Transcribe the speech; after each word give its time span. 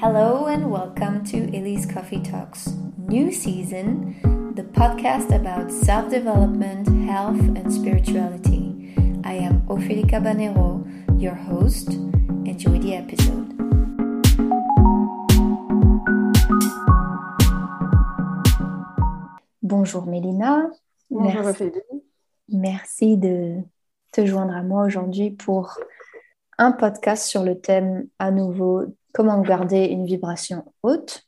Hello 0.00 0.46
and 0.46 0.70
welcome 0.70 1.22
to 1.24 1.36
Elise 1.54 1.84
Coffee 1.84 2.22
Talks, 2.22 2.72
new 2.96 3.30
season, 3.30 4.16
the 4.56 4.62
podcast 4.62 5.28
about 5.28 5.70
self 5.70 6.08
development, 6.08 6.88
health, 7.06 7.38
and 7.38 7.70
spirituality. 7.70 8.94
I 9.24 9.34
am 9.34 9.60
Ophélie 9.68 10.08
Cabanero, 10.08 10.80
your 11.20 11.34
host. 11.34 11.88
Enjoy 12.46 12.78
the 12.78 12.94
episode. 12.94 13.52
Bonjour 19.62 20.06
Mélina. 20.06 20.70
Bonjour 21.10 21.42
Merci. 21.42 21.62
Ophélie. 21.64 22.02
Merci 22.48 23.18
de 23.18 23.58
te 24.12 24.24
joindre 24.24 24.56
à 24.56 24.62
moi 24.62 24.86
aujourd'hui 24.86 25.30
pour 25.30 25.78
un 26.56 26.72
podcast 26.72 27.26
sur 27.26 27.42
le 27.42 27.60
thème 27.60 28.08
à 28.18 28.30
nouveau 28.30 28.86
comment 29.12 29.40
garder 29.40 29.86
une 29.86 30.06
vibration 30.06 30.72
haute, 30.82 31.26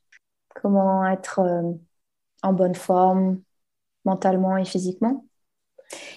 comment 0.54 1.06
être 1.06 1.40
euh, 1.40 1.72
en 2.42 2.52
bonne 2.52 2.74
forme 2.74 3.40
mentalement 4.04 4.56
et 4.56 4.64
physiquement? 4.64 5.24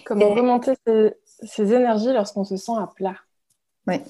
Comment 0.05 0.33
Et- 0.33 0.35
remonter 0.35 0.73
ses, 0.85 1.13
ses 1.43 1.73
énergies 1.73 2.13
lorsqu'on 2.13 2.43
se 2.43 2.57
sent 2.57 2.73
à 2.77 2.87
plat? 2.87 3.15
Ouais. 3.87 4.03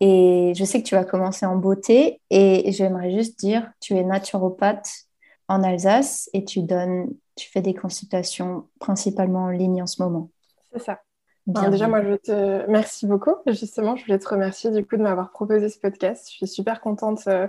Et 0.00 0.52
je 0.56 0.64
sais 0.64 0.82
que 0.82 0.88
tu 0.88 0.94
vas 0.94 1.04
commencer 1.04 1.46
en 1.46 1.56
beauté 1.56 2.20
et 2.30 2.72
j'aimerais 2.72 3.10
juste 3.12 3.38
dire, 3.38 3.70
tu 3.80 3.94
es 3.96 4.04
naturopathe 4.04 4.88
en 5.48 5.62
Alsace 5.62 6.28
et 6.32 6.44
tu 6.44 6.62
donnes, 6.62 7.08
tu 7.36 7.48
fais 7.50 7.62
des 7.62 7.74
consultations 7.74 8.68
principalement 8.80 9.44
en 9.44 9.48
ligne 9.50 9.82
en 9.82 9.86
ce 9.86 10.02
moment. 10.02 10.30
C'est 10.72 10.80
ça. 10.80 11.00
Bien 11.46 11.70
déjà, 11.70 11.88
moi, 11.88 12.02
je 12.02 12.14
te 12.14 12.70
merci 12.70 13.06
beaucoup. 13.06 13.34
Justement, 13.46 13.96
je 13.96 14.04
voulais 14.04 14.18
te 14.18 14.28
remercier 14.28 14.70
du 14.70 14.86
coup 14.86 14.96
de 14.96 15.02
m'avoir 15.02 15.32
proposé 15.32 15.68
ce 15.68 15.78
podcast. 15.78 16.28
Je 16.30 16.36
suis 16.36 16.46
super 16.46 16.80
contente 16.80 17.26
euh, 17.26 17.48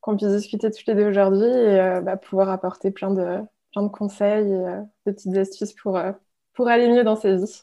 qu'on 0.00 0.16
puisse 0.16 0.30
discuter 0.30 0.70
toutes 0.70 0.86
les 0.86 0.94
deux 0.94 1.06
aujourd'hui 1.06 1.44
et 1.44 1.80
euh, 1.80 2.00
bah, 2.00 2.16
pouvoir 2.16 2.48
apporter 2.48 2.90
plein 2.90 3.10
de, 3.10 3.40
plein 3.72 3.82
de 3.82 3.88
conseils 3.88 4.50
et 4.50 4.54
euh, 4.54 4.80
de 5.06 5.12
petites 5.12 5.36
astuces 5.36 5.74
pour, 5.74 6.00
pour 6.54 6.68
aller 6.68 6.88
mieux 6.88 7.04
dans 7.04 7.16
sa 7.16 7.34
vie. 7.34 7.62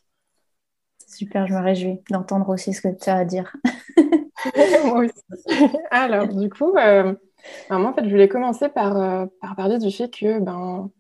Super, 1.08 1.48
je 1.48 1.53
me 1.53 1.59
réjouis 1.61 2.02
d'entendre 2.09 2.50
aussi 2.50 2.73
ce 2.73 2.81
que 2.81 2.95
tu 2.95 3.09
as 3.09 3.17
à 3.17 3.26
dire. 3.26 3.55
Moi 4.86 5.05
aussi. 5.05 5.78
Alors, 5.89 6.28
du 6.28 6.50
coup, 6.50 6.73
moi, 6.73 7.16
en 7.70 7.94
fait, 7.94 8.03
je 8.03 8.09
voulais 8.09 8.28
commencer 8.28 8.70
par, 8.70 9.28
par 9.42 9.55
parler 9.55 9.80
du 9.80 9.89
fait 9.89 10.09
que 10.09 10.39
ben, 10.39 10.92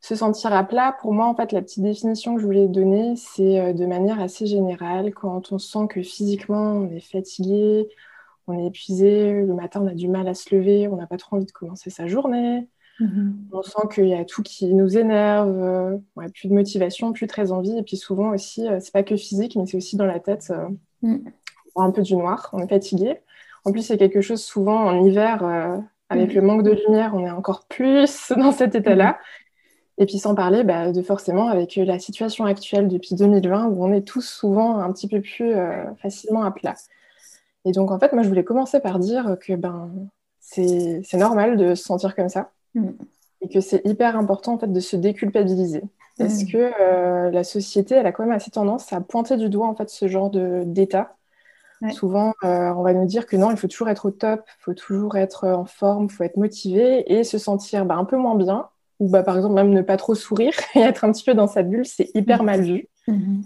se 0.00 0.14
sentir 0.14 0.52
à 0.52 0.64
plat, 0.64 0.96
pour 1.00 1.12
moi, 1.12 1.26
en 1.26 1.34
fait, 1.34 1.52
la 1.52 1.60
petite 1.62 1.82
définition 1.82 2.34
que 2.34 2.40
je 2.40 2.46
voulais 2.46 2.68
donner, 2.68 3.14
c'est 3.16 3.60
euh, 3.60 3.72
de 3.72 3.86
manière 3.86 4.20
assez 4.20 4.46
générale, 4.46 5.12
quand 5.14 5.52
on 5.52 5.58
sent 5.58 5.86
que 5.90 6.02
physiquement, 6.02 6.72
on 6.72 6.90
est 6.90 7.00
fatigué, 7.00 7.88
on 8.46 8.58
est 8.58 8.66
épuisé, 8.68 9.32
le 9.42 9.54
matin, 9.54 9.80
on 9.82 9.88
a 9.88 9.94
du 9.94 10.08
mal 10.08 10.28
à 10.28 10.34
se 10.34 10.54
lever, 10.54 10.88
on 10.88 10.96
n'a 10.96 11.06
pas 11.06 11.16
trop 11.18 11.36
envie 11.36 11.46
de 11.46 11.52
commencer 11.52 11.90
sa 11.90 12.06
journée, 12.06 12.68
on 13.52 13.62
sent 13.62 13.88
qu'il 13.94 14.08
y 14.08 14.14
a 14.14 14.24
tout 14.24 14.42
qui 14.42 14.72
nous 14.74 14.96
énerve, 14.98 15.48
euh, 15.50 15.96
ouais, 16.16 16.28
plus 16.30 16.48
de 16.48 16.54
motivation, 16.54 17.12
plus 17.12 17.26
très 17.28 17.52
envie, 17.52 17.76
et 17.78 17.82
puis 17.82 17.96
souvent 17.96 18.30
aussi, 18.34 18.66
euh, 18.68 18.78
c'est 18.80 18.92
pas 18.92 19.02
que 19.04 19.16
physique, 19.16 19.56
mais 19.56 19.66
c'est 19.66 19.76
aussi 19.76 19.96
dans 19.96 20.06
la 20.06 20.20
tête. 20.20 20.48
euh, 20.50 20.68
Mm. 21.02 21.18
on 21.76 21.80
voit 21.80 21.84
un 21.84 21.92
peu 21.92 22.02
du 22.02 22.16
noir, 22.16 22.50
on 22.52 22.58
est 22.60 22.68
fatigué. 22.68 23.20
En 23.64 23.70
plus, 23.72 23.82
c'est 23.82 23.98
quelque 23.98 24.20
chose 24.20 24.42
souvent 24.42 24.86
en 24.86 25.04
hiver, 25.04 25.42
avec 26.08 26.30
Mm. 26.32 26.34
le 26.34 26.42
manque 26.42 26.62
de 26.64 26.72
lumière, 26.72 27.12
on 27.14 27.24
est 27.26 27.30
encore 27.30 27.66
plus 27.68 28.32
dans 28.36 28.52
cet 28.52 28.74
état-là. 28.74 29.18
Et 29.98 30.06
puis 30.06 30.18
sans 30.18 30.34
parler 30.34 30.62
bah, 30.64 30.92
de 30.92 31.02
forcément 31.02 31.48
avec 31.48 31.76
la 31.76 31.98
situation 31.98 32.44
actuelle 32.44 32.88
depuis 32.88 33.14
2020 33.16 33.66
où 33.66 33.84
on 33.84 33.92
est 33.92 34.02
tous 34.02 34.22
souvent 34.22 34.78
un 34.78 34.92
petit 34.92 35.08
peu 35.08 35.20
plus 35.20 35.52
euh, 35.54 35.84
facilement 36.02 36.44
à 36.44 36.50
plat. 36.52 36.74
Et 37.64 37.72
donc 37.72 37.90
en 37.90 37.98
fait, 37.98 38.12
moi 38.12 38.22
je 38.22 38.28
voulais 38.28 38.44
commencer 38.44 38.80
par 38.80 38.98
dire 38.98 39.36
que 39.40 39.54
ben 39.54 39.90
c'est 40.40 41.02
normal 41.14 41.56
de 41.56 41.74
se 41.74 41.84
sentir 41.84 42.14
comme 42.16 42.28
ça 42.28 42.50
Mm. 42.74 42.90
et 43.40 43.48
que 43.48 43.60
c'est 43.60 43.80
hyper 43.86 44.14
important 44.16 44.54
en 44.54 44.58
fait 44.58 44.70
de 44.70 44.80
se 44.80 44.94
déculpabiliser 44.96 45.82
parce 46.18 46.42
Mm. 46.44 46.46
que 46.52 46.70
euh, 46.80 47.30
la 47.30 47.44
société 47.44 47.94
elle 47.94 48.06
a 48.06 48.12
quand 48.12 48.24
même 48.24 48.32
assez 48.36 48.50
tendance 48.50 48.92
à 48.92 49.00
pointer 49.00 49.36
du 49.38 49.48
doigt 49.48 49.66
en 49.68 49.74
fait 49.74 49.88
ce 49.88 50.06
genre 50.06 50.30
d'état. 50.30 51.16
Ouais. 51.80 51.92
Souvent, 51.92 52.34
euh, 52.44 52.70
on 52.76 52.82
va 52.82 52.92
nous 52.92 53.06
dire 53.06 53.26
que 53.26 53.36
non, 53.36 53.50
il 53.52 53.56
faut 53.56 53.68
toujours 53.68 53.88
être 53.88 54.06
au 54.06 54.10
top, 54.10 54.42
il 54.46 54.62
faut 54.64 54.74
toujours 54.74 55.16
être 55.16 55.48
en 55.48 55.64
forme, 55.64 56.04
il 56.06 56.10
faut 56.10 56.24
être 56.24 56.36
motivé 56.36 57.12
et 57.12 57.24
se 57.24 57.38
sentir 57.38 57.84
bah, 57.86 57.94
un 57.96 58.04
peu 58.04 58.16
moins 58.16 58.34
bien 58.34 58.68
ou 59.00 59.08
bah, 59.08 59.22
par 59.22 59.36
exemple 59.36 59.54
même 59.54 59.70
ne 59.70 59.82
pas 59.82 59.96
trop 59.96 60.14
sourire 60.14 60.52
et 60.74 60.80
être 60.80 61.04
un 61.04 61.12
petit 61.12 61.24
peu 61.24 61.34
dans 61.34 61.46
sa 61.46 61.62
bulle, 61.62 61.86
c'est 61.86 62.10
hyper 62.14 62.42
Mm. 62.42 62.46
mal 62.46 62.60
vu. 62.62 62.88
Mhm. 63.06 63.42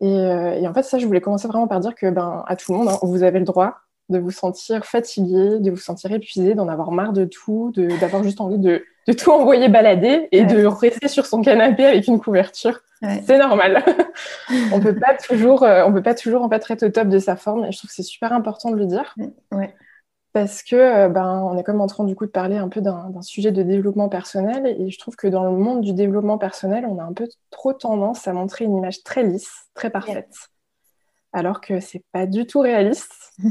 Et, 0.00 0.06
euh, 0.18 0.54
et 0.60 0.66
en 0.66 0.74
fait, 0.74 0.82
ça, 0.82 0.98
je 0.98 1.06
voulais 1.06 1.20
commencer 1.20 1.46
vraiment 1.48 1.68
par 1.68 1.80
dire 1.80 1.94
que 1.94 2.10
ben, 2.10 2.42
à 2.46 2.56
tout 2.56 2.72
le 2.72 2.78
monde, 2.78 2.88
hein, 2.88 2.98
vous 3.02 3.22
avez 3.22 3.38
le 3.38 3.44
droit 3.44 3.76
de 4.10 4.18
vous 4.18 4.32
sentir 4.32 4.84
fatigué, 4.84 5.60
de 5.60 5.70
vous 5.70 5.76
sentir 5.78 6.12
épuisé, 6.12 6.54
d'en 6.54 6.68
avoir 6.68 6.90
marre 6.90 7.12
de 7.14 7.24
tout, 7.24 7.72
de- 7.74 7.88
d'avoir 8.00 8.22
juste 8.22 8.40
envie 8.40 8.58
de, 8.58 8.82
de 9.06 9.12
tout 9.14 9.30
envoyer 9.30 9.68
balader 9.68 10.28
et 10.32 10.40
Ouais. 10.42 10.46
de 10.46 10.66
rester 10.66 11.08
sur 11.08 11.24
son 11.24 11.40
canapé 11.40 11.86
avec 11.86 12.06
une 12.06 12.18
couverture. 12.20 12.80
Ouais. 13.02 13.22
C'est 13.26 13.38
normal. 13.38 13.82
on 14.74 14.80
peut 14.80 14.94
pas 14.98 15.14
toujours, 15.14 15.62
euh, 15.62 15.84
on 15.86 15.92
peut 15.92 16.02
pas 16.02 16.14
toujours 16.14 16.42
en 16.42 16.50
fait 16.50 16.62
être 16.70 16.82
au 16.86 16.88
top 16.90 17.08
de 17.08 17.18
sa 17.18 17.36
forme. 17.36 17.64
Et 17.64 17.72
je 17.72 17.78
trouve 17.78 17.88
que 17.88 17.94
c'est 17.94 18.02
super 18.02 18.32
important 18.34 18.70
de 18.70 18.76
le 18.76 18.86
dire 18.86 19.14
Ouais. 19.52 19.74
Parce 20.34 20.62
que 20.62 20.76
euh, 20.76 21.08
ben, 21.08 21.42
on 21.50 21.56
est 21.56 21.62
comme 21.62 21.80
en 21.80 21.86
train 21.86 22.04
du 22.04 22.14
coup 22.16 22.26
de 22.26 22.30
parler 22.30 22.56
un 22.58 22.68
peu 22.68 22.82
d'un 22.82 23.22
sujet 23.22 23.52
de 23.52 23.62
développement 23.62 24.10
personnel 24.10 24.66
et 24.66 24.90
je 24.90 24.98
trouve 24.98 25.16
que 25.16 25.28
dans 25.28 25.44
le 25.44 25.56
monde 25.56 25.80
du 25.80 25.94
développement 25.94 26.36
personnel, 26.38 26.84
on 26.86 26.98
a 26.98 27.04
un 27.04 27.14
peu 27.14 27.26
trop 27.50 27.72
tendance 27.72 28.28
à 28.28 28.34
montrer 28.34 28.66
une 28.66 28.76
image 28.76 29.02
très 29.04 29.22
lisse, 29.22 29.68
très 29.74 29.90
parfaite, 29.90 30.34
alors 31.32 31.60
que 31.60 31.80
c'est 31.80 32.02
pas 32.12 32.26
du 32.26 32.46
tout 32.46 32.60
réaliste. 32.60 33.32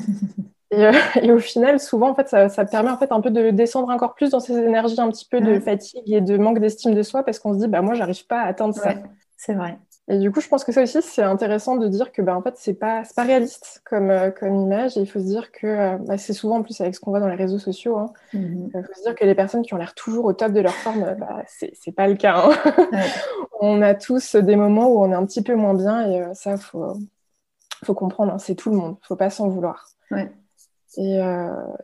Et, 0.72 0.88
euh, 0.88 0.92
et 1.22 1.32
au 1.32 1.38
final, 1.38 1.80
souvent, 1.80 2.10
en 2.10 2.16
fait, 2.16 2.28
ça, 2.28 2.50
ça 2.50 2.66
permet 2.66 2.90
en 2.90 2.98
fait 2.98 3.12
un 3.12 3.22
peu 3.22 3.30
de 3.30 3.52
descendre 3.52 3.90
encore 3.90 4.16
plus 4.16 4.32
dans 4.32 4.40
ces 4.40 4.58
énergies 4.58 5.00
un 5.00 5.12
petit 5.12 5.28
peu 5.30 5.40
de 5.40 5.52
Ouais. 5.52 5.60
fatigue 5.60 6.12
et 6.12 6.20
de 6.20 6.36
manque 6.38 6.58
d'estime 6.60 6.96
de 6.96 7.04
soi 7.04 7.22
parce 7.24 7.38
qu'on 7.38 7.54
se 7.54 7.60
dit, 7.60 7.68
bah 7.68 7.84
moi, 7.84 7.94
j'arrive 7.94 8.26
pas 8.26 8.42
à 8.42 8.48
atteindre 8.48 8.74
ça. 8.74 8.96
C'est 9.38 9.54
vrai. 9.54 9.78
Et 10.10 10.18
du 10.20 10.32
coup, 10.32 10.42
je 10.42 10.50
pense 10.50 10.66
que 10.66 10.74
ça 10.74 10.82
aussi, 10.84 11.02
c'est 11.02 11.24
intéressant 11.24 11.78
de 11.78 11.88
dire 11.88 12.12
que 12.12 12.22
bah, 12.22 12.36
en 12.36 12.42
fait, 12.42 12.56
c'est 12.58 12.74
pas, 12.74 13.04
pas 13.16 13.24
réaliste 13.24 13.82
comme, 13.86 14.10
euh, 14.10 14.32
comme 14.32 14.54
image. 14.56 14.98
Et 14.98 15.00
il 15.00 15.06
faut 15.10 15.20
se 15.20 15.24
dire 15.26 15.52
que 15.54 15.66
euh, 15.66 15.98
bah, 16.00 16.18
c'est 16.18 16.34
souvent 16.34 16.58
en 16.58 16.64
plus 16.64 16.82
avec 16.82 16.94
ce 16.94 17.00
qu'on 17.00 17.12
voit 17.12 17.22
dans 17.22 17.30
les 17.30 17.36
réseaux 17.36 17.58
sociaux. 17.60 17.98
hein. 17.98 18.12
Mhm. 18.34 18.70
Il 18.76 18.84
faut 18.86 18.94
se 18.94 19.02
dire 19.04 19.16
que 19.16 19.24
les 19.24 19.34
personnes 19.36 19.62
qui 19.62 19.74
ont 19.74 19.78
l'air 19.78 19.94
toujours 19.96 20.26
au 20.26 20.34
top 20.34 20.52
de 20.52 20.60
leur 20.60 20.74
forme, 20.74 21.16
bah, 21.18 21.44
c'est 21.48 21.92
pas 21.96 22.08
le 22.08 22.16
cas. 22.16 22.36
hein. 22.36 22.74
Ouais. 22.92 23.06
on 23.62 23.82
a 23.82 23.94
tous 23.96 24.36
des 24.36 24.58
moments 24.58 24.90
où 24.90 25.00
on 25.02 25.10
est 25.12 25.16
un 25.16 25.26
petit 25.26 25.42
peu 25.42 25.56
moins 25.56 25.74
bien 25.74 26.06
et 26.12 26.22
euh, 26.22 26.34
ça, 26.34 26.58
faut, 26.58 26.98
faut 27.86 27.94
comprendre. 27.94 28.34
hein, 28.34 28.40
c'est 28.40 28.56
tout 28.56 28.72
le 28.72 28.76
monde. 28.76 28.98
Faut 29.04 29.16
pas 29.16 29.30
s'en 29.30 29.48
vouloir. 29.48 29.88
Ouais. 30.12 30.30
Et, 30.98 31.18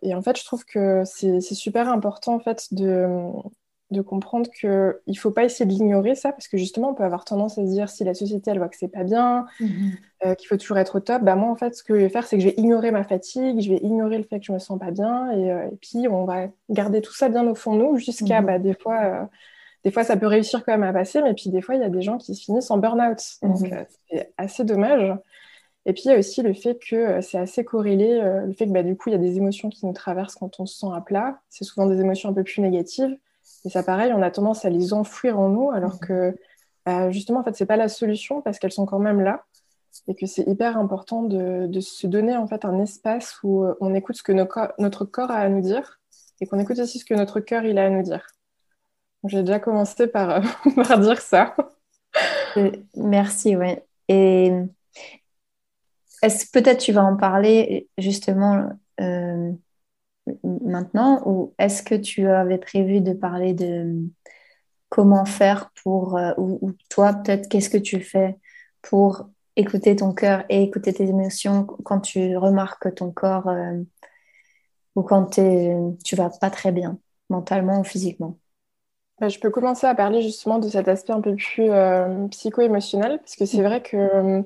et 0.04 0.14
en 0.14 0.22
fait, 0.22 0.38
je 0.38 0.46
trouve 0.46 0.64
que 0.66 1.02
c'est 1.04 1.42
c'est 1.42 1.56
super 1.56 1.90
important 1.90 2.36
en 2.36 2.40
fait 2.40 2.68
de, 2.72 3.08
de 3.92 4.02
comprendre 4.02 4.50
que 4.62 5.02
il 5.08 5.16
faut 5.16 5.32
pas 5.32 5.44
essayer 5.46 5.66
de 5.66 5.72
l'ignorer 5.72 6.16
ça 6.16 6.32
parce 6.32 6.48
que 6.48 6.58
justement, 6.58 6.92
on 6.92 6.94
peut 6.94 7.04
avoir 7.04 7.26
tendance 7.26 7.58
à 7.58 7.64
se 7.66 7.72
dire 7.72 7.90
si 7.90 8.04
la 8.04 8.14
société 8.14 8.52
elle 8.52 8.60
voit 8.60 8.70
que 8.70 8.78
c'est 8.78 8.88
pas 8.88 9.04
bien, 9.04 9.46
Mhm. 9.60 9.92
euh, 10.26 10.36
qu'il 10.36 10.48
faut 10.48 10.58
toujours 10.58 10.78
être 10.78 10.98
au 10.98 11.00
top, 11.00 11.24
bah 11.24 11.36
moi 11.36 11.50
en 11.52 11.56
fait 11.56 11.76
ce 11.76 11.84
que 11.84 11.96
je 11.96 12.02
vais 12.02 12.10
faire 12.10 12.26
c'est 12.28 12.38
que 12.38 12.44
je 12.44 12.50
vais 12.50 12.56
ignorer 12.58 12.92
ma 12.92 13.04
fatigue, 13.04 13.62
je 13.62 13.70
vais 13.72 13.80
ignorer 13.80 14.18
le 14.18 14.24
fait 14.26 14.40
que 14.40 14.46
je 14.46 14.52
me 14.52 14.60
sens 14.60 14.80
pas 14.80 14.92
bien 14.92 15.32
et, 15.32 15.52
euh, 15.52 15.68
et 15.72 15.76
puis 15.78 16.08
on 16.10 16.26
va 16.26 16.48
garder 16.70 17.02
tout 17.02 17.14
ça 17.14 17.30
bien 17.30 17.48
au 17.48 17.56
fond 17.56 17.76
de 17.76 17.80
nous 17.84 17.98
jusqu'à 17.98 18.42
Mhm. 18.42 18.48
bah, 18.48 18.60
des 18.60 18.74
fois 18.76 19.00
euh, 19.06 19.26
des 19.86 19.92
fois 19.92 20.04
ça 20.04 20.18
peut 20.18 20.28
réussir 20.28 20.66
quand 20.66 20.74
même 20.74 20.84
à 20.84 20.94
passer 20.94 21.22
mais 21.24 21.34
puis 21.34 21.50
des 21.50 21.62
fois 21.62 21.76
il 21.76 21.82
y 21.82 21.86
a 21.86 21.90
des 21.90 22.02
gens 22.02 22.18
qui 22.18 22.36
se 22.36 22.44
finissent 22.44 22.72
en 22.72 22.78
burn-out 22.80 23.20
donc 23.44 23.62
Mhm. 23.62 23.74
euh, 23.74 23.84
c'est 24.12 24.34
assez 24.38 24.64
dommage 24.66 25.16
et 25.86 25.94
puis 25.94 26.04
il 26.06 26.12
y 26.12 26.14
a 26.16 26.20
aussi 26.20 26.42
le 26.44 26.54
fait 26.54 26.78
que 26.80 27.22
c'est 27.22 27.38
assez 27.40 27.64
corrélé 27.66 28.22
le 28.46 28.54
fait 28.54 28.68
que 28.68 28.72
bah, 28.72 28.84
du 28.84 28.96
coup 28.98 29.10
il 29.10 29.14
y 29.14 29.16
a 29.16 29.20
des 29.20 29.38
émotions 29.38 29.70
qui 29.70 29.86
nous 29.86 29.94
traversent 29.94 30.36
quand 30.36 30.60
on 30.60 30.66
se 30.66 30.78
sent 30.80 30.88
à 30.94 31.02
plat 31.02 31.42
c'est 31.50 31.64
souvent 31.66 31.88
des 31.88 32.00
émotions 32.02 32.30
un 32.30 32.34
peu 32.34 32.44
plus 32.44 32.62
négatives 32.62 33.18
et 33.66 33.70
ça 33.70 33.84
pareil 33.84 34.14
on 34.14 34.22
a 34.22 34.32
tendance 34.32 34.66
à 34.66 34.70
les 34.70 34.94
enfouir 34.94 35.40
en 35.40 35.50
nous 35.50 35.72
alors 35.72 35.94
Mhm. 35.96 36.00
que 36.08 36.36
bah, 36.86 37.12
justement 37.12 37.40
en 37.40 37.44
fait 37.44 37.56
c'est 37.56 37.66
pas 37.66 37.78
la 37.78 37.90
solution 37.90 38.42
parce 38.42 38.60
qu'elles 38.60 38.72
sont 38.72 38.86
quand 38.86 39.00
même 39.00 39.22
là 39.22 39.44
et 40.08 40.16
que 40.16 40.26
c'est 40.26 40.48
hyper 40.48 40.78
important 40.78 41.24
de, 41.24 41.68
de 41.68 41.80
se 41.80 42.08
donner 42.08 42.36
en 42.38 42.48
fait 42.48 42.64
un 42.66 42.80
espace 42.80 43.40
où 43.44 43.64
euh, 43.66 43.76
on 43.82 43.94
écoute 43.94 44.16
ce 44.18 44.24
que 44.24 44.32
nos 44.32 44.46
co- 44.46 44.72
notre 44.78 45.04
corps 45.06 45.32
a 45.32 45.36
à 45.38 45.50
nous 45.50 45.62
dire 45.62 46.00
et 46.42 46.46
qu'on 46.48 46.60
écoute 46.60 46.80
aussi 46.80 47.00
ce 47.00 47.06
que 47.06 47.14
notre 47.16 47.40
cœur 47.42 47.66
il 47.66 47.78
a 47.78 47.86
à 47.86 47.90
nous 47.90 48.04
dire. 48.04 48.26
J'ai 49.26 49.42
déjà 49.44 49.60
commencé 49.60 50.08
par, 50.08 50.30
euh, 50.30 50.42
par 50.88 50.98
dire 51.00 51.20
ça. 51.20 51.54
Merci, 52.96 53.56
ouais. 53.58 53.86
Et 54.08 54.52
est-ce 56.22 56.50
peut-être 56.52 56.80
tu 56.80 56.92
vas 56.92 57.04
en 57.04 57.16
parler 57.18 57.90
justement 57.98 58.70
euh, 59.02 59.52
maintenant 60.44 61.22
ou 61.26 61.54
est-ce 61.60 61.84
que 61.84 61.96
tu 61.96 62.28
avais 62.28 62.58
prévu 62.58 63.02
de 63.02 63.14
parler 63.14 63.54
de 63.54 64.08
comment 64.90 65.26
faire 65.26 65.72
pour 65.84 66.18
euh, 66.18 66.34
ou, 66.38 66.60
ou 66.62 66.72
toi 66.90 67.14
peut-être 67.14 67.48
qu'est-ce 67.50 67.70
que 67.70 67.78
tu 67.78 68.02
fais 68.02 68.38
pour 68.82 69.30
écouter 69.56 69.96
ton 69.96 70.14
cœur 70.14 70.44
et 70.50 70.64
écouter 70.64 70.94
tes 70.94 71.06
émotions 71.06 71.66
quand 71.66 72.00
tu 72.00 72.38
remarques 72.38 72.84
que 72.84 72.90
ton 72.90 73.12
corps 73.12 73.50
euh, 73.50 73.78
ou 74.96 75.04
quand 75.04 75.40
tu 76.04 76.16
vas 76.16 76.30
pas 76.30 76.50
très 76.50 76.72
bien 76.72 76.98
mentalement 77.30 77.80
ou 77.80 77.84
physiquement? 77.84 78.38
Bah, 79.20 79.28
je 79.28 79.38
peux 79.40 79.50
commencer 79.50 79.86
à 79.86 79.96
parler 79.96 80.22
justement 80.22 80.60
de 80.60 80.70
cet 80.70 80.88
aspect 80.88 81.12
un 81.12 81.22
peu 81.22 81.36
plus 81.36 81.70
euh, 81.70 82.28
psycho-émotionnel 82.30 83.20
parce 83.20 83.36
que 83.36 83.46
c'est 83.46 83.62
vrai 83.62 83.82
que 83.82 84.44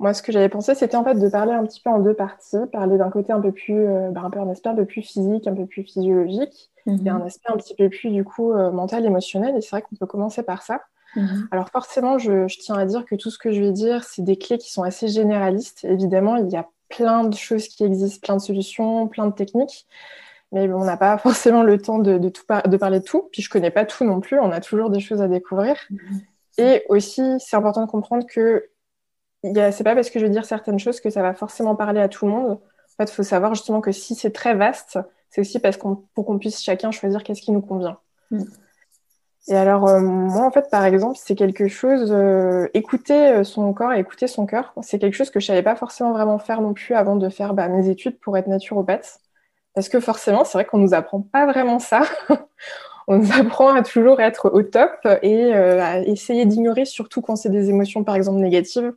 Moi, 0.00 0.14
ce 0.14 0.22
que 0.22 0.30
j'avais 0.30 0.48
pensé, 0.48 0.74
c'était 0.76 0.96
en 0.96 1.02
fait 1.02 1.16
de 1.16 1.28
parler 1.28 1.52
un 1.52 1.64
petit 1.64 1.80
peu 1.80 1.90
en 1.90 1.98
deux 1.98 2.14
parties, 2.14 2.56
parler 2.72 2.98
d'un 2.98 3.10
côté 3.10 3.32
un 3.32 3.40
peu 3.40 3.50
plus, 3.50 3.86
euh, 3.86 4.10
bah, 4.10 4.22
un 4.24 4.30
peu 4.30 4.38
un 4.38 4.48
aspect 4.48 4.68
un 4.68 4.76
peu 4.76 4.84
plus 4.84 5.02
physique, 5.02 5.48
un 5.48 5.54
peu 5.54 5.66
plus 5.66 5.82
physiologique, 5.82 6.70
mhm. 6.86 7.06
et 7.06 7.10
un 7.10 7.20
aspect 7.22 7.52
un 7.52 7.56
petit 7.56 7.74
peu 7.74 7.88
plus 7.88 8.10
du 8.10 8.24
coup 8.24 8.52
euh, 8.52 8.70
mental, 8.70 9.04
émotionnel. 9.04 9.56
Et 9.56 9.60
c'est 9.60 9.70
vrai 9.70 9.82
qu'on 9.82 9.96
peut 9.96 10.06
commencer 10.06 10.44
par 10.44 10.62
ça. 10.62 10.82
Mhm. 11.16 11.48
Alors 11.50 11.68
forcément, 11.70 12.18
je, 12.18 12.46
tiens 12.60 12.76
à 12.76 12.86
dire 12.86 13.04
que 13.04 13.16
tout 13.16 13.30
ce 13.30 13.38
que 13.38 13.50
je 13.50 13.60
vais 13.60 13.72
dire, 13.72 14.04
c'est 14.04 14.22
des 14.22 14.36
clés 14.36 14.58
qui 14.58 14.70
sont 14.70 14.84
assez 14.84 15.08
généralistes. 15.08 15.84
Évidemment, 15.84 16.36
il 16.36 16.48
y 16.48 16.56
a 16.56 16.68
plein 16.88 17.24
de 17.24 17.34
choses 17.34 17.66
qui 17.66 17.82
existent, 17.82 18.24
plein 18.24 18.36
de 18.36 18.42
solutions, 18.42 19.08
plein 19.08 19.26
de 19.26 19.34
techniques. 19.34 19.86
Mais 20.52 20.72
on 20.72 20.84
n'a 20.84 20.96
pas 20.96 21.18
forcément 21.18 21.64
le 21.64 21.76
temps 21.76 21.98
de, 21.98 22.18
tout 22.28 22.44
de 22.66 22.76
parler 22.76 23.00
de 23.00 23.04
tout. 23.04 23.28
Puis 23.32 23.42
je 23.42 23.50
connais 23.50 23.72
pas 23.72 23.84
tout 23.84 24.04
non 24.04 24.20
plus. 24.20 24.38
On 24.38 24.52
a 24.52 24.60
toujours 24.60 24.90
des 24.90 25.00
choses 25.00 25.22
à 25.22 25.26
découvrir. 25.26 25.76
Mhm. 25.90 26.20
Et 26.58 26.84
aussi, 26.88 27.22
c'est 27.40 27.56
important 27.56 27.84
de 27.84 27.90
comprendre 27.90 28.26
que 28.26 28.68
c'est 29.42 29.84
pas 29.84 29.94
parce 29.94 30.10
que 30.10 30.18
je 30.18 30.26
vais 30.26 30.30
dire 30.30 30.44
certaines 30.44 30.78
choses 30.78 31.00
que 31.00 31.10
ça 31.10 31.22
va 31.22 31.34
forcément 31.34 31.76
parler 31.76 32.00
à 32.00 32.08
tout 32.08 32.26
le 32.26 32.32
monde. 32.32 32.50
En 32.52 33.04
fait, 33.04 33.10
il 33.10 33.14
faut 33.14 33.22
savoir 33.22 33.54
justement 33.54 33.80
que 33.80 33.92
si 33.92 34.14
c'est 34.14 34.32
très 34.32 34.54
vaste, 34.54 34.98
c'est 35.30 35.40
aussi 35.40 35.58
parce 35.60 35.76
qu'on 35.76 36.04
pour 36.14 36.26
qu'on 36.26 36.38
puisse 36.38 36.62
chacun 36.62 36.90
choisir 36.90 37.22
qu'est-ce 37.22 37.42
qui 37.42 37.52
nous 37.52 37.60
convient. 37.60 37.98
Mm. 38.30 38.44
Et 39.48 39.56
alors, 39.56 39.88
euh, 39.88 40.00
moi, 40.00 40.44
en 40.44 40.50
fait, 40.50 40.68
par 40.70 40.84
exemple, 40.84 41.18
c'est 41.18 41.34
quelque 41.34 41.68
chose, 41.68 42.12
euh, 42.12 42.68
écouter 42.74 43.28
euh, 43.28 43.44
son 43.44 43.72
corps 43.72 43.94
et 43.94 43.98
écouter 43.98 44.26
son 44.26 44.44
cœur, 44.44 44.74
c'est 44.82 44.98
quelque 44.98 45.14
chose 45.14 45.30
que 45.30 45.40
je 45.40 45.46
savais 45.46 45.62
pas 45.62 45.74
forcément 45.74 46.12
vraiment 46.12 46.38
faire 46.38 46.60
non 46.60 46.74
plus 46.74 46.94
avant 46.94 47.16
de 47.16 47.30
faire 47.30 47.54
bah, 47.54 47.68
mes 47.68 47.88
études 47.88 48.20
pour 48.20 48.36
être 48.36 48.46
naturopathe. 48.46 49.20
Parce 49.74 49.88
que 49.88 50.00
forcément, 50.00 50.44
c'est 50.44 50.58
vrai 50.58 50.66
qu'on 50.66 50.78
nous 50.78 50.92
apprend 50.92 51.22
pas 51.22 51.46
vraiment 51.46 51.78
ça. 51.78 52.02
on 53.08 53.18
nous 53.18 53.32
apprend 53.32 53.74
à 53.74 53.82
toujours 53.82 54.20
être 54.20 54.50
au 54.52 54.62
top 54.62 55.06
et 55.22 55.54
à 55.54 56.00
essayer 56.00 56.44
d'ignorer, 56.44 56.84
surtout 56.84 57.22
quand 57.22 57.36
c'est 57.36 57.48
des 57.48 57.70
émotions, 57.70 58.04
par 58.04 58.16
exemple, 58.16 58.40
négatives. 58.40 58.92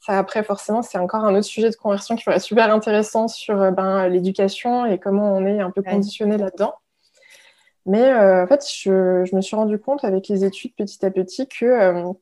Ça, 0.00 0.18
après, 0.18 0.42
forcément, 0.42 0.82
c'est 0.82 0.98
encore 0.98 1.24
un 1.24 1.34
autre 1.34 1.44
sujet 1.44 1.68
de 1.68 1.76
conversion 1.76 2.16
qui 2.16 2.24
pourrait 2.24 2.36
être 2.36 2.42
super 2.42 2.72
intéressant 2.72 3.28
sur 3.28 3.60
euh, 3.60 3.70
ben, 3.70 4.08
l'éducation 4.08 4.86
et 4.86 4.98
comment 4.98 5.34
on 5.34 5.44
est 5.44 5.60
un 5.60 5.70
peu 5.70 5.82
conditionné 5.82 6.38
là-dedans. 6.38 6.74
Mais 7.84 8.10
euh, 8.12 8.44
en 8.44 8.46
fait, 8.46 8.64
je, 8.66 9.34
me 9.34 9.40
suis 9.42 9.56
rendu 9.56 9.78
compte 9.78 10.04
avec 10.04 10.28
les 10.28 10.44
études 10.44 10.74
petit 10.74 11.04
à 11.04 11.10
petit 11.10 11.46
que 11.48 11.66
euh, 11.66 12.12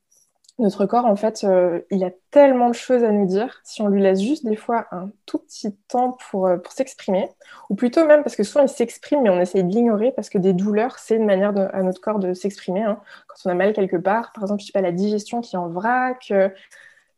notre 0.58 0.87
corps, 0.87 1.05
en 1.05 1.14
fait, 1.14 1.46
il 1.93 2.02
a 2.02 2.10
tellement 2.32 2.69
de 2.69 2.75
choses 2.75 3.05
à 3.05 3.12
nous 3.12 3.26
dire 3.26 3.61
si 3.62 3.81
on 3.81 3.87
lui 3.87 4.02
laisse 4.02 4.20
juste 4.20 4.44
des 4.44 4.56
fois 4.56 4.88
un 4.90 5.12
tout 5.25 5.38
petit 5.38 5.72
temps 5.87 6.19
pour, 6.31 6.50
pour 6.64 6.72
s'exprimer, 6.72 7.28
ou 7.70 7.76
plutôt 7.76 8.04
même 8.04 8.25
parce 8.25 8.34
que 8.34 8.43
souvent 8.43 8.64
il 8.64 8.69
s'exprime, 8.69 9.22
mais 9.22 9.31
on 9.31 9.38
essaye 9.40 9.62
de 9.62 9.69
l'ignorer 9.69 10.11
parce 10.11 10.28
que 10.28 10.38
des 10.38 10.52
douleurs, 10.52 10.99
c'est 10.99 11.14
une 11.14 11.26
manière 11.26 11.56
à 11.72 11.82
notre 11.84 12.00
corps 12.00 12.19
de 12.19 12.34
s'exprimer. 12.34 12.82
Hein. 12.82 12.99
Quand 13.28 13.37
on 13.44 13.50
a 13.50 13.54
mal 13.54 13.72
quelque 13.72 13.99
part, 13.99 14.32
par 14.32 14.43
exemple, 14.43 14.62
je 14.62 14.66
sais 14.66 14.72
pas, 14.72 14.81
la 14.81 14.90
digestion 14.90 15.43
qui 15.43 15.54
est 15.54 15.61
en 15.61 15.69
vrac, 15.69 16.32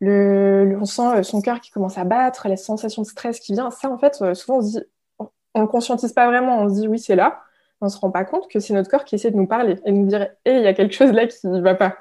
le, 0.01 0.79
on 0.81 0.87
sent 0.87 1.19
euh, 1.19 1.23
son 1.23 1.43
cœur 1.43 1.61
qui 1.61 1.71
commence 1.71 1.99
à 1.99 2.05
battre, 2.05 2.49
la 2.49 2.57
sensation 2.57 3.03
de 3.03 3.07
stress 3.07 3.39
qui 3.39 3.53
vient. 3.53 3.71
Ça, 3.71 3.91
en 3.91 3.99
fait, 3.99 4.19
euh, 4.23 4.35
souvent, 4.35 4.59
on 4.59 4.63
se 4.63 4.79
dit, 4.79 4.85
on 5.55 5.61
ne 5.63 5.67
conscientise 5.67 6.13
pas 6.13 6.27
vraiment. 6.27 6.63
On 6.63 6.69
se 6.69 6.81
dit, 6.81 6.89
oui, 6.89 6.99
c'est 6.99 7.17
là. 7.17 7.43
On 7.83 7.87
ne 7.87 7.91
se 7.91 7.99
rend 7.99 8.11
pas 8.11 8.25
compte 8.25 8.49
que 8.49 8.61
c'est 8.61 8.75
notre 8.75 8.91
corps 8.91 9.05
qui 9.05 9.15
essaie 9.15 9.31
de 9.31 9.37
nous 9.37 9.47
parler 9.47 9.77
et 9.85 9.93
de 9.93 9.97
nous 9.97 10.07
dire, 10.07 10.29
hé, 10.45 10.57
il 10.57 10.63
y 10.63 10.67
a 10.67 10.75
quelque 10.75 10.95
chose 10.95 11.13
là 11.13 11.27
qui 11.27 11.47
ne 11.47 11.61
va 11.61 11.75
pas. 11.75 11.97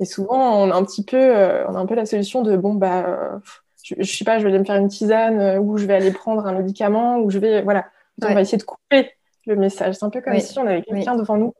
Et 0.00 0.04
souvent, 0.04 0.62
on 0.62 0.70
a 0.70 0.74
un 0.74 0.84
petit 0.84 1.02
peu, 1.02 1.16
euh, 1.16 1.66
on 1.66 1.74
a 1.74 1.78
un 1.78 1.86
peu 1.86 1.94
la 1.94 2.04
solution 2.04 2.42
de, 2.42 2.58
bon, 2.58 2.74
bah, 2.74 3.40
je, 3.82 3.94
ne 3.94 4.02
sais 4.02 4.22
pas, 4.22 4.38
je 4.38 4.44
vais 4.44 4.50
aller 4.50 4.58
me 4.58 4.66
faire 4.66 4.76
une 4.76 4.88
tisane 4.88 5.58
ou 5.60 5.78
je 5.78 5.86
vais 5.86 5.94
aller 5.94 6.10
prendre 6.10 6.46
un 6.46 6.52
médicament 6.52 7.18
ou 7.20 7.30
je 7.30 7.38
vais, 7.38 7.62
voilà. 7.62 7.86
On 8.22 8.34
va 8.34 8.42
essayer 8.42 8.58
de 8.58 8.64
couper 8.64 9.12
le 9.46 9.56
message. 9.56 9.94
C'est 9.94 10.04
un 10.04 10.10
peu 10.10 10.20
comme 10.20 10.38
si 10.38 10.58
on 10.58 10.66
avait 10.66 10.82
quelqu'un 10.82 11.16
devant 11.16 11.38
nous 11.38 11.54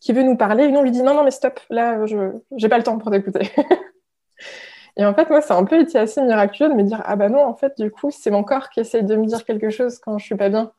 qui 0.00 0.14
veut 0.14 0.22
nous 0.22 0.38
parler 0.38 0.64
et 0.64 0.70
nous 0.70 0.78
on 0.78 0.82
lui 0.82 0.90
dit, 0.90 1.02
non, 1.02 1.12
non, 1.12 1.22
mais 1.22 1.30
stop, 1.30 1.60
là, 1.68 2.06
je 2.06 2.16
n'ai 2.50 2.68
pas 2.70 2.78
le 2.78 2.82
temps 2.82 2.96
pour 2.96 3.10
t'écouter. 3.10 3.50
Et 5.00 5.04
en 5.06 5.14
fait, 5.14 5.30
moi, 5.30 5.40
c'est 5.40 5.54
un 5.54 5.64
peu 5.64 5.80
été 5.80 5.98
assez 5.98 6.20
miraculeux 6.20 6.68
de 6.68 6.74
me 6.74 6.82
dire 6.82 7.00
Ah 7.06 7.16
bah 7.16 7.30
non, 7.30 7.42
en 7.42 7.54
fait, 7.54 7.72
du 7.80 7.90
coup, 7.90 8.10
c'est 8.10 8.30
mon 8.30 8.44
corps 8.44 8.68
qui 8.68 8.80
essaye 8.80 9.02
de 9.02 9.16
me 9.16 9.24
dire 9.24 9.46
quelque 9.46 9.70
chose 9.70 9.98
quand 9.98 10.18
je 10.18 10.26
suis 10.26 10.36
pas 10.36 10.50
bien. 10.50 10.72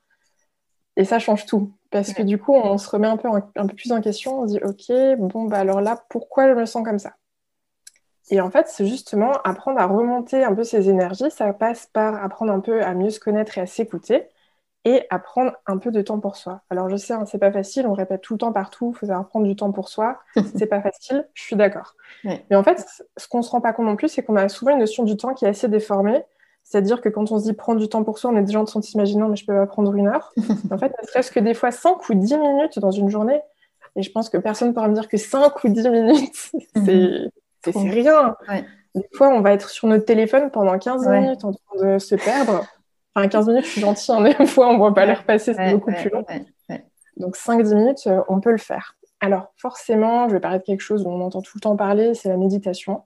Et 0.96 1.06
ça 1.06 1.18
change 1.18 1.48
tout. 1.48 1.72
Parce 1.90 2.14
que 2.14 2.22
du 2.22 2.38
coup, 2.38 2.54
on 2.54 2.78
se 2.78 2.88
remet 2.88 3.08
un 3.08 3.18
peu, 3.18 3.28
un 3.30 3.68
peu 3.68 3.76
plus 3.76 3.92
en 3.92 4.00
question. 4.00 4.42
On 4.42 4.48
se 4.48 4.54
dit 4.54 4.60
Ok, 4.64 4.92
bon, 5.18 5.46
bah 5.46 5.58
alors 5.58 5.82
là, 5.82 6.04
pourquoi 6.08 6.48
je 6.48 6.54
me 6.54 6.66
sens 6.68 6.84
comme 6.86 7.00
ça? 7.00 7.14
Et 8.30 8.40
en 8.42 8.52
fait, 8.52 8.68
c'est 8.68 8.86
justement 8.86 9.32
apprendre 9.44 9.80
à 9.80 9.88
remonter 9.88 10.44
un 10.44 10.54
peu 10.54 10.64
ses 10.64 10.88
énergies. 10.88 11.32
Ça 11.32 11.52
passe 11.52 11.88
par 11.88 12.24
apprendre 12.24 12.54
un 12.54 12.60
peu 12.60 12.84
à 12.84 12.94
mieux 12.94 13.10
se 13.10 13.20
connaître 13.20 13.58
et 13.58 13.62
à 13.62 13.66
s'écouter 13.66 14.28
et 14.84 15.06
à 15.10 15.20
prendre 15.20 15.54
un 15.68 15.78
peu 15.78 15.92
de 15.92 16.02
temps 16.02 16.20
pour 16.20 16.36
soi. 16.36 16.62
Alors 16.70 16.90
je 16.90 16.96
sais, 16.96 17.14
hein, 17.14 17.26
c'est 17.26 17.38
pas 17.38 17.52
facile, 17.52 17.86
on 17.86 17.94
répète 17.94 18.22
tout 18.22 18.34
le 18.34 18.40
temps 18.40 18.52
partout, 18.52 18.94
il 18.96 18.98
faut 18.98 19.06
savoir 19.06 19.28
prendre 19.28 19.46
du 19.46 19.56
temps 19.56 19.72
pour 19.72 19.90
soi, 19.90 20.20
c'est 20.56 20.66
pas 20.66 20.82
facile, 20.82 21.28
je 21.34 21.44
suis 21.44 21.56
d'accord. 21.56 21.96
Mais 22.24 22.56
en 22.56 22.64
fait, 22.64 22.86
ce 23.18 23.28
qu'on 23.28 23.42
se 23.42 23.52
rend 23.52 23.62
pas 23.62 23.74
compte 23.74 23.86
non 23.86 23.96
plus, 23.96 24.10
c'est 24.10 24.24
qu'on 24.24 24.36
a 24.36 24.50
souvent 24.50 24.72
une 24.72 24.80
notion 24.80 25.04
du 25.04 25.18
temps 25.18 25.34
qui 25.34 25.46
est 25.46 25.50
assez 25.50 25.68
déformée. 25.68 26.24
C'est-à-dire 26.64 27.02
que 27.02 27.10
quand 27.10 27.32
on 27.32 27.40
se 27.40 27.46
dit 27.46 27.54
prendre 27.54 27.80
du 27.80 27.90
temps 27.90 28.04
pour 28.04 28.20
soi, 28.20 28.32
on 28.32 28.38
est 28.38 28.44
déjà 28.44 28.60
en 28.60 28.66
train 28.66 28.80
de 28.80 28.86
s'imaginer, 28.86 29.24
mais 29.28 29.36
je 29.36 29.46
peux 29.46 29.54
pas 29.54 29.66
prendre 29.66 29.94
une 29.96 30.08
heure. 30.08 30.32
en 30.72 30.78
fait, 30.78 30.94
ne 31.02 31.08
serait-ce 31.08 31.32
que 31.32 31.40
des 31.40 31.54
fois 31.54 31.72
5 31.72 32.10
ou 32.10 32.14
10 32.14 32.38
minutes 32.38 32.80
dans 32.80 32.92
une 32.92 33.10
journée, 33.10 33.42
et 33.96 34.04
je 34.04 34.12
pense 34.12 34.30
que 34.30 34.38
personne 34.38 34.70
ne 34.70 34.74
pourra 34.74 34.88
me 34.88 34.94
dire 34.94 35.08
que 35.08 35.18
5 35.18 35.64
ou 35.64 35.70
10 35.70 35.90
minutes, 35.90 36.52
c'est 37.64 37.72
rien. 37.76 38.36
Des 38.96 39.08
fois, 39.14 39.30
on 39.30 39.42
va 39.42 39.54
être 39.54 39.70
sur 39.70 39.88
notre 39.88 40.06
téléphone 40.06 40.52
pendant 40.52 40.78
15 40.78 41.08
minutes 41.08 41.46
en 41.46 41.54
train 41.54 41.94
de 41.94 42.00
se 42.00 42.16
perdre. 42.16 42.66
Enfin, 43.16 43.28
15 43.28 43.48
minutes, 43.48 43.66
je 43.66 43.70
suis 43.72 43.82
gentille, 43.82 44.16
hein, 44.16 44.22
des 44.24 44.46
fois, 44.46 44.70
on 44.70 44.74
ne 44.74 44.78
voit 44.78 44.94
pas 44.94 45.06
l'air 45.06 45.26
passer, 45.26 45.54
c'est 45.54 45.72
beaucoup 45.72 45.92
plus 45.92 46.10
long. 46.10 46.26
Donc, 47.18 47.36
5-10 47.36 47.76
minutes, 47.76 48.08
euh, 48.08 48.22
on 48.30 48.40
peut 48.40 48.52
le 48.52 48.58
faire. 48.58 48.96
Alors, 49.20 49.54
forcément, 49.58 50.28
je 50.30 50.34
vais 50.34 50.40
parler 50.40 50.60
de 50.60 50.64
quelque 50.64 50.82
chose 50.82 51.04
dont 51.04 51.12
on 51.12 51.22
entend 51.22 51.42
tout 51.42 51.52
le 51.56 51.62
temps 51.62 51.76
parler, 51.76 52.14
c'est 52.14 52.30
la 52.30 52.38
méditation. 52.38 53.04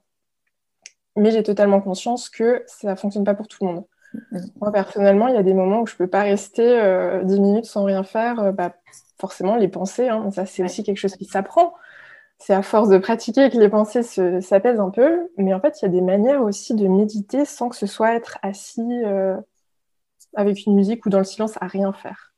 Mais 1.16 1.30
j'ai 1.30 1.42
totalement 1.42 1.80
conscience 1.80 2.28
que 2.28 2.62
ça 2.66 2.92
ne 2.92 2.96
fonctionne 2.96 3.24
pas 3.24 3.34
pour 3.34 3.48
tout 3.48 3.66
le 3.66 3.72
monde. 3.72 3.84
Mm-hmm. 4.14 4.52
Moi, 4.60 4.72
personnellement, 4.72 5.28
il 5.28 5.34
y 5.34 5.38
a 5.38 5.42
des 5.42 5.54
moments 5.54 5.82
où 5.82 5.86
je 5.86 5.94
ne 5.94 5.98
peux 5.98 6.06
pas 6.06 6.22
rester 6.22 6.62
10 6.62 6.70
euh, 6.72 7.40
minutes 7.40 7.66
sans 7.66 7.84
rien 7.84 8.04
faire. 8.04 8.40
Euh, 8.40 8.52
bah, 8.52 8.74
forcément, 9.18 9.56
les 9.56 9.68
pensées, 9.68 10.08
hein, 10.08 10.30
ça, 10.30 10.46
c'est 10.46 10.62
aussi 10.62 10.82
quelque 10.84 10.98
chose 10.98 11.16
qui 11.16 11.24
s'apprend. 11.24 11.74
C'est 12.38 12.54
à 12.54 12.62
force 12.62 12.90
de 12.90 12.98
pratiquer 12.98 13.50
que 13.50 13.56
les 13.56 13.68
pensées 13.68 14.02
s'apaisent 14.02 14.80
un 14.80 14.90
peu. 14.90 15.30
Mais 15.36 15.52
en 15.52 15.60
fait, 15.60 15.80
il 15.80 15.86
y 15.86 15.88
a 15.88 15.90
des 15.90 16.02
manières 16.02 16.42
aussi 16.42 16.74
de 16.74 16.86
méditer 16.86 17.44
sans 17.44 17.70
que 17.70 17.76
ce 17.76 17.86
soit 17.86 18.14
être 18.14 18.38
assis 18.42 19.02
avec 20.34 20.66
une 20.66 20.74
musique 20.74 21.04
ou 21.06 21.10
dans 21.10 21.18
le 21.18 21.24
silence 21.24 21.56
à 21.60 21.66
rien 21.66 21.92
faire. 21.92 22.34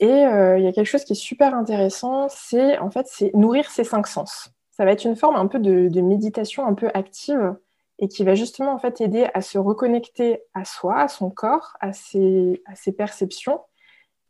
Et 0.00 0.26
euh, 0.26 0.58
il 0.58 0.64
y 0.64 0.66
a 0.66 0.72
quelque 0.72 0.86
chose 0.86 1.04
qui 1.04 1.12
est 1.12 1.16
super 1.16 1.54
intéressant, 1.54 2.26
c'est 2.28 2.78
en 2.78 2.90
fait 2.90 3.06
c'est 3.08 3.32
nourrir 3.34 3.70
ses 3.70 3.84
cinq 3.84 4.06
sens. 4.06 4.50
Ça 4.72 4.84
va 4.84 4.92
être 4.92 5.04
une 5.04 5.16
forme 5.16 5.36
un 5.36 5.46
peu 5.46 5.60
de, 5.60 6.00
méditation 6.00 6.66
un 6.66 6.74
peu 6.74 6.90
active 6.94 7.54
et 7.98 8.08
qui 8.08 8.24
va 8.24 8.34
justement 8.34 8.72
en 8.72 8.78
fait 8.78 9.00
aider 9.00 9.28
à 9.34 9.42
se 9.42 9.58
reconnecter 9.58 10.42
à 10.54 10.64
soi, 10.64 10.98
à 10.98 11.08
son 11.08 11.30
corps, 11.30 11.76
à 11.80 11.92
ses, 11.92 12.62
à 12.66 12.74
ses 12.74 12.90
perceptions 12.92 13.60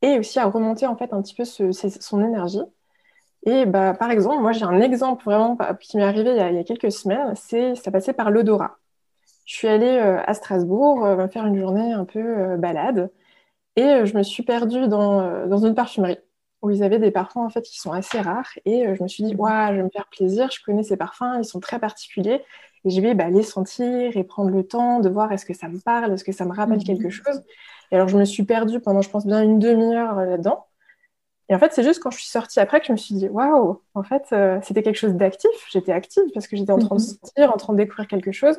et 0.03 0.19
aussi 0.19 0.39
à 0.39 0.47
remonter 0.47 0.87
en 0.87 0.97
fait 0.97 1.13
un 1.13 1.23
petit 1.23 1.35
peu 1.35 1.45
son 1.45 2.25
énergie. 2.25 2.61
Et 3.45 3.65
bah, 3.67 3.95
par 3.95 4.11
exemple, 4.11 4.43
moi 4.43 4.53
j'ai 4.53 4.65
un 4.65 4.81
exemple 4.81 5.25
vraiment 5.25 5.57
qui 5.81 5.97
m'est 5.97 6.05
arrivé 6.05 6.31
il 6.33 6.37
y, 6.37 6.41
a, 6.41 6.51
il 6.51 6.57
y 6.57 6.61
a 6.61 6.65
quelques 6.65 6.93
semaines, 6.93 7.35
c'est 7.35 7.75
ça 7.77 7.91
passait 7.91 8.13
par 8.13 8.31
l'odorat 8.31 8.79
je 9.45 9.55
suis 9.55 9.69
allée 9.69 9.87
euh, 9.87 10.21
à 10.25 10.35
Strasbourg 10.35 11.05
euh, 11.05 11.29
faire 11.29 11.47
une 11.47 11.59
journée 11.59 11.93
un 11.93 12.05
peu 12.05 12.21
euh, 12.21 12.57
balade. 12.57 13.11
Et 13.77 14.05
je 14.05 14.17
me 14.17 14.23
suis 14.23 14.43
perdue 14.43 14.87
dans, 14.87 15.47
dans, 15.47 15.65
une 15.65 15.75
parfumerie 15.75 16.19
où 16.61 16.71
ils 16.71 16.83
avaient 16.83 16.99
des 16.99 17.11
parfums 17.11 17.39
en 17.39 17.49
fait 17.49 17.63
qui 17.63 17.81
sont 17.81 17.93
assez 17.93 18.21
rares. 18.21 18.59
Et 18.67 18.85
je 18.95 19.03
me 19.03 19.09
suis 19.09 19.25
dit 19.25 19.35
waouh 19.35 19.69
je 19.71 19.77
vais 19.77 19.83
me 19.83 19.89
faire 19.89 20.09
plaisir 20.09 20.51
je 20.51 20.63
connais 20.63 20.83
ces 20.83 20.99
parfums 20.99 21.39
ils 21.39 21.45
sont 21.47 21.59
très 21.59 21.79
particuliers. 21.79 22.43
Et 22.85 22.91
je 22.91 23.01
vais 23.01 23.15
bah, 23.15 23.31
les 23.31 23.43
sentir 23.43 24.15
et 24.15 24.25
prendre 24.25 24.51
le 24.51 24.63
temps 24.63 25.01
de 25.01 25.09
voir 25.09 25.33
est-ce 25.33 25.47
que 25.47 25.55
ça 25.55 25.69
me 25.69 25.79
parle 25.79 26.13
est-ce 26.13 26.23
que 26.23 26.33
ça 26.33 26.45
me 26.45 26.53
rappelle 26.53 26.81
mhm. 26.81 26.85
quelque 26.85 27.09
chose. 27.09 27.43
Et 27.91 27.95
alors 27.95 28.09
je 28.09 28.19
me 28.19 28.27
suis 28.27 28.43
perdue 28.43 28.79
pendant 28.79 29.01
je 29.01 29.09
pense 29.09 29.27
bien 29.27 29.43
une 29.43 29.59
demi-heure 29.59 30.17
là-dedans. 30.17 30.67
Et 31.49 31.55
en 31.55 31.59
fait 31.59 31.73
c'est 31.73 31.83
juste 31.83 32.03
quand 32.03 32.11
je 32.11 32.19
suis 32.19 32.29
sortie 32.29 32.61
après 32.61 32.79
que 32.81 32.89
je 32.89 32.93
me 32.93 32.99
suis 32.99 33.15
dit 33.15 33.31
waouh 33.31 33.81
en 33.95 34.03
fait 34.03 34.35
c'était 34.63 34.83
quelque 34.83 34.99
chose 34.99 35.15
d'actif. 35.15 35.51
J'étais 35.71 35.93
active 35.93 36.25
parce 36.35 36.47
que 36.47 36.59
j'étais 36.59 36.73
en 36.73 36.79
train 36.79 36.97
de 36.97 37.01
mhm. 37.01 37.07
sentir 37.23 37.55
en 37.55 37.57
train 37.57 37.73
de 37.73 37.79
découvrir 37.79 38.07
quelque 38.07 38.33
chose 38.33 38.59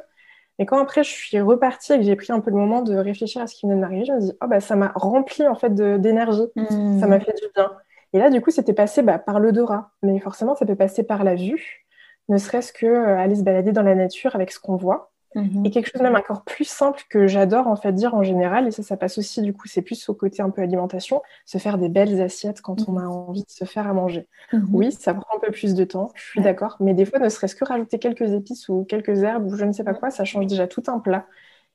et 0.59 0.65
quand 0.65 0.79
après 0.79 1.03
je 1.03 1.09
suis 1.09 1.39
repartie 1.39 1.93
et 1.93 1.97
que 1.97 2.03
j'ai 2.03 2.15
pris 2.15 2.31
un 2.31 2.39
peu 2.39 2.51
le 2.51 2.57
moment 2.57 2.81
de 2.81 2.95
réfléchir 2.95 3.41
à 3.41 3.47
ce 3.47 3.55
qui 3.55 3.65
venait 3.65 3.75
de 3.75 3.81
m'arriver, 3.81 4.05
je 4.05 4.11
me 4.13 4.19
dis 4.19 4.31
oh 4.41 4.47
bah 4.47 4.59
ça 4.59 4.75
m'a 4.75 4.91
rempli 4.95 5.47
en 5.47 5.55
fait 5.55 5.73
d'énergie, 5.73 6.47
hmm. 6.55 6.99
ça 6.99 7.07
m'a 7.07 7.19
fait 7.19 7.33
du 7.33 7.47
bien. 7.55 7.71
Et 8.13 8.19
là 8.19 8.29
du 8.29 8.41
coup 8.41 8.51
c'était 8.51 8.73
passé 8.73 9.01
bah, 9.01 9.17
par 9.17 9.39
l'odorat, 9.39 9.91
mais 10.03 10.19
forcément 10.19 10.55
ça 10.55 10.65
peut 10.65 10.75
passer 10.75 11.03
par 11.03 11.23
la 11.23 11.35
vue, 11.35 11.85
ne 12.29 12.37
serait-ce 12.37 12.71
que 12.71 12.85
euh, 12.85 13.17
aller 13.17 13.35
se 13.35 13.43
balader 13.43 13.71
dans 13.71 13.81
la 13.81 13.95
nature 13.95 14.35
avec 14.35 14.51
ce 14.51 14.59
qu'on 14.59 14.75
voit. 14.75 15.12
Mhm. 15.35 15.65
Et 15.65 15.71
quelque 15.71 15.89
chose 15.91 16.01
même 16.01 16.15
encore 16.15 16.43
plus 16.43 16.67
simple 16.67 17.03
que 17.09 17.27
j'adore 17.27 17.67
en 17.67 17.75
fait 17.75 17.91
dire 17.91 18.13
en 18.13 18.23
général, 18.23 18.67
et 18.67 18.71
ça, 18.71 18.83
ça 18.83 18.97
passe 18.97 19.17
aussi 19.17 19.41
du 19.41 19.53
coup, 19.53 19.67
c'est 19.67 19.81
plus 19.81 20.07
au 20.09 20.13
côté 20.13 20.41
un 20.41 20.49
peu 20.49 20.61
alimentation, 20.61 21.21
se 21.45 21.57
faire 21.57 21.77
des 21.77 21.89
belles 21.89 22.21
assiettes 22.21 22.61
quand 22.61 22.87
on 22.87 22.97
a 22.97 23.05
envie 23.05 23.43
de 23.43 23.49
se 23.49 23.65
faire 23.65 23.87
à 23.87 23.93
manger. 23.93 24.27
Mhm. 24.51 24.67
Oui, 24.73 24.91
ça 24.91 25.13
prend 25.13 25.35
un 25.35 25.39
peu 25.39 25.51
plus 25.51 25.73
de 25.73 25.83
temps, 25.83 26.11
je 26.15 26.23
suis 26.23 26.41
d'accord, 26.41 26.77
mais 26.79 26.93
des 26.93 27.05
fois, 27.05 27.19
ne 27.19 27.29
serait-ce 27.29 27.55
que 27.55 27.65
rajouter 27.65 27.99
quelques 27.99 28.31
épices 28.31 28.69
ou 28.69 28.85
quelques 28.87 29.23
herbes 29.23 29.45
ou 29.45 29.55
je 29.55 29.65
ne 29.65 29.71
sais 29.71 29.83
pas 29.83 29.93
quoi, 29.93 30.11
ça 30.11 30.25
change 30.25 30.47
déjà 30.47 30.67
tout 30.67 30.83
un 30.87 30.99
plat. 30.99 31.25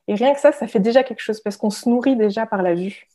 Et 0.07 0.15
rien 0.15 0.33
que 0.33 0.41
ça, 0.41 0.53
ça 0.53 0.67
fait 0.67 0.81
déjà 0.81 1.03
quelque 1.03 1.21
chose 1.21 1.41
parce 1.41 1.57
qu'on 1.57 1.71
se 1.71 1.89
nourrit 1.89 2.17
déjà 2.17 2.47
par 2.47 2.63
la 2.63 2.75
vue. 2.75 3.09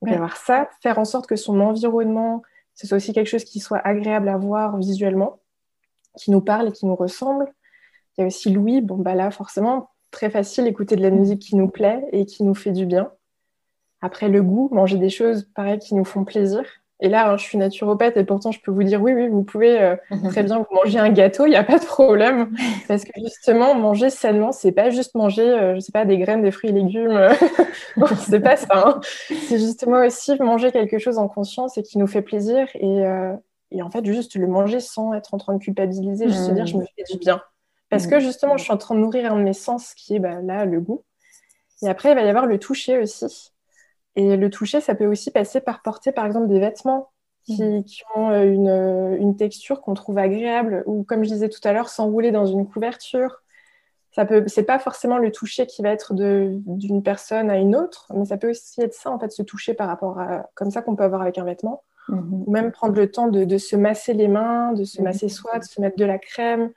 Donc, 0.00 0.14
avoir 0.14 0.36
ça, 0.36 0.68
faire 0.80 0.98
en 0.98 1.04
sorte 1.04 1.26
que 1.26 1.36
son 1.36 1.60
environnement, 1.60 2.42
ce 2.74 2.86
soit 2.86 2.96
aussi 2.96 3.12
quelque 3.12 3.26
chose 3.26 3.44
qui 3.44 3.60
soit 3.60 3.78
agréable 3.78 4.28
à 4.28 4.36
voir 4.36 4.76
visuellement, 4.76 5.40
qui 6.16 6.30
nous 6.30 6.40
parle 6.40 6.68
et 6.68 6.72
qui 6.72 6.86
nous 6.86 6.94
ressemble 6.94 7.52
il 8.18 8.22
y 8.22 8.24
a 8.24 8.26
aussi 8.26 8.50
Louis. 8.50 8.80
Bon, 8.80 8.96
bah 8.96 9.14
là, 9.14 9.30
forcément, 9.30 9.90
très 10.10 10.28
facile, 10.28 10.66
écouter 10.66 10.96
de 10.96 11.02
la 11.02 11.10
musique 11.10 11.40
qui 11.40 11.56
nous 11.56 11.68
plaît 11.68 12.04
et 12.12 12.26
qui 12.26 12.42
nous 12.42 12.54
fait 12.54 12.72
du 12.72 12.84
bien. 12.84 13.12
Après, 14.00 14.28
le 14.28 14.42
goût, 14.42 14.68
manger 14.72 14.98
des 14.98 15.10
choses, 15.10 15.48
pareil, 15.54 15.78
qui 15.78 15.94
nous 15.94 16.04
font 16.04 16.24
plaisir. 16.24 16.62
Et 17.00 17.08
là, 17.08 17.30
hein, 17.30 17.36
je 17.36 17.44
suis 17.44 17.58
naturopathe 17.58 18.16
et 18.16 18.24
pourtant, 18.24 18.50
je 18.50 18.60
peux 18.60 18.72
vous 18.72 18.82
dire, 18.82 19.00
oui, 19.00 19.12
oui, 19.12 19.28
vous 19.28 19.44
pouvez 19.44 19.80
euh, 19.80 19.96
très 20.30 20.42
bien 20.42 20.58
vous 20.58 20.74
manger 20.74 20.98
un 20.98 21.10
gâteau, 21.10 21.46
il 21.46 21.50
n'y 21.50 21.56
a 21.56 21.62
pas 21.62 21.78
de 21.78 21.84
problème. 21.84 22.56
Parce 22.88 23.04
que 23.04 23.12
justement, 23.16 23.74
manger 23.74 24.10
sainement, 24.10 24.50
c'est 24.50 24.72
pas 24.72 24.90
juste 24.90 25.14
manger, 25.14 25.48
euh, 25.48 25.74
je 25.76 25.80
sais 25.80 25.92
pas, 25.92 26.04
des 26.04 26.18
graines, 26.18 26.42
des 26.42 26.50
fruits 26.50 26.70
et 26.70 26.72
légumes. 26.72 27.28
c'est 28.28 28.40
pas 28.40 28.56
ça. 28.56 28.66
Hein. 28.72 29.00
C'est 29.46 29.58
justement 29.58 30.04
aussi 30.04 30.36
manger 30.40 30.72
quelque 30.72 30.98
chose 30.98 31.18
en 31.18 31.28
conscience 31.28 31.78
et 31.78 31.84
qui 31.84 31.98
nous 31.98 32.08
fait 32.08 32.22
plaisir. 32.22 32.66
Et, 32.74 33.06
euh, 33.06 33.32
et, 33.70 33.80
en 33.82 33.90
fait, 33.90 34.04
juste 34.04 34.34
le 34.34 34.48
manger 34.48 34.80
sans 34.80 35.14
être 35.14 35.34
en 35.34 35.38
train 35.38 35.54
de 35.54 35.62
culpabiliser, 35.62 36.28
juste 36.28 36.46
se 36.46 36.50
dire, 36.50 36.66
je 36.66 36.76
me 36.76 36.84
fais 36.84 37.04
du 37.12 37.18
bien. 37.18 37.40
Parce 37.90 38.06
que 38.06 38.20
justement, 38.20 38.56
je 38.56 38.64
suis 38.64 38.72
en 38.72 38.76
train 38.76 38.94
de 38.94 39.00
nourrir 39.00 39.32
un 39.32 39.38
de 39.38 39.44
mes 39.44 39.54
sens 39.54 39.94
qui 39.94 40.16
est 40.16 40.18
bah, 40.18 40.42
là, 40.42 40.64
le 40.64 40.80
goût. 40.80 41.04
Et 41.82 41.88
après, 41.88 42.10
il 42.10 42.14
va 42.14 42.22
y 42.22 42.28
avoir 42.28 42.46
le 42.46 42.58
toucher 42.58 42.98
aussi. 42.98 43.52
Et 44.16 44.36
le 44.36 44.50
toucher, 44.50 44.80
ça 44.80 44.94
peut 44.94 45.06
aussi 45.06 45.30
passer 45.30 45.60
par 45.60 45.82
porter, 45.82 46.12
par 46.12 46.26
exemple, 46.26 46.48
des 46.48 46.58
vêtements 46.58 47.10
qui, 47.44 47.62
mm. 47.62 47.84
ont 48.16 48.30
euh, 48.30 48.44
euh, 48.44 49.16
une, 49.16 49.36
texture 49.36 49.80
qu'on 49.80 49.94
trouve 49.94 50.18
agréable, 50.18 50.82
ou 50.86 51.02
comme 51.04 51.24
je 51.24 51.30
disais 51.30 51.48
tout 51.48 51.60
à 51.64 51.72
l'heure, 51.72 51.88
s'enrouler 51.88 52.30
dans 52.30 52.46
une 52.46 52.66
couverture. 52.66 53.42
Ça 54.12 54.24
peut, 54.24 54.44
c'est 54.48 54.64
pas 54.64 54.78
forcément 54.78 55.18
le 55.18 55.30
toucher 55.30 55.66
qui 55.66 55.82
va 55.82 55.90
être 55.90 56.14
d'une 56.14 57.02
personne 57.02 57.50
à 57.50 57.56
une 57.56 57.76
autre, 57.76 58.06
mais 58.14 58.24
ça 58.24 58.36
peut 58.36 58.50
aussi 58.50 58.80
être 58.80 58.94
ça, 58.94 59.10
en 59.10 59.18
fait, 59.18 59.30
se 59.30 59.42
toucher 59.42 59.74
par 59.74 59.86
rapport 59.86 60.18
à, 60.18 60.48
comme 60.54 60.70
ça 60.70 60.82
qu'on 60.82 60.96
peut 60.96 61.04
avoir 61.04 61.22
avec 61.22 61.38
un 61.38 61.44
vêtement, 61.44 61.84
mm-hmm. 62.08 62.44
ou 62.46 62.50
même 62.50 62.72
prendre 62.72 62.94
le 62.94 63.10
temps 63.10 63.28
de, 63.28 63.58
se 63.58 63.76
masser 63.76 64.14
les 64.14 64.28
mains, 64.28 64.72
de 64.72 64.84
se 64.84 64.98
mm-hmm. 64.98 65.04
masser 65.04 65.28
soi, 65.28 65.58
de 65.58 65.64
se 65.64 65.80
mettre 65.80 65.96
de 65.96 66.04
la 66.04 66.18
crème, 66.18 66.70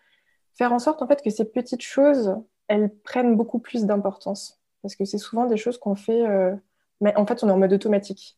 faire 0.56 0.74
en 0.74 0.80
sorte, 0.80 1.02
en 1.02 1.08
fait, 1.08 1.22
que 1.22 1.30
ces 1.30 1.46
petites 1.46 1.82
choses, 1.82 2.36
elles 2.68 2.90
prennent 3.04 3.36
beaucoup 3.36 3.60
plus 3.60 3.86
d'importance, 3.86 4.60
parce 4.82 4.96
que 4.96 5.06
c'est 5.06 5.18
souvent 5.18 5.46
des 5.46 5.58
choses 5.58 5.78
qu'on 5.78 5.96
fait. 5.96 6.28
Euh, 6.28 6.56
mais 7.02 7.16
en 7.18 7.26
fait, 7.26 7.44
on 7.44 7.50
est 7.50 7.52
en 7.52 7.58
mode 7.58 7.74
automatique. 7.74 8.38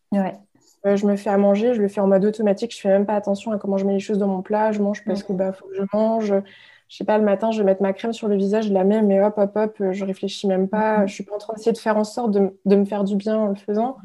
Euh, 0.85 0.95
je 0.97 1.05
me 1.05 1.15
fais 1.15 1.29
à 1.29 1.37
manger, 1.37 1.73
je 1.73 1.81
le 1.81 1.87
fais 1.87 2.01
en 2.01 2.07
mode 2.07 2.25
automatique. 2.25 2.73
Je 2.75 2.79
fais 2.79 2.89
même 2.89 3.05
pas 3.05 3.15
attention 3.15 3.51
à 3.51 3.57
comment 3.57 3.77
je 3.77 3.85
mets 3.85 3.93
les 3.93 3.99
choses 3.99 4.17
dans 4.17 4.27
mon 4.27 4.41
plat. 4.41 4.71
Je 4.71 4.81
mange 4.81 5.03
parce 5.05 5.23
que 5.23 5.33
bah 5.33 5.53
faut 5.53 5.67
que 5.67 5.75
je 5.75 5.83
mange. 5.93 6.33
Je 6.89 6.97
sais 6.97 7.05
pas, 7.05 7.17
le 7.17 7.23
matin, 7.23 7.51
je 7.51 7.59
vais 7.59 7.63
mettre 7.63 7.81
ma 7.81 7.93
crème 7.93 8.13
sur 8.13 8.27
le 8.27 8.35
visage, 8.35 8.67
je 8.67 8.73
la 8.73 8.83
mets, 8.83 9.01
mais 9.01 9.19
hop, 9.21 9.33
hop, 9.37 9.51
hop, 9.55 9.83
je 9.91 10.05
réfléchis 10.05 10.47
même 10.47 10.67
pas. 10.67 11.05
Je 11.07 11.13
suis 11.13 11.23
pas 11.23 11.33
en 11.33 11.39
train 11.39 11.53
d'essayer 11.53 11.71
de 11.71 11.77
faire 11.77 11.97
en 11.97 12.03
sorte 12.03 12.31
de, 12.31 12.75
me 12.75 12.85
faire 12.85 13.03
du 13.03 13.15
bien 13.15 13.37
en 13.37 13.47
le 13.47 13.55
faisant. 13.55 13.97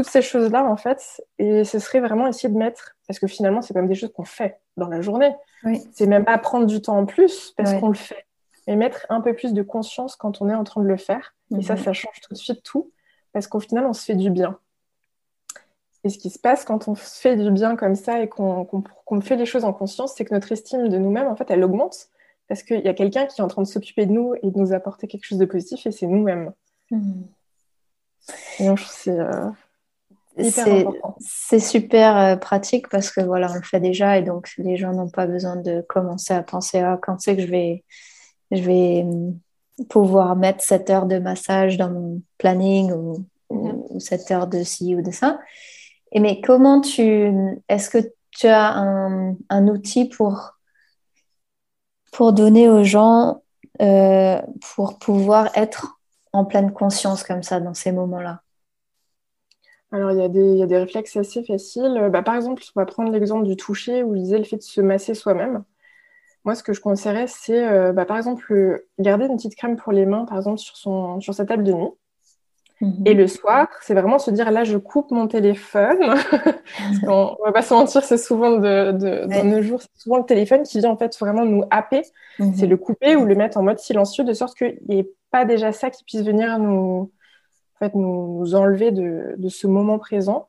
Toutes 0.00 0.10
ces 0.10 0.22
choses-là, 0.22 0.64
en 0.64 0.76
fait, 0.76 1.22
et 1.38 1.64
ce 1.64 1.78
serait 1.78 2.00
vraiment 2.00 2.26
essayer 2.26 2.48
de 2.48 2.56
mettre, 2.56 2.96
parce 3.06 3.18
que 3.18 3.26
finalement, 3.26 3.60
c'est 3.60 3.74
quand 3.74 3.80
même 3.80 3.88
des 3.88 3.94
choses 3.94 4.12
qu'on 4.14 4.24
fait 4.24 4.58
dans 4.78 4.88
la 4.88 5.02
journée. 5.02 5.34
Oui. 5.64 5.82
C'est 5.92 6.06
même 6.06 6.24
pas 6.24 6.38
prendre 6.38 6.64
du 6.64 6.80
temps 6.80 6.96
en 6.96 7.04
plus 7.04 7.52
parce 7.56 7.74
qu'on 7.74 7.88
le 7.88 7.94
fait, 7.94 8.24
mais 8.66 8.76
mettre 8.76 9.04
un 9.10 9.20
peu 9.20 9.34
plus 9.34 9.52
de 9.52 9.62
conscience 9.62 10.16
quand 10.16 10.40
on 10.40 10.48
est 10.48 10.54
en 10.54 10.64
train 10.64 10.80
de 10.80 10.86
le 10.86 10.96
faire. 10.96 11.34
Et 11.54 11.62
ça, 11.62 11.74
mhm. 11.74 11.80
ça 11.80 11.92
change 11.92 12.20
tout 12.22 12.32
de 12.32 12.38
suite 12.38 12.62
tout 12.62 12.90
parce 13.34 13.46
qu'au 13.46 13.60
final, 13.60 13.84
on 13.84 13.92
se 13.92 14.04
fait 14.04 14.14
du 14.14 14.30
bien. 14.30 14.58
Et 16.02 16.08
ce 16.08 16.18
qui 16.18 16.30
se 16.30 16.38
passe 16.38 16.64
quand 16.64 16.88
on 16.88 16.94
se 16.94 17.20
fait 17.20 17.36
du 17.36 17.50
bien 17.50 17.76
comme 17.76 17.94
ça 17.94 18.22
et 18.22 18.28
qu'on 18.28 19.20
fait 19.20 19.36
les 19.36 19.44
choses 19.44 19.64
en 19.64 19.74
conscience, 19.74 20.14
c'est 20.16 20.24
que 20.24 20.32
notre 20.32 20.50
estime 20.50 20.88
de 20.88 20.96
nous-mêmes, 20.96 21.26
en 21.26 21.36
fait, 21.36 21.50
elle 21.50 21.62
augmente 21.62 22.08
parce 22.48 22.62
qu'il 22.62 22.80
y 22.80 22.88
a 22.88 22.94
quelqu'un 22.94 23.26
qui 23.26 23.40
est 23.40 23.44
en 23.44 23.48
train 23.48 23.62
de 23.62 23.66
s'occuper 23.66 24.06
de 24.06 24.12
nous 24.12 24.34
et 24.42 24.50
de 24.50 24.58
nous 24.58 24.72
apporter 24.72 25.06
quelque 25.06 25.24
chose 25.24 25.38
de 25.38 25.44
positif 25.44 25.86
et 25.86 25.92
c'est 25.92 26.06
nous-mêmes. 26.06 26.52
Mmh. 26.90 27.22
Et 28.58 28.66
donc, 28.66 28.80
c'est 28.80 29.18
euh, 29.18 29.50
C'est 31.18 31.58
super 31.58 32.16
euh, 32.16 32.36
pratique 32.36 32.88
parce 32.88 33.10
que 33.10 33.20
voilà, 33.20 33.50
on 33.50 33.54
le 33.54 33.62
fait 33.62 33.80
déjà 33.80 34.18
et 34.18 34.22
donc 34.22 34.50
les 34.58 34.76
gens 34.76 34.92
n'ont 34.92 35.10
pas 35.10 35.26
besoin 35.26 35.56
de 35.56 35.82
commencer 35.88 36.34
à 36.34 36.42
penser 36.42 36.78
à 36.78 36.98
quand 37.00 37.20
c'est 37.20 37.36
que 37.36 37.42
je 37.42 37.48
vais, 37.48 37.84
je 38.50 38.62
vais 38.62 39.04
pouvoir 39.88 40.36
mettre 40.36 40.62
cette 40.62 40.90
heure 40.90 41.06
de 41.06 41.18
massage 41.18 41.76
dans 41.76 41.90
mon 41.90 42.22
planning 42.38 42.92
ou, 42.92 43.26
cette 43.98 44.30
heure 44.30 44.46
de 44.46 44.62
ci 44.62 44.94
ou 44.94 45.02
de 45.02 45.10
ça. 45.10 45.40
Et 46.12 46.20
mais 46.20 46.40
comment 46.40 46.80
tu... 46.80 47.32
Est-ce 47.68 47.90
que 47.90 47.98
tu 48.30 48.46
as 48.46 48.76
un, 48.76 49.36
un, 49.48 49.68
outil 49.68 50.08
pour, 50.08 50.56
pour 52.12 52.32
donner 52.32 52.68
aux 52.68 52.84
gens, 52.84 53.42
euh, 53.82 54.40
pour 54.74 54.98
pouvoir 54.98 55.50
être 55.56 55.98
en 56.32 56.44
pleine 56.44 56.72
conscience 56.72 57.24
comme 57.24 57.42
ça 57.42 57.58
dans 57.58 57.74
ces 57.74 57.90
moments-là? 57.90 58.42
Alors, 59.92 60.12
il 60.12 60.18
y, 60.18 60.22
a 60.22 60.28
des, 60.28 60.52
il 60.52 60.56
y, 60.56 60.62
a 60.62 60.66
des 60.66 60.78
réflexes 60.78 61.16
assez 61.16 61.42
faciles. 61.42 62.08
Bah, 62.12 62.22
par 62.22 62.36
exemple, 62.36 62.62
on 62.76 62.80
va 62.80 62.86
prendre 62.86 63.10
l'exemple 63.10 63.44
du 63.44 63.56
toucher 63.56 64.04
où 64.04 64.14
il 64.14 64.22
disait 64.22 64.38
le 64.38 64.44
fait 64.44 64.56
de 64.56 64.62
se 64.62 64.80
masser 64.80 65.14
soi-même. 65.14 65.64
Moi, 66.44 66.54
ce 66.54 66.62
que 66.62 66.72
je 66.72 66.80
conseillerais, 66.80 67.26
c'est 67.26 67.66
euh, 67.68 67.92
bah, 67.92 68.04
par 68.04 68.16
exemple 68.16 68.84
garder 68.98 69.26
une 69.26 69.36
petite 69.36 69.56
crème 69.56 69.76
pour 69.76 69.92
les 69.92 70.06
mains, 70.06 70.24
par 70.26 70.38
exemple, 70.38 70.58
sur, 70.58 70.76
son, 70.76 71.20
sur 71.20 71.34
sa 71.34 71.44
table 71.44 71.64
de 71.64 71.72
nuit. 71.72 71.90
Mhm. 72.80 73.02
Et 73.04 73.14
le 73.14 73.26
soir, 73.26 73.68
c'est 73.82 73.92
vraiment 73.92 74.18
se 74.18 74.30
dire 74.30 74.50
là, 74.50 74.64
je 74.64 74.78
coupe 74.78 75.10
mon 75.10 75.26
téléphone. 75.26 75.98
on, 77.06 77.36
ne 77.38 77.44
va 77.44 77.52
pas 77.52 77.62
se 77.62 77.74
mentir, 77.74 78.04
c'est 78.04 78.16
souvent 78.16 78.52
de, 78.52 78.92
de 78.92 79.26
dans 79.26 79.44
nos 79.44 79.60
jours, 79.60 79.82
c'est 79.82 80.02
souvent 80.02 80.18
le 80.18 80.24
téléphone 80.24 80.62
qui 80.62 80.78
vient 80.78 80.90
en 80.90 80.96
fait 80.96 81.14
vraiment 81.18 81.44
nous 81.44 81.64
happer. 81.70 82.02
Mhm. 82.38 82.54
C'est 82.54 82.66
le 82.66 82.76
couper 82.76 83.16
ou 83.16 83.26
le 83.26 83.34
mettre 83.34 83.58
en 83.58 83.62
mode 83.62 83.80
silencieux 83.80 84.24
de 84.24 84.32
sorte 84.32 84.56
qu'il 84.56 84.78
n'y 84.88 85.00
ait 85.00 85.10
pas 85.30 85.44
déjà 85.44 85.72
ça 85.72 85.90
qui 85.90 86.04
puisse 86.04 86.22
venir 86.22 86.58
nous, 86.58 87.10
fait, 87.80 87.94
nous, 87.94 88.54
enlever 88.54 88.90
de, 88.90 89.34
de, 89.36 89.48
ce 89.48 89.66
moment 89.66 89.98
présent. 89.98 90.48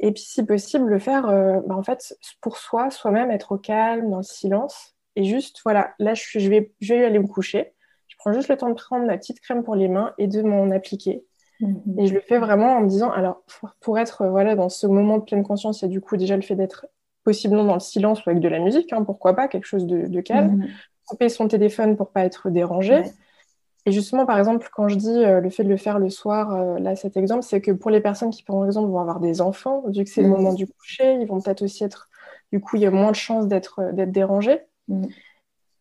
Et 0.00 0.12
puis, 0.12 0.22
si 0.22 0.44
possible, 0.44 0.88
le 0.88 0.98
faire 0.98 1.28
euh, 1.28 1.60
bah, 1.66 1.76
en 1.76 1.82
fait, 1.82 2.16
pour 2.40 2.56
soi, 2.56 2.90
soi-même, 2.90 3.30
être 3.30 3.52
au 3.52 3.58
calme, 3.58 4.10
dans 4.10 4.18
le 4.18 4.22
silence. 4.22 4.94
Et 5.16 5.24
juste, 5.24 5.60
voilà, 5.64 5.94
là, 5.98 6.14
je, 6.14 6.38
je, 6.38 6.48
vais, 6.48 6.72
je 6.80 6.94
vais 6.94 7.04
aller 7.04 7.18
me 7.18 7.26
coucher. 7.26 7.74
Je 8.08 8.16
prends 8.18 8.32
juste 8.32 8.48
le 8.48 8.56
temps 8.56 8.68
de 8.68 8.74
prendre 8.74 9.06
ma 9.06 9.16
petite 9.16 9.40
crème 9.40 9.62
pour 9.62 9.76
les 9.76 9.88
mains 9.88 10.12
et 10.18 10.26
de 10.26 10.42
m'en 10.42 10.70
appliquer. 10.70 11.24
Mhm. 11.60 11.98
Et 11.98 12.06
je 12.06 12.14
le 12.14 12.20
fais 12.20 12.38
vraiment 12.38 12.76
en 12.76 12.80
me 12.80 12.88
disant, 12.88 13.10
alors, 13.10 13.42
pour 13.80 13.98
être 13.98 14.26
voilà, 14.26 14.56
dans 14.56 14.68
ce 14.68 14.86
moment 14.86 15.18
de 15.18 15.24
pleine 15.24 15.44
conscience, 15.44 15.82
il 15.82 15.84
y 15.86 15.88
a 15.88 15.88
du 15.88 16.00
coup 16.00 16.16
déjà 16.16 16.36
le 16.36 16.42
fait 16.42 16.56
d'être 16.56 16.86
possiblement 17.22 17.64
dans 17.64 17.74
le 17.74 17.80
silence 17.80 18.24
ou 18.24 18.30
avec 18.30 18.42
de 18.42 18.48
la 18.48 18.58
musique, 18.58 18.92
hein, 18.92 19.02
pourquoi 19.02 19.34
pas, 19.34 19.48
quelque 19.48 19.66
chose 19.66 19.86
de, 19.86 20.20
calme. 20.20 20.56
Mhm. 20.56 20.68
Couper 21.06 21.28
son 21.28 21.48
téléphone 21.48 21.96
pour 21.96 22.10
pas 22.10 22.24
être 22.24 22.50
dérangé. 22.50 23.02
Et 23.86 23.92
justement, 23.92 24.24
par 24.24 24.38
exemple, 24.38 24.68
quand 24.72 24.88
je 24.88 24.96
dis 24.96 25.24
euh, 25.24 25.40
le 25.40 25.50
fait 25.50 25.64
de 25.64 25.68
le 25.68 25.76
faire 25.76 25.98
le 25.98 26.08
soir, 26.08 26.54
euh, 26.54 26.78
là, 26.78 26.96
cet 26.96 27.16
exemple, 27.16 27.42
c'est 27.42 27.60
que 27.60 27.70
pour 27.70 27.90
les 27.90 28.00
personnes 28.00 28.30
qui, 28.30 28.42
par 28.42 28.64
exemple, 28.64 28.90
vont 28.90 29.00
avoir 29.00 29.20
des 29.20 29.40
enfants, 29.40 29.84
vu 29.88 30.04
que 30.04 30.10
c'est 30.10 30.22
le 30.22 30.28
mhm. 30.28 30.34
moment 30.34 30.52
du 30.54 30.66
coucher, 30.66 31.14
ils 31.20 31.26
vont 31.26 31.40
peut-être 31.40 31.62
aussi 31.62 31.84
être, 31.84 32.08
du 32.52 32.60
coup, 32.60 32.76
il 32.76 32.82
y 32.82 32.86
a 32.86 32.90
moins 32.90 33.10
de 33.10 33.16
chances 33.16 33.46
d'être 33.46 33.92
dérangés. 33.92 34.60
Mm. 34.88 35.04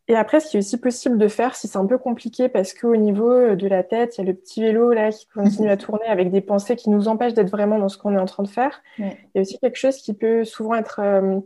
Et 0.10 0.16
après, 0.16 0.42
ce 0.42 0.50
qui 0.50 0.58
est 0.58 0.60
aussi 0.60 0.78
possible 0.78 1.18
de 1.18 1.28
faire, 1.30 1.56
si 1.56 1.68
c'est 1.68 1.78
un 1.78 1.86
peu 1.86 1.98
compliqué, 1.98 2.50
parce 2.50 2.74
qu'au 2.74 2.96
niveau 2.98 3.32
euh, 3.32 3.56
de 3.56 3.68
la 3.68 3.84
tête, 3.84 4.18
il 4.18 4.22
y 4.22 4.24
a 4.24 4.28
le 4.28 4.34
petit 4.34 4.62
vélo 4.62 4.92
là 4.92 5.12
qui 5.12 5.28
continue 5.28 5.70
à 5.70 5.78
tourner 5.78 6.06
avec 6.08 6.30
des 6.30 6.42
pensées 6.42 6.76
qui 6.76 6.90
nous 6.90 7.08
empêchent 7.08 7.34
d'être 7.34 7.50
vraiment 7.50 7.80
dans 7.80 7.88
ce 7.88 7.98
qu'on 7.98 8.14
est 8.14 8.20
en 8.20 8.26
train 8.26 8.44
de 8.44 8.50
faire. 8.50 8.82
Il 8.98 9.06
y 9.36 9.38
a 9.38 9.42
aussi 9.42 9.58
quelque 9.60 9.78
chose 9.78 9.98
qui 9.98 10.14
peut 10.14 10.44
souvent 10.44 10.76
être 10.76 11.00
euh, 11.00 11.40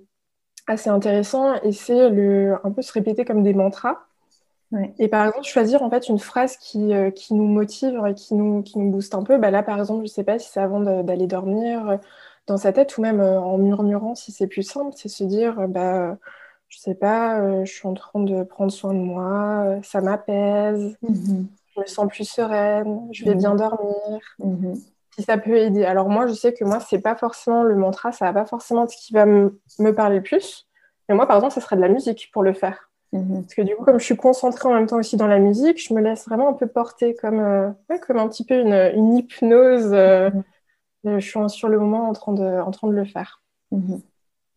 assez 0.65 0.89
intéressant, 0.89 1.53
et 1.61 1.71
c'est 1.71 2.09
le 2.09 2.55
un 2.63 2.71
peu 2.71 2.81
se 2.81 2.91
répéter 2.91 3.25
comme 3.25 3.43
des 3.43 3.53
mantras. 3.53 4.06
Et 4.99 5.07
par 5.07 5.25
exemple, 5.25 5.45
choisir 5.45 5.81
en 5.81 5.89
fait 5.89 6.09
une 6.09 6.19
phrase 6.19 6.57
qui, 6.57 6.93
euh, 6.93 7.09
qui 7.09 7.33
nous 7.33 7.45
motive 7.47 8.01
et 8.05 8.13
qui 8.13 8.35
nous, 8.35 8.63
qui 8.63 8.77
nous 8.79 8.91
booste 8.91 9.15
un 9.15 9.23
peu. 9.23 9.37
Bah 9.37 9.49
là, 9.49 9.63
par 9.63 9.79
exemple, 9.79 10.03
je 10.05 10.11
sais 10.11 10.23
pas 10.25 10.39
si 10.39 10.49
c'est 10.49 10.59
avant 10.59 10.81
d'aller 10.81 11.27
dormir 11.27 11.99
dans 12.47 12.57
sa 12.57 12.73
tête 12.73 12.97
ou 12.97 13.01
même 13.01 13.21
en 13.21 13.57
murmurant, 13.57 14.15
si 14.15 14.31
c'est 14.31 14.47
plus 14.47 14.63
simple, 14.63 14.91
c'est 14.95 15.09
se 15.09 15.23
dire 15.23 15.67
bah 15.67 16.17
je 16.69 16.79
sais 16.79 16.95
pas, 16.95 17.39
euh, 17.39 17.65
je 17.65 17.71
suis 17.71 17.87
en 17.87 17.93
train 17.93 18.19
de 18.19 18.43
prendre 18.43 18.71
soin 18.71 18.93
de 18.93 18.99
moi, 18.99 19.63
euh, 19.65 19.79
ça 19.83 20.01
m'apaise, 20.01 20.97
mhm. 21.01 21.47
je 21.75 21.81
me 21.81 21.85
sens 21.85 22.07
plus 22.07 22.27
sereine, 22.27 23.07
je 23.11 23.25
vais 23.25 23.35
bien 23.35 23.51
mhm. 23.51 23.57
dormir. 23.57 24.21
Mhm. 24.39 24.75
Si 25.17 25.23
ça 25.23 25.37
peut 25.37 25.57
aider. 25.57 25.83
Alors 25.83 26.09
moi, 26.09 26.27
je 26.27 26.33
sais 26.33 26.53
que 26.53 26.63
moi, 26.63 26.79
c'est 26.79 26.99
pas 26.99 27.15
forcément 27.15 27.63
le 27.63 27.75
mantra, 27.75 28.11
ça 28.11 28.25
va 28.25 28.33
pas 28.33 28.45
forcément 28.45 28.87
ce 28.87 28.95
qui 28.97 29.13
va 29.13 29.25
me 29.25 29.91
parler 29.95 30.17
le 30.17 30.23
plus. 30.23 30.67
Mais 31.09 31.15
moi, 31.15 31.25
par 31.25 31.37
exemple, 31.37 31.53
ça 31.53 31.61
serait 31.61 31.75
de 31.75 31.81
la 31.81 31.89
musique 31.89 32.29
pour 32.31 32.43
le 32.43 32.53
faire. 32.53 32.86
Parce 33.11 33.55
que 33.55 33.61
du 33.61 33.75
coup, 33.75 33.83
comme 33.83 33.99
je 33.99 34.05
suis 34.05 34.17
concentrée 34.17 34.67
en 34.67 34.73
même 34.73 34.85
temps 34.85 34.97
aussi 34.97 35.17
dans 35.17 35.27
la 35.27 35.39
musique, 35.39 35.81
je 35.81 35.93
me 35.93 36.01
laisse 36.01 36.25
vraiment 36.27 36.49
un 36.49 36.53
peu 36.53 36.67
porter 36.67 37.15
comme, 37.15 37.39
euh, 37.39 37.71
comme 38.05 38.17
un 38.17 38.27
petit 38.27 38.45
peu 38.45 38.59
une, 38.59 38.73
une 38.73 39.15
hypnose. 39.15 39.91
je 39.91 41.19
suis 41.19 41.49
sur 41.49 41.69
le 41.69 41.79
moment 41.79 42.09
en 42.09 42.13
train 42.13 42.33
de, 42.33 42.61
en 42.61 42.71
train 42.71 42.87
de 42.87 42.93
le 42.93 43.05
faire. 43.05 43.41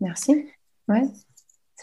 Merci. 0.00 0.46
Ouais 0.88 1.04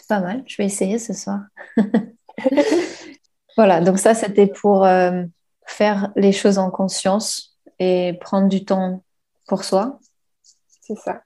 pas 0.08 0.20
mal. 0.20 0.42
Je 0.46 0.56
vais 0.56 0.64
essayer 0.64 0.98
ce 0.98 1.12
soir. 1.12 1.40
voilà, 3.56 3.80
donc 3.80 3.98
ça, 3.98 4.14
c'était 4.14 4.48
pour 4.48 4.84
euh, 4.84 5.22
faire 5.66 6.10
les 6.16 6.32
choses 6.32 6.58
en 6.58 6.70
conscience 6.70 7.56
et 7.78 8.18
prendre 8.20 8.48
du 8.48 8.64
temps 8.64 9.04
pour 9.46 9.62
soi. 9.62 10.00
C'est 10.80 10.96
ça. 10.96 11.22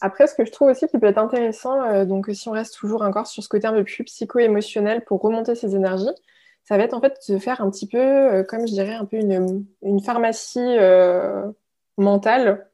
Après, 0.00 0.26
ce 0.26 0.34
que 0.34 0.44
je 0.44 0.52
trouve 0.52 0.68
aussi 0.68 0.86
qui 0.88 0.98
peut 0.98 1.06
être 1.06 1.18
intéressant, 1.18 1.82
euh, 1.82 2.04
donc 2.04 2.28
si 2.32 2.48
on 2.48 2.52
reste 2.52 2.74
toujours 2.74 3.02
encore 3.02 3.26
sur 3.26 3.42
ce 3.42 3.48
côté 3.48 3.66
un 3.66 3.72
peu 3.72 3.84
plus 3.84 4.04
psycho-émotionnel 4.04 5.04
pour 5.04 5.20
remonter 5.22 5.54
ses 5.54 5.74
énergies, 5.74 6.10
ça 6.64 6.76
va 6.76 6.84
être 6.84 6.94
en 6.94 7.00
fait 7.00 7.18
de 7.28 7.38
faire 7.38 7.60
un 7.60 7.70
petit 7.70 7.86
peu, 7.86 7.98
euh, 7.98 8.44
comme 8.44 8.66
je 8.66 8.72
dirais, 8.72 8.94
un 8.94 9.04
peu 9.04 9.16
une, 9.16 10.00
pharmacie 10.00 10.76
mentale 11.96 12.66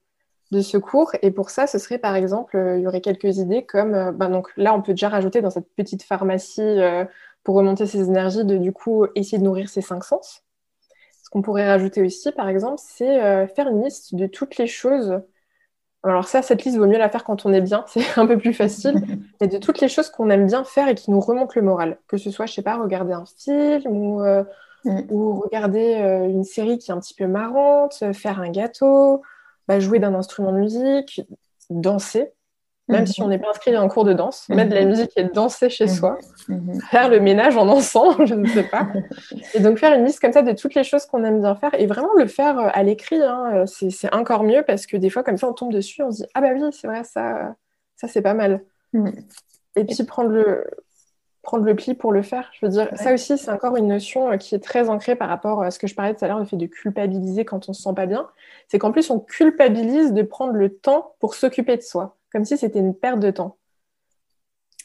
de 0.52 0.60
secours. 0.60 1.12
Et 1.22 1.30
pour 1.32 1.50
ça, 1.50 1.66
ce 1.66 1.78
serait 1.78 1.98
par 1.98 2.14
exemple, 2.14 2.56
euh, 2.56 2.78
il 2.78 2.82
y 2.82 2.86
aurait 2.86 3.00
quelques 3.00 3.38
idées 3.38 3.64
comme, 3.64 3.94
euh, 3.94 4.12
ben 4.12 4.30
donc 4.30 4.50
là, 4.56 4.74
on 4.74 4.82
peut 4.82 4.92
déjà 4.92 5.08
rajouter 5.08 5.40
dans 5.40 5.50
cette 5.50 5.68
petite 5.74 6.02
pharmacie 6.04 6.60
euh, 6.60 7.04
pour 7.42 7.56
remonter 7.56 7.86
ses 7.86 8.02
énergies, 8.08 8.44
de 8.44 8.56
du 8.56 8.72
coup 8.72 9.06
essayer 9.16 9.38
de 9.38 9.44
nourrir 9.44 9.68
ses 9.68 9.80
cinq 9.82 10.04
sens. 10.04 10.44
qu'on 11.32 11.42
pourrait 11.42 11.66
rajouter 11.66 12.02
aussi, 12.02 12.30
par 12.32 12.48
exemple, 12.48 12.76
c'est 12.78 13.46
faire 13.48 13.68
une 13.68 13.82
liste 13.84 14.14
de 14.14 14.26
toutes 14.26 14.58
les 14.58 14.66
choses 14.66 15.22
alors 16.04 16.26
ça, 16.26 16.42
cette 16.42 16.64
liste 16.64 16.78
vaut 16.78 16.86
mieux 16.86 16.98
la 16.98 17.08
faire 17.08 17.24
quand 17.24 17.46
on 17.46 17.52
est 17.52 17.60
bien, 17.60 17.84
c'est 17.88 18.18
un 18.18 18.26
peu 18.26 18.36
plus 18.36 18.52
facile. 18.52 19.02
Mais 19.40 19.48
de 19.48 19.58
toutes 19.58 19.80
les 19.80 19.88
choses 19.88 20.10
qu'on 20.10 20.30
aime 20.30 20.46
bien 20.46 20.64
faire 20.64 20.88
et 20.88 20.94
qui 20.94 21.10
nous 21.10 21.20
remontent 21.20 21.52
le 21.54 21.62
moral, 21.62 21.98
que 22.08 22.16
ce 22.16 22.30
soit, 22.30 22.46
je 22.46 22.54
sais 22.54 22.62
pas, 22.62 22.76
regarder 22.76 23.12
un 23.12 23.24
film 23.24 23.86
ou, 23.86 24.22
euh, 24.22 24.44
mm. 24.84 25.04
regarder 25.10 25.96
euh, 25.96 26.28
une 26.28 26.44
série 26.44 26.78
qui 26.78 26.90
est 26.90 26.94
un 26.94 27.00
petit 27.00 27.14
peu 27.14 27.26
marrante, 27.26 28.02
faire 28.12 28.40
un 28.40 28.50
gâteau, 28.50 29.22
bah, 29.68 29.80
jouer 29.80 29.98
d'un 30.00 30.14
instrument 30.14 30.52
de 30.52 30.58
musique, 30.58 31.22
danser 31.70 32.32
même 32.92 33.06
si 33.06 33.22
on 33.22 33.28
n'est 33.28 33.38
pas 33.38 33.50
inscrit 33.50 33.74
à 33.74 33.80
un 33.80 33.88
cours 33.88 34.04
de 34.04 34.12
danse, 34.12 34.48
mettre 34.48 34.70
de 34.70 34.74
la 34.74 34.84
musique 34.84 35.10
et 35.16 35.24
danser 35.24 35.68
chez 35.70 35.88
soi, 35.88 36.18
faire 36.90 37.08
le 37.08 37.20
ménage 37.20 37.56
en 37.56 37.66
dansant, 37.66 38.14
je 38.26 38.34
ne 38.34 38.46
sais 38.46 38.64
pas. 38.64 38.88
Et 39.54 39.60
donc 39.60 39.78
faire 39.78 39.98
une 39.98 40.04
liste 40.04 40.20
comme 40.20 40.32
ça 40.32 40.42
de 40.42 40.52
toutes 40.52 40.74
les 40.74 40.84
choses 40.84 41.06
qu'on 41.06 41.24
aime 41.24 41.40
bien 41.40 41.54
faire 41.54 41.74
et 41.78 41.86
vraiment 41.86 42.12
le 42.16 42.26
faire 42.26 42.58
euh, 42.58 42.68
à 42.72 42.82
l'écrit, 42.82 43.22
hein, 43.22 43.50
euh, 43.54 43.66
c'est 43.66 44.12
encore 44.14 44.44
mieux 44.44 44.62
parce 44.66 44.86
que 44.86 44.96
des 44.96 45.10
fois 45.10 45.22
comme 45.22 45.36
ça 45.36 45.48
on 45.48 45.52
tombe 45.52 45.72
dessus, 45.72 46.02
on 46.02 46.10
se 46.10 46.22
dit 46.22 46.28
ah 46.34 46.40
bah 46.40 46.48
oui 46.54 46.62
c'est 46.72 46.86
vrai 46.86 47.04
ça, 47.04 47.54
ça 47.96 48.08
c'est 48.08 48.22
pas 48.22 48.34
mal. 48.34 48.62
Et 49.74 49.84
puis 49.84 50.04
prendre 50.04 50.30
le 50.30 50.64
prendre 51.42 51.64
le 51.64 51.74
pli 51.74 51.94
pour 51.94 52.12
le 52.12 52.22
faire. 52.22 52.50
Je 52.54 52.64
veux 52.64 52.72
dire, 52.72 52.88
ça 52.94 53.12
aussi, 53.12 53.36
c'est 53.36 53.50
encore 53.50 53.76
une 53.76 53.88
notion 53.88 54.30
euh, 54.30 54.36
qui 54.36 54.54
est 54.54 54.60
très 54.60 54.88
ancrée 54.88 55.16
par 55.16 55.28
rapport 55.28 55.62
à 55.62 55.70
ce 55.70 55.78
que 55.78 55.86
je 55.86 55.94
parlais 55.94 56.14
tout 56.14 56.24
à 56.24 56.28
l'heure, 56.28 56.38
le 56.38 56.44
fait 56.44 56.56
de 56.56 56.66
culpabiliser 56.66 57.44
quand 57.44 57.68
on 57.68 57.72
se 57.72 57.82
sent 57.82 57.94
pas 57.94 58.06
bien. 58.06 58.28
C'est 58.68 58.78
qu'en 58.78 58.92
plus, 58.92 59.10
on 59.10 59.18
culpabilise 59.18 60.12
de 60.12 60.22
prendre 60.22 60.52
le 60.52 60.74
temps 60.74 61.14
pour 61.18 61.34
s'occuper 61.34 61.76
de 61.76 61.82
soi 61.82 62.16
comme 62.32 62.44
si 62.44 62.56
c'était 62.56 62.78
une 62.78 62.94
perte 62.94 63.20
de 63.20 63.30
temps. 63.30 63.58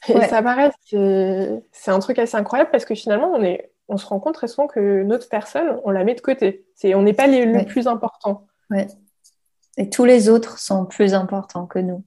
Et 0.10 0.22
ça 0.28 0.42
paraît, 0.42 0.72
c'est 0.90 1.92
un 1.92 2.00
truc 2.00 2.20
assez 2.20 2.38
incroyable 2.38 2.70
parce 2.72 2.86
que 2.86 2.96
finalement, 2.96 3.32
on, 3.34 3.44
est, 3.44 3.72
on 3.88 3.98
se 3.98 4.06
rend 4.06 4.20
compte 4.20 4.36
très 4.36 4.48
souvent 4.48 4.68
que 4.68 5.04
notre 5.04 5.28
personne, 5.28 5.80
on 5.84 5.92
la 5.92 6.04
met 6.04 6.16
de 6.16 6.22
côté. 6.22 6.66
on 6.86 7.02
n'est 7.02 7.14
pas 7.14 7.28
les, 7.28 7.46
le 7.46 7.66
plus 7.66 7.88
important. 7.88 8.46
Ouais. 8.70 8.88
Et 9.78 9.90
tous 9.90 10.06
les 10.06 10.30
autres 10.30 10.60
sont 10.60 10.86
plus 10.86 11.14
importants 11.14 11.66
que 11.66 11.80
nous. 11.80 12.04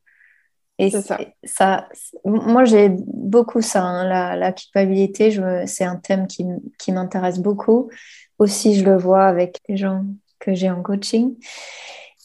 Et 0.79 0.91
ça. 0.91 1.19
ça. 1.45 1.89
moi, 2.25 2.65
j'ai 2.65 2.89
beaucoup 2.89 3.61
ça, 3.61 3.83
hein, 3.83 4.09
la, 4.09 4.35
la, 4.35 4.53
culpabilité. 4.53 5.31
C'est 5.67 5.85
un 5.85 5.97
thème 5.97 6.27
qui, 6.27 6.47
qui 6.79 6.91
m'intéresse 6.93 7.39
beaucoup. 7.39 7.91
Aussi, 8.39 8.77
je 8.77 8.85
le 8.85 8.97
vois 8.97 9.27
avec 9.27 9.59
les 9.69 9.77
gens 9.77 10.05
que 10.39 10.55
j'ai 10.55 10.71
en 10.71 10.83
coaching 10.83 11.37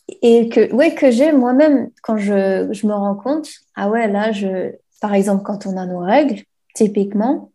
et 0.08 0.50
que, 0.50 0.72
ouais, 0.74 0.94
que 0.94 1.12
j'ai 1.12 1.32
moi-même 1.32 1.90
quand 2.04 2.18
je, 2.18 2.70
je, 2.72 2.88
me 2.88 2.94
rends 2.94 3.16
compte, 3.16 3.50
ah 3.76 3.90
ouais, 3.90 4.08
là, 4.08 4.32
je, 4.32 4.74
par 5.02 5.14
exemple, 5.14 5.44
quand 5.44 5.66
on 5.66 5.78
a 5.78 5.86
nos 5.86 6.00
règles, 6.00 6.44
typiquement, 6.76 7.52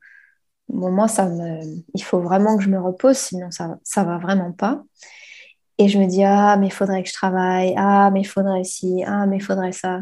moi, 0.69 1.09
ça 1.09 1.27
me, 1.29 1.61
il 1.95 2.03
faut 2.03 2.21
vraiment 2.21 2.57
que 2.57 2.63
je 2.63 2.71
me 2.71 2.81
repose, 2.81 3.17
sinon 3.17 3.51
ça 3.51 3.79
ça 3.85 4.05
va 4.05 4.19
vraiment 4.19 4.53
pas. 4.53 4.83
Et 5.79 5.89
je 5.89 5.99
me 5.99 6.07
dis, 6.07 6.23
ah, 6.25 6.57
mais 6.59 6.67
il 6.69 6.73
faudrait 6.73 7.03
que 7.03 7.09
je 7.09 7.15
travaille, 7.15 7.75
ah, 7.77 8.11
mais 8.13 8.21
il 8.21 8.25
faudrait 8.27 8.65
ci, 8.65 9.03
ah, 9.07 9.27
mais 9.27 9.39
il 9.39 9.43
faudrait 9.43 9.73
ça. 9.73 10.01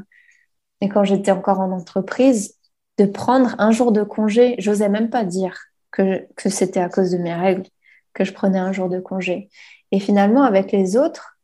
Et 0.81 0.89
quand 0.89 1.05
j'étais 1.05 1.31
encore 1.31 1.61
en 1.61 1.73
entreprise, 1.73 2.55
de 2.99 3.07
prendre 3.07 3.55
un 3.59 3.71
jour 3.71 3.93
de 3.93 4.03
congé, 4.03 4.57
j'osais 4.59 4.89
même 4.89 5.11
pas 5.11 5.25
dire 5.25 5.57
que, 5.93 6.27
que 6.37 6.49
c'était 6.51 6.81
à 6.81 6.89
cause 6.89 7.13
de 7.13 7.19
mes 7.19 7.35
règles 7.35 7.65
que 8.13 8.25
je 8.25 8.33
prenais 8.33 8.59
un 8.59 8.73
jour 8.73 8.89
de 8.89 9.01
congé. 9.01 9.49
Et 9.93 10.01
finalement, 10.01 10.43
avec 10.43 10.73
les 10.73 10.97
autres, 10.97 11.38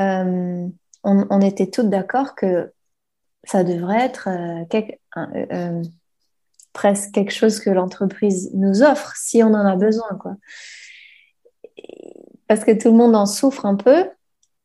euh, 0.00 0.68
on, 1.02 1.40
était 1.40 1.70
toutes 1.70 1.90
d'accord 1.90 2.34
que 2.34 2.72
ça 3.44 3.64
devrait 3.64 4.04
être 4.04 4.28
euh, 4.28 4.82
euh, 5.52 5.82
presque 6.72 7.12
quelque 7.12 7.32
chose 7.32 7.60
que 7.60 7.70
l'entreprise 7.70 8.50
nous 8.54 8.82
offre 8.82 9.14
si 9.16 9.42
on 9.42 9.48
en 9.48 9.66
a 9.66 9.76
besoin. 9.76 10.08
Quoi. 10.18 10.36
Parce 12.46 12.64
que 12.64 12.72
tout 12.72 12.88
le 12.90 12.96
monde 12.96 13.14
en 13.16 13.26
souffre 13.26 13.66
un 13.66 13.76
peu, 13.76 14.08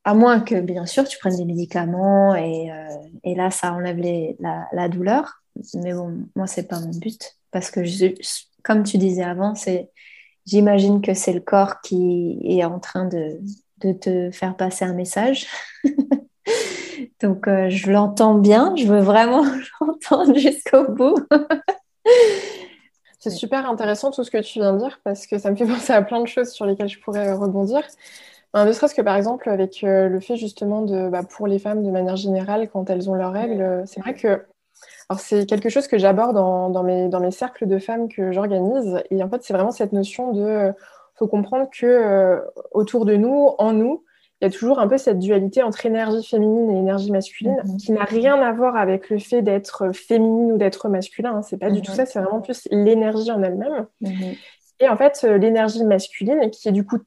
à 0.04 0.14
moins 0.14 0.40
que, 0.40 0.60
bien 0.60 0.86
sûr, 0.86 1.08
tu 1.08 1.18
prennes 1.20 1.38
des 1.38 1.46
médicaments 1.46 2.36
et, 2.36 2.70
là, 3.24 3.50
ça 3.50 3.74
enlève 3.74 4.00
la, 4.40 4.90
douleur. 4.90 5.42
Mais 5.76 5.94
bon, 5.94 6.26
moi, 6.36 6.48
c'est 6.48 6.68
pas 6.68 6.80
mon 6.80 6.92
but. 6.92 7.38
Parce 7.52 7.72
que, 7.72 7.82
comme 8.64 8.84
tu 8.84 8.98
disais 8.98 9.24
avant, 9.24 9.56
c'est, 9.56 9.90
j'imagine 10.46 11.02
que 11.02 11.14
c'est 11.14 11.34
le 11.34 11.40
corps 11.40 11.82
qui 11.82 12.40
est 12.44 12.64
en 12.66 12.80
train 12.80 13.06
de, 13.06 13.40
de 13.80 13.94
te 13.94 14.32
faire 14.32 14.56
passer 14.56 14.86
un 14.86 14.94
message. 14.94 15.48
Donc, 17.22 17.48
euh, 17.48 17.70
je 17.70 17.92
l'entends 17.92 18.36
bien. 18.36 18.74
Je 18.76 18.88
veux 18.88 19.00
vraiment 19.00 19.44
l'entendre 19.82 20.36
jusqu'au 20.38 20.86
bout. 20.92 21.18
C'est 23.20 23.30
super 23.32 23.68
intéressant 23.70 24.12
tout 24.12 24.24
ce 24.24 24.30
que 24.30 24.38
tu 24.38 24.60
viens 24.60 24.74
de 24.74 24.80
dire 24.80 25.00
parce 25.04 25.26
que 25.26 25.38
ça 25.38 25.50
me 25.50 25.56
fait 25.56 25.66
penser 25.68 25.94
à 25.94 26.02
plein 26.02 26.22
de 26.22 26.28
choses 26.28 26.50
sur 26.50 26.66
lesquelles 26.66 26.90
je 26.90 27.00
pourrais 27.00 27.34
rebondir. 27.34 27.82
ne 28.54 28.72
serait-ce 28.72 28.94
que 28.94 29.02
par 29.02 29.16
exemple 29.16 29.50
avec 29.50 29.84
euh, 29.84 30.08
le 30.08 30.20
fait 30.20 30.38
justement 30.38 30.82
de, 30.84 31.10
bah, 31.10 31.24
pour 31.24 31.48
les 31.48 31.60
femmes 31.60 31.84
de 31.84 31.92
manière 31.92 32.16
générale, 32.16 32.70
quand 32.72 32.90
elles 32.90 33.10
ont 33.10 33.16
leurs 33.16 33.34
règles, 33.34 33.84
c'est 33.88 34.00
vrai 34.00 34.14
que 34.14 34.46
c'est 35.18 35.46
quelque 35.46 35.70
chose 35.70 35.88
que 35.88 35.98
j'aborde 35.98 36.36
dans, 36.36 36.84
mes, 36.84 37.10
dans 37.10 37.20
mes 37.20 37.32
cercles 37.32 37.68
de 37.68 37.78
femmes 37.78 38.10
que 38.10 38.32
j'organise. 38.32 39.04
Et 39.12 39.22
en 39.22 39.30
fait, 39.30 39.44
c'est 39.44 39.54
vraiment 39.54 39.72
cette 39.72 39.92
notion 39.92 40.32
de 40.32 40.74
faut 41.16 41.28
comprendre 41.28 41.70
que 41.72 41.86
euh, 41.86 42.40
autour 42.72 43.06
de 43.06 43.16
nous, 43.16 43.52
en 43.58 43.74
nous, 43.74 44.04
il 44.42 44.46
y 44.46 44.48
a 44.48 44.52
toujours 44.52 44.80
un 44.80 44.88
peu 44.88 44.98
cette 44.98 45.20
dualité 45.20 45.64
entre 45.64 45.86
énergie 45.86 46.26
féminine 46.28 46.70
et 46.70 46.78
énergie 46.78 47.12
masculine 47.12 47.58
mhm. 47.64 47.78
qui 47.78 47.92
n'a 47.94 48.04
rien 48.04 48.42
à 48.42 48.52
voir 48.52 48.76
avec 48.76 49.10
le 49.10 49.18
fait 49.18 49.42
d'être 49.42 49.94
féminine 49.94 50.52
ou 50.52 50.58
d'être 50.58 50.90
masculin. 50.90 51.38
Hein. 51.38 51.42
C'est 51.42 51.58
pas 51.58 51.70
du 51.70 51.82
tout 51.82 51.92
mhm. 51.92 51.98
ça, 51.98 52.06
c'est 52.06 52.20
vraiment 52.20 52.42
plus 52.42 52.68
l'énergie 52.70 53.32
en 53.32 53.42
elle-même. 53.42 53.88
Mhm. 54.02 54.36
Et 54.82 54.90
en 54.90 54.98
fait, 54.98 55.22
euh, 55.24 55.38
l'énergie 55.38 55.86
masculine, 55.86 56.50
qui 56.52 56.68
est 56.68 56.74
du 56.74 56.86
coup 56.86 57.00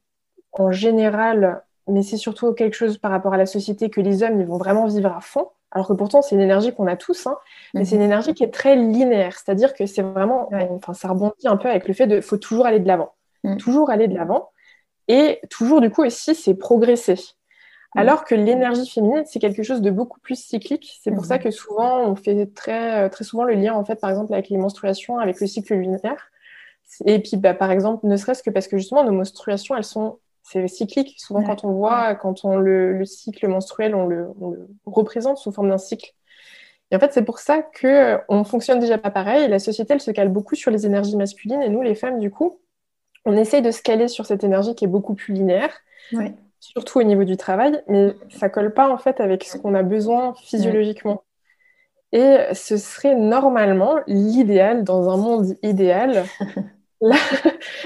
en 0.53 0.73
général, 0.73 1.62
mais 1.87 2.03
c'est 2.03 2.16
surtout 2.16 2.55
quelque 2.55 2.75
chose 2.75 2.97
par 2.97 3.11
rapport 3.11 3.35
à 3.35 3.37
la 3.37 3.47
société 3.47 3.90
que 3.90 4.01
les 4.01 4.23
hommes 4.23 4.40
ils 4.40 4.47
vont 4.47 4.57
vraiment 4.57 4.87
vivre 4.87 5.14
à 5.14 5.21
fond. 5.21 5.49
Alors 5.71 5.87
que 5.87 5.92
pourtant, 5.92 6.23
c'est 6.23 6.35
une 6.35 6.40
énergie 6.40 6.75
qu'on 6.75 6.87
a 6.87 6.97
tous, 6.97 7.27
hein, 7.27 7.37
mais 7.75 7.85
c'est 7.85 7.97
une 7.97 8.03
énergie 8.03 8.33
qui 8.33 8.42
est 8.42 8.51
très 8.51 8.75
linéaire. 8.75 9.35
C'est-à-dire 9.38 9.75
que 9.75 9.85
c'est 9.85 10.01
vraiment, 10.01 10.49
enfin, 10.71 10.94
ça 10.94 11.09
rebondit 11.09 11.47
un 11.47 11.59
peu 11.59 11.68
avec 11.68 11.87
le 11.87 11.92
fait 11.92 12.07
de 12.07 12.23
faut 12.23 12.38
toujours 12.38 12.64
aller 12.64 12.81
de 12.81 12.87
l'avant. 12.87 13.12
Mm. 13.44 13.57
toujours 13.57 13.90
aller 13.90 14.09
de 14.09 14.14
l'avant. 14.14 14.51
Et 15.09 15.40
toujours, 15.51 15.81
du 15.81 15.90
coup, 15.90 16.05
aussi, 16.05 16.35
c'est 16.35 16.55
progresser. 16.55 17.14
Mm. 17.94 17.98
Alors 17.98 18.24
que 18.24 18.35
l'énergie 18.35 18.88
féminine, 18.88 19.22
c'est 19.27 19.38
quelque 19.38 19.62
chose 19.62 19.81
de 19.81 19.90
beaucoup 19.90 20.20
plus 20.20 20.42
cyclique. 20.42 20.98
C'est 21.03 21.12
pour 21.12 21.24
ça 21.24 21.38
que 21.38 21.51
souvent, 21.51 22.01
on 22.01 22.16
fait 22.16 22.46
très, 22.55 23.05
euh, 23.05 23.09
très 23.09 23.24
souvent 23.24 23.44
le 23.44 23.55
lien, 23.55 23.74
en 23.74 23.85
fait, 23.85 23.96
par 23.96 24.11
exemple, 24.11 24.33
avec 24.33 24.48
les 24.48 24.59
menstruations, 24.59 25.18
avec 25.18 25.40
le 25.40 25.46
cycle 25.46 25.74
lunaire. 25.74 26.31
Et 27.05 27.20
puis, 27.20 27.37
bah, 27.37 27.55
par 27.55 27.70
exemple, 27.70 28.07
ne 28.07 28.16
serait-ce 28.16 28.42
que 28.42 28.51
parce 28.51 28.68
que 28.68 28.79
justement, 28.79 29.05
nos 29.05 29.12
menstruations, 29.12 29.77
elles 29.77 29.85
sont 29.85 30.18
c'est 30.51 30.66
cyclique. 30.68 31.14
Souvent, 31.18 31.42
quand 31.42 31.64
on 31.64 31.72
voit, 31.72 32.14
quand 32.14 32.44
on 32.44 32.57
le, 32.57 33.05
cycle 33.05 33.46
menstruel, 33.48 33.94
on 33.94 34.07
le, 34.07 34.31
représente 34.87 35.37
sous 35.37 35.53
forme 35.53 35.68
d'un 35.68 35.79
cycle. 35.79 36.12
Et 36.90 36.96
en 36.96 36.98
fait, 36.98 37.12
c'est 37.12 37.24
pour 37.24 37.38
ça 37.38 37.61
que 37.61 37.87
euh, 37.87 38.18
on 38.31 38.44
fonctionne 38.44 38.79
déjà 38.79 38.96
pas 38.96 39.11
pareil. 39.11 39.46
La 39.48 39.59
société, 39.59 39.92
elle 39.92 40.01
se 40.01 40.11
cale 40.11 40.31
beaucoup 40.31 40.55
sur 40.55 40.70
les 40.70 40.87
énergies 40.87 41.16
masculines, 41.16 41.61
et 41.61 41.68
nous, 41.68 41.83
les 41.83 41.94
femmes, 41.94 42.18
du 42.18 42.31
coup, 42.31 42.61
on 43.29 43.37
essaye 43.37 43.61
de 43.61 43.71
se 43.71 43.83
caler 43.83 44.09
sur 44.09 44.25
cette 44.25 44.43
énergie 44.43 44.75
qui 44.75 44.87
est 44.87 44.88
beaucoup 44.88 45.14
plus 45.14 45.35
linéaire, 45.35 45.71
surtout 46.61 46.99
au 46.99 47.03
niveau 47.03 47.25
du 47.25 47.37
travail, 47.37 47.83
mais 47.87 48.17
ça 48.31 48.49
colle 48.49 48.73
pas 48.73 48.88
en 48.88 48.97
fait 48.97 49.21
avec 49.21 49.45
ce 49.45 49.59
qu'on 49.59 49.75
a 49.75 49.83
besoin 49.83 50.35
physiologiquement. 50.43 51.23
Et 52.12 52.38
ce 52.55 52.79
serait 52.79 53.14
normalement 53.14 53.97
l'idéal, 54.07 54.83
dans 54.83 55.11
un 55.11 55.19
monde 55.19 55.57
idéal, 55.62 56.25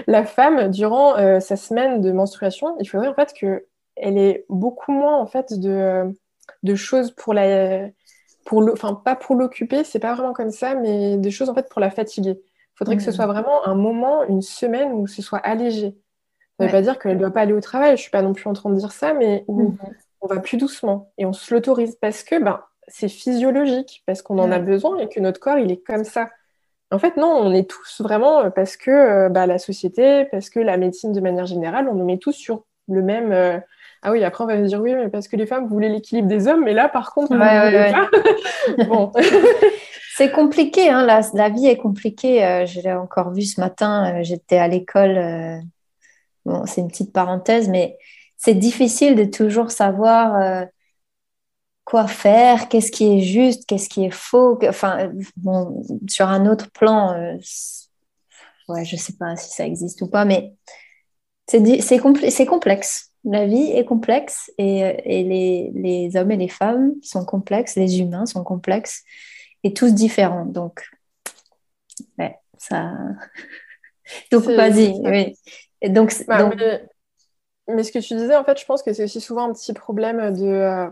la, 0.06 0.24
femme, 0.24 0.70
durant 0.70 1.18
euh, 1.18 1.40
sa 1.40 1.56
semaine 1.56 2.00
de 2.00 2.12
menstruation, 2.12 2.76
il 2.78 2.88
faudrait 2.88 3.08
en 3.08 3.14
fait 3.14 3.32
qu'elle 3.32 4.18
ait 4.18 4.44
beaucoup 4.48 4.92
moins 4.92 5.18
en 5.18 5.26
fait 5.26 5.58
de, 5.58 6.04
de 6.62 6.74
choses 6.76 7.10
pour 7.10 7.34
la... 7.34 7.88
Pour 8.44 8.60
le, 8.60 8.72
enfin, 8.72 8.94
pas 8.94 9.14
pour 9.14 9.36
l'occuper, 9.36 9.84
c'est 9.84 10.00
pas 10.00 10.14
vraiment 10.14 10.32
comme 10.32 10.50
ça, 10.50 10.74
mais 10.74 11.16
des 11.16 11.30
choses 11.30 11.48
en 11.48 11.54
fait 11.54 11.68
pour 11.68 11.80
la 11.80 11.90
fatiguer. 11.90 12.40
Il 12.82 12.86
faudrait 12.86 12.96
que 12.96 13.02
ce 13.04 13.12
soit 13.12 13.26
vraiment 13.26 13.64
un 13.66 13.76
moment, 13.76 14.24
une 14.24 14.42
semaine 14.42 14.92
où 14.92 15.06
ce 15.06 15.22
soit 15.22 15.38
allégé. 15.38 15.94
Ça 16.58 16.64
ne 16.64 16.66
veut 16.66 16.72
pas 16.72 16.82
dire 16.82 16.98
qu'elle 16.98 17.14
ne 17.14 17.20
doit 17.20 17.30
pas 17.30 17.42
aller 17.42 17.52
au 17.52 17.60
travail, 17.60 17.90
je 17.90 17.92
ne 17.92 17.96
suis 17.98 18.10
pas 18.10 18.22
non 18.22 18.32
plus 18.32 18.48
en 18.48 18.54
train 18.54 18.70
de 18.70 18.76
dire 18.76 18.90
ça, 18.90 19.14
mais 19.14 19.44
où 19.46 19.62
mhm. 19.62 19.76
on 20.20 20.26
va 20.26 20.40
plus 20.40 20.56
doucement 20.56 21.12
et 21.16 21.24
on 21.24 21.32
se 21.32 21.54
l'autorise 21.54 21.96
parce 22.00 22.24
que 22.24 22.42
ben, 22.42 22.60
c'est 22.88 23.08
physiologique, 23.08 24.02
parce 24.04 24.20
qu'on 24.20 24.38
en 24.40 24.50
a 24.50 24.58
besoin 24.58 24.98
et 24.98 25.08
que 25.08 25.20
notre 25.20 25.38
corps, 25.38 25.58
il 25.58 25.70
est 25.70 25.82
comme 25.84 26.02
ça. 26.02 26.28
En 26.90 26.98
fait, 26.98 27.16
non, 27.16 27.28
on 27.28 27.52
est 27.52 27.70
tous 27.70 28.00
vraiment 28.00 28.40
euh, 28.40 28.50
parce 28.50 28.76
que 28.76 28.90
euh, 28.90 29.28
bah, 29.28 29.46
la 29.46 29.58
société, 29.58 30.24
parce 30.26 30.50
que 30.50 30.58
la 30.58 30.76
médecine 30.76 31.12
de 31.12 31.20
manière 31.20 31.46
générale, 31.46 31.88
on 31.88 31.94
nous 31.94 32.04
met 32.04 32.18
tous 32.18 32.32
sur 32.32 32.64
le 32.88 33.00
même. 33.00 33.30
Euh, 33.30 33.58
ah 34.02 34.10
oui, 34.10 34.24
après 34.24 34.44
on 34.44 34.46
va 34.46 34.56
se 34.56 34.68
dire 34.68 34.80
oui, 34.80 34.94
mais 34.94 35.08
parce 35.08 35.28
que 35.28 35.36
les 35.36 35.46
femmes 35.46 35.68
voulaient 35.68 35.88
l'équilibre 35.88 36.28
des 36.28 36.48
hommes, 36.48 36.64
mais 36.64 36.74
là 36.74 36.88
par 36.88 37.12
contre, 37.12 37.34
bon. 38.88 39.12
C'est 40.14 40.30
compliqué, 40.30 40.90
hein, 40.90 41.06
la, 41.06 41.48
vie 41.48 41.66
est 41.66 41.78
compliquée. 41.78 42.44
Euh, 42.44 42.66
je 42.66 42.80
l'ai 42.80 42.92
encore 42.92 43.32
vu 43.32 43.42
ce 43.42 43.58
matin, 43.60 44.14
euh, 44.14 44.22
j'étais 44.22 44.58
à 44.58 44.68
l'école. 44.68 45.16
Euh, 45.16 45.58
bon, 46.44 46.66
c'est 46.66 46.82
une 46.82 46.88
petite 46.88 47.14
parenthèse, 47.14 47.68
mais 47.68 47.96
c'est 48.36 48.54
difficile 48.54 49.16
de 49.16 49.24
toujours 49.24 49.70
savoir 49.70 50.66
quoi 51.84 52.06
faire, 52.08 52.68
qu'est-ce 52.68 52.90
qui 52.90 53.16
est 53.16 53.20
juste, 53.20 53.64
qu'est-ce 53.66 53.88
qui 53.88 54.04
est 54.04 54.10
faux. 54.10 54.58
Enfin, 54.68 55.10
bon, 55.36 55.82
sur 56.08 56.28
un 56.28 56.46
autre 56.46 56.70
plan, 56.72 57.14
ouais, 58.68 58.84
je 58.84 58.96
ne 58.96 59.00
sais 59.00 59.14
pas 59.14 59.36
si 59.36 59.50
ça 59.50 59.64
existe 59.64 60.02
ou 60.02 60.08
pas, 60.08 60.24
mais 60.24 60.52
c'est 61.48 62.46
complexe. 62.46 63.11
La 63.24 63.46
vie 63.46 63.70
est 63.70 63.84
complexe 63.84 64.50
et, 64.58 64.80
et 65.04 65.22
les, 65.22 65.70
les, 65.74 66.16
hommes 66.16 66.32
et 66.32 66.36
les 66.36 66.48
femmes 66.48 66.92
sont 67.02 67.24
complexes, 67.24 67.76
les 67.76 68.00
humains 68.00 68.26
sont 68.26 68.42
complexes 68.42 69.04
et 69.62 69.72
tous 69.72 69.94
différents. 69.94 70.44
Donc, 70.44 70.84
ouais, 72.18 72.36
ça. 72.58 72.92
donc, 74.32 74.44
vas-y, 74.44 74.92
oui. 75.04 75.36
Et 75.80 75.88
donc, 75.88 76.14
bah, 76.26 76.50
Mais... 77.68 77.82
ce 77.84 77.92
que 77.92 78.00
tu 78.00 78.14
disais, 78.14 78.36
en 78.36 78.44
fait, 78.44 78.58
je 78.58 78.64
pense 78.64 78.82
que 78.82 78.92
c'est 78.92 79.04
aussi 79.04 79.20
souvent 79.20 79.48
un 79.48 79.52
petit 79.52 79.72
problème 79.72 80.32
de. 80.32 80.46
Euh, 80.46 80.88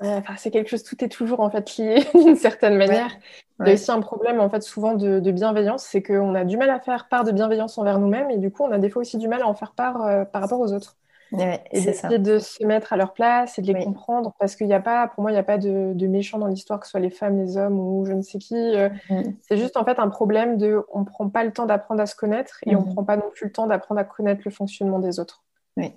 enfin, 0.00 0.34
c'est 0.36 0.50
quelque 0.50 0.68
chose, 0.68 0.82
tout 0.82 1.04
est 1.04 1.08
toujours 1.08 1.40
en 1.40 1.50
fait 1.50 1.76
lié 1.76 2.04
d'une 2.14 2.36
certaine 2.36 2.76
manière. 2.76 3.16
Il 3.60 3.66
y 3.66 3.70
a 3.70 3.74
aussi 3.74 3.90
un 3.90 4.00
problème, 4.00 4.40
en 4.40 4.48
fait, 4.48 4.62
souvent 4.62 4.94
de, 4.94 5.30
bienveillance, 5.30 5.84
c'est 5.84 6.02
qu'on 6.02 6.34
a 6.34 6.44
du 6.44 6.56
mal 6.56 6.70
à 6.70 6.80
faire 6.80 7.08
part 7.08 7.24
de 7.24 7.32
bienveillance 7.32 7.76
envers 7.78 7.98
nous-mêmes 7.98 8.30
et 8.30 8.38
du 8.38 8.50
coup, 8.50 8.64
on 8.64 8.72
a 8.72 8.78
des 8.78 8.88
fois 8.88 9.02
aussi 9.02 9.18
du 9.18 9.28
mal 9.28 9.42
à 9.42 9.46
en 9.46 9.54
faire 9.54 9.72
part 9.72 10.04
euh, 10.06 10.24
par 10.24 10.40
rapport 10.42 10.60
aux 10.60 10.72
autres 10.72 10.96
et 11.38 11.80
d'essayer 11.80 12.18
de 12.18 12.38
se 12.38 12.64
mettre 12.64 12.92
à 12.92 12.96
leur 12.96 13.12
place 13.12 13.58
et 13.58 13.62
de 13.62 13.72
les 13.72 13.84
comprendre 13.84 14.34
parce 14.38 14.56
qu'il 14.56 14.66
n'y 14.66 14.74
a 14.74 14.80
pas, 14.80 15.06
pour 15.08 15.22
moi, 15.22 15.30
il 15.30 15.34
n'y 15.34 15.40
a 15.40 15.44
pas 15.44 15.58
de, 15.58 15.92
de 15.94 16.06
méchants 16.06 16.38
dans 16.38 16.46
l'histoire, 16.46 16.80
que 16.80 16.86
ce 16.86 16.90
soit 16.90 17.00
les 17.00 17.10
femmes, 17.10 17.38
les 17.38 17.56
hommes 17.56 17.78
ou 17.78 18.04
je 18.04 18.12
ne 18.12 18.22
sais 18.22 18.38
qui. 18.38 18.54
Euh, 18.56 18.88
mm. 19.08 19.34
C'est 19.48 19.56
juste 19.56 19.76
en 19.76 19.84
fait 19.84 19.98
un 19.98 20.08
problème 20.08 20.56
de, 20.56 20.84
on 20.92 21.00
ne 21.00 21.04
prend 21.04 21.28
pas 21.28 21.44
le 21.44 21.52
temps 21.52 21.66
d'apprendre 21.66 22.00
à 22.00 22.06
se 22.06 22.16
connaître 22.16 22.58
et 22.66 22.74
on 22.74 22.80
ne 22.80 22.86
mm. 22.86 22.94
prend 22.94 23.04
pas 23.04 23.16
non 23.16 23.30
plus 23.32 23.46
le 23.46 23.52
temps 23.52 23.66
d'apprendre 23.66 24.00
à 24.00 24.04
connaître 24.04 24.42
le 24.44 24.50
fonctionnement 24.50 24.98
des 24.98 25.20
autres. 25.20 25.44
Oui. 25.76 25.92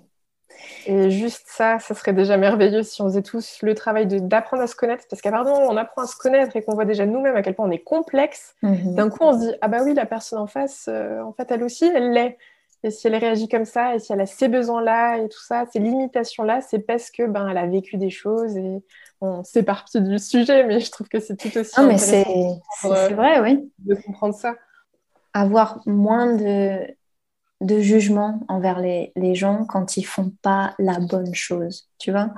Et 0.86 1.10
juste 1.10 1.44
ça, 1.46 1.78
ça 1.80 1.94
serait 1.94 2.12
déjà 2.12 2.36
merveilleux 2.36 2.84
si 2.84 3.02
on 3.02 3.06
faisait 3.06 3.22
tous 3.22 3.58
le 3.62 3.74
travail 3.74 4.06
d'apprendre 4.06 4.62
à 4.62 4.66
se 4.68 4.76
connaître, 4.76 5.04
parce 5.10 5.20
qu'à 5.20 5.30
partir 5.30 5.52
du 5.52 5.58
moment 5.58 5.68
où 5.68 5.74
on 5.74 5.76
apprend 5.76 6.02
à 6.02 6.06
se 6.06 6.16
connaître 6.16 6.54
et 6.56 6.62
qu'on 6.62 6.74
voit 6.74 6.84
déjà 6.84 7.06
nous-mêmes 7.06 7.34
à 7.34 7.42
quel 7.42 7.54
point 7.54 7.66
on 7.66 7.70
est 7.72 7.82
complexe, 7.82 8.54
mm-hmm. 8.62 8.94
d'un 8.94 9.10
coup 9.10 9.18
on 9.22 9.32
se 9.32 9.46
dit 9.46 9.54
ah 9.62 9.68
bah 9.68 9.78
oui 9.84 9.94
la 9.94 10.06
personne 10.06 10.38
en 10.38 10.46
face, 10.46 10.86
euh, 10.88 11.20
en 11.22 11.32
fait 11.32 11.50
elle 11.50 11.64
aussi 11.64 11.86
elle 11.86 12.12
l'est. 12.12 12.38
Et 12.84 12.90
si 12.90 13.06
elle 13.06 13.16
réagit 13.16 13.48
comme 13.48 13.64
ça, 13.64 13.94
et 13.94 13.98
si 13.98 14.12
elle 14.12 14.20
a 14.20 14.26
ces 14.26 14.46
besoins-là 14.46 15.16
et 15.16 15.28
tout 15.30 15.40
ça, 15.40 15.64
ces 15.72 15.78
limitations-là, 15.78 16.60
c'est 16.60 16.80
parce 16.80 17.10
que 17.10 17.26
ben 17.26 17.48
elle 17.48 17.56
a 17.56 17.66
vécu 17.66 17.96
des 17.96 18.10
choses 18.10 18.58
et 18.58 18.84
on 19.22 19.42
s'éparpille 19.42 20.02
du 20.02 20.18
sujet, 20.18 20.64
mais 20.64 20.80
je 20.80 20.90
trouve 20.90 21.08
que 21.08 21.18
c'est 21.18 21.34
tout 21.34 21.56
aussi. 21.56 21.80
Non, 21.80 21.86
mais 21.86 21.96
c'est 21.96 22.26
vrai, 22.82 23.40
oui. 23.40 23.72
De 23.78 23.94
comprendre 23.94 24.34
ça. 24.34 24.54
Avoir 25.32 25.80
moins 25.86 26.36
de, 26.36 26.86
de 27.62 27.80
jugement 27.80 28.40
envers 28.48 28.78
les, 28.80 29.12
les, 29.16 29.34
gens 29.34 29.64
quand 29.64 29.96
ils 29.96 30.04
font 30.04 30.30
pas 30.42 30.74
la 30.78 31.00
bonne 31.00 31.34
chose, 31.34 31.88
tu 31.98 32.12
vois? 32.12 32.34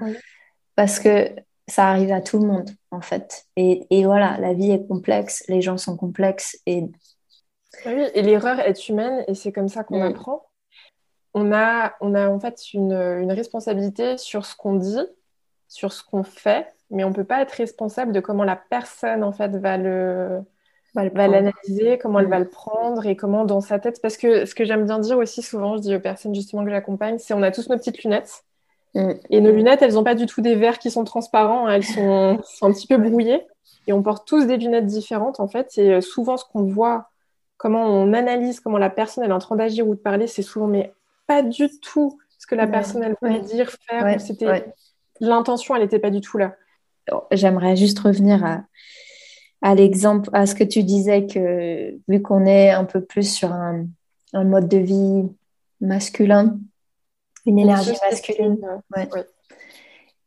Parce 0.77 1.01
que 1.01 1.29
ça 1.67 1.89
arrive 1.89 2.13
à 2.13 2.21
tout 2.21 2.39
le 2.39 2.47
monde, 2.47 2.71
en 2.93 3.01
fait. 3.01 3.47
Et, 3.57 3.85
et, 3.91 4.05
voilà, 4.05 4.39
la 4.39 4.55
vie 4.55 4.71
est 4.71 4.87
complexe, 4.87 5.43
les 5.49 5.61
gens 5.61 5.77
sont 5.77 5.97
complexes 5.97 6.57
et 6.67 6.85
ah 6.85 7.16
oui, 7.85 8.05
et 8.15 8.23
l'erreur 8.23 8.61
est 8.61 8.89
humaine 8.89 9.25
et 9.29 9.35
c'est 9.35 9.53
comme 9.53 9.69
ça 9.69 9.85
qu'on 9.85 10.01
mm. 10.01 10.11
apprend. 10.11 10.47
On 11.35 11.53
a, 11.53 11.95
on 12.01 12.15
a 12.15 12.29
en 12.29 12.41
fait 12.41 12.73
une, 12.73 12.93
une 12.93 13.33
responsabilité 13.33 14.17
sur 14.17 14.47
ce 14.47 14.57
qu'on 14.57 14.75
dit, 14.75 15.07
sur 15.69 15.93
ce 15.93 16.03
qu'on 16.03 16.23
fait, 16.23 16.73
mais 16.91 17.05
on 17.05 17.11
ne 17.11 17.15
peut 17.15 17.25
pas 17.25 17.43
être 17.43 17.53
responsable 17.53 18.13
de 18.13 18.21
comment 18.21 18.45
la 18.45 18.57
personne 18.57 19.23
en 19.23 19.33
fait 19.33 19.57
va 19.57 19.77
le 19.77 20.43
va 20.95 21.29
l'analyser, 21.29 21.99
comment 21.99 22.21
elle 22.21 22.27
mm. 22.27 22.31
va 22.31 22.39
le 22.39 22.49
prendre 22.49 23.07
et 23.07 23.17
comment 23.17 23.45
dans 23.45 23.61
sa 23.61 23.79
tête. 23.79 24.01
Parce 24.01 24.17
que 24.17 24.45
ce 24.45 24.55
que 24.55 24.65
j'aime 24.65 24.87
bien 24.87 24.99
dire 24.99 25.19
aussi 25.19 25.43
souvent, 25.43 25.77
je 25.77 25.83
dis 25.83 25.95
aux 25.95 26.01
personnes 26.01 26.35
justement 26.35 26.65
que 26.65 26.71
j'accompagne, 26.71 27.19
c'est 27.19 27.35
on 27.35 27.43
a 27.43 27.51
tous 27.51 27.69
nos 27.69 27.77
petites 27.77 28.03
lunettes. 28.03 28.45
Mm. 28.95 29.13
Et 29.31 29.41
nos 29.41 29.53
lunettes, 29.53 29.83
elles 29.83 29.95
n'ont 29.95 30.05
pas 30.05 30.15
du 30.15 30.27
tout 30.27 30.41
des 30.41 30.55
verres 30.55 30.79
qui 30.79 30.91
sont 30.91 31.05
transparents, 31.05 31.69
elles 31.69 31.85
sont, 31.85 32.39
sont, 32.45 32.67
un 32.67 32.73
petit 32.73 32.87
peu 32.87 32.97
brouillées. 32.97 33.43
Et 33.87 33.93
on 33.93 34.03
porte 34.03 34.27
tous 34.27 34.47
des 34.47 34.57
lunettes 34.57 34.87
différentes 34.87 35.41
en 35.41 35.49
fait. 35.49 35.77
Et 35.79 35.93
euh, 35.93 36.01
souvent, 36.01 36.37
ce 36.37 36.45
qu'on 36.45 36.63
voit 36.63 37.11
comment 37.57 37.85
on 37.87 38.13
analyse 38.13 38.61
comment 38.61 38.79
la 38.79 38.91
personne 38.91 39.25
elle 39.25 39.31
est 39.31 39.35
en 39.35 39.39
train 39.39 39.57
d'agir 39.57 39.87
ou 39.87 39.95
de 39.95 40.01
parler, 40.01 40.27
c'est 40.27 40.43
souvent 40.43 40.67
mais 40.67 40.93
pas 41.27 41.43
du 41.43 41.69
tout 41.81 42.19
ce 42.39 42.47
que 42.47 42.55
la 42.55 42.67
personne 42.67 43.03
elle 43.03 43.17
voulait 43.21 43.41
dire, 43.41 43.71
faire. 43.89 44.21
c'était 44.21 44.73
l'intention, 45.21 45.75
elle 45.75 45.83
n'était 45.83 45.99
pas 45.99 46.11
du 46.11 46.21
tout 46.21 46.39
là. 46.39 46.55
J'aimerais 47.31 47.77
juste 47.77 47.99
revenir 48.01 48.45
à, 48.45 48.65
à 49.63 49.75
l'exemple, 49.75 50.29
à 50.33 50.47
ce 50.47 50.55
que 50.55 50.65
tu 50.65 50.83
disais 50.83 51.27
que 51.27 51.97
vu 52.09 52.23
qu'on 52.23 52.45
est 52.45 52.71
un 52.71 52.85
peu 52.85 53.01
plus 53.01 53.33
sur 53.33 53.53
un, 53.53 53.87
un 54.33 54.45
mode 54.45 54.69
de 54.69 54.79
vie 54.79 55.25
masculin, 55.81 56.59
une 57.47 57.59
énergie 57.59 57.95
masculine, 58.11 58.59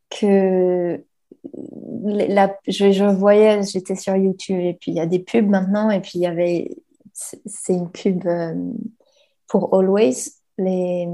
que 0.10 1.04
la, 2.04 2.58
je, 2.68 2.92
je 2.92 3.06
voyais, 3.06 3.62
j'étais 3.64 3.96
sur 3.96 4.16
YouTube 4.16 4.60
et 4.60 4.74
puis 4.74 4.92
il 4.92 4.98
y 4.98 5.00
a 5.00 5.06
des 5.06 5.20
pubs 5.20 5.48
maintenant 5.48 5.90
et 5.92 6.00
puis 6.00 6.14
il 6.16 6.22
y 6.22 6.28
avait 6.28 6.70
c'est 7.46 7.74
une 7.74 7.92
pub 7.92 8.26
euh, 8.26 8.54
pour 9.48 9.74
Always, 9.74 10.32
les 10.58 11.08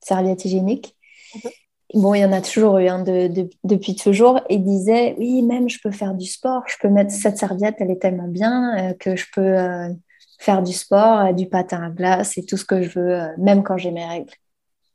serviettes 0.00 0.44
hygiéniques. 0.44 0.96
Bon, 1.94 2.12
il 2.14 2.20
y 2.20 2.24
en 2.24 2.32
a 2.32 2.42
toujours 2.42 2.78
eu, 2.78 2.88
hein, 2.88 3.02
depuis 3.64 3.96
toujours. 3.96 4.40
Et 4.48 4.58
disait, 4.58 5.14
oui, 5.18 5.42
même 5.42 5.68
je 5.68 5.78
peux 5.82 5.90
faire 5.90 6.14
du 6.14 6.26
sport, 6.26 6.62
je 6.66 6.76
peux 6.80 6.88
mettre 6.88 7.12
cette 7.12 7.38
serviette, 7.38 7.76
elle 7.78 7.90
est 7.90 8.00
tellement 8.00 8.28
bien 8.28 8.90
euh, 8.90 8.94
que 8.94 9.16
je 9.16 9.26
peux 9.34 9.40
euh, 9.40 9.88
faire 10.38 10.62
du 10.62 10.72
sport, 10.72 11.32
du 11.32 11.48
patin 11.48 11.82
à 11.82 11.90
glace 11.90 12.36
et 12.36 12.44
tout 12.44 12.56
ce 12.56 12.64
que 12.64 12.82
je 12.82 12.98
veux, 12.98 13.20
même 13.38 13.62
quand 13.62 13.78
j'ai 13.78 13.90
mes 13.90 14.06
règles. 14.06 14.32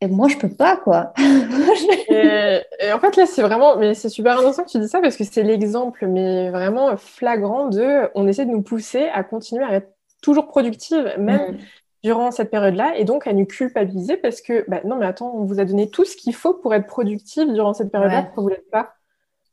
Et 0.01 0.07
moi, 0.07 0.27
je 0.27 0.35
peux 0.35 0.49
pas, 0.49 0.75
quoi. 0.75 1.13
et, 1.17 2.91
en 2.93 2.99
fait, 2.99 3.15
là, 3.15 3.25
c'est 3.25 3.41
vraiment, 3.41 3.77
mais 3.77 3.93
c'est 3.93 4.09
super 4.09 4.33
intéressant 4.37 4.65
que 4.65 4.69
tu 4.69 4.79
dis 4.79 4.89
ça 4.89 4.99
parce 4.99 5.15
que 5.15 5.23
c'est 5.23 5.43
l'exemple, 5.43 6.07
mais 6.07 6.49
vraiment 6.49 6.97
flagrant 6.97 7.69
de, 7.69 8.09
on 8.13 8.27
essaie 8.27 8.45
de 8.45 8.51
nous 8.51 8.63
pousser 8.63 9.05
à 9.13 9.23
continuer 9.23 9.63
à 9.63 9.75
être 9.75 9.93
toujours 10.23 10.47
productive, 10.47 11.13
même 11.19 11.59
durant 12.03 12.31
cette 12.31 12.49
période-là, 12.49 12.97
et 12.97 13.05
donc 13.05 13.27
à 13.27 13.33
nous 13.33 13.45
culpabiliser 13.45 14.17
parce 14.17 14.41
que, 14.41 14.65
bah, 14.67 14.81
non, 14.83 14.97
mais 14.97 15.05
attends, 15.05 15.33
on 15.35 15.45
vous 15.45 15.59
a 15.59 15.65
donné 15.65 15.89
tout 15.89 16.03
ce 16.03 16.17
qu'il 16.17 16.33
faut 16.33 16.53
pour 16.55 16.73
être 16.73 16.87
productive 16.87 17.53
durant 17.53 17.73
cette 17.73 17.91
période-là, 17.91 18.23
pourquoi 18.23 18.43
vous 18.43 18.49
l'êtes 18.49 18.69
pas? 18.71 18.95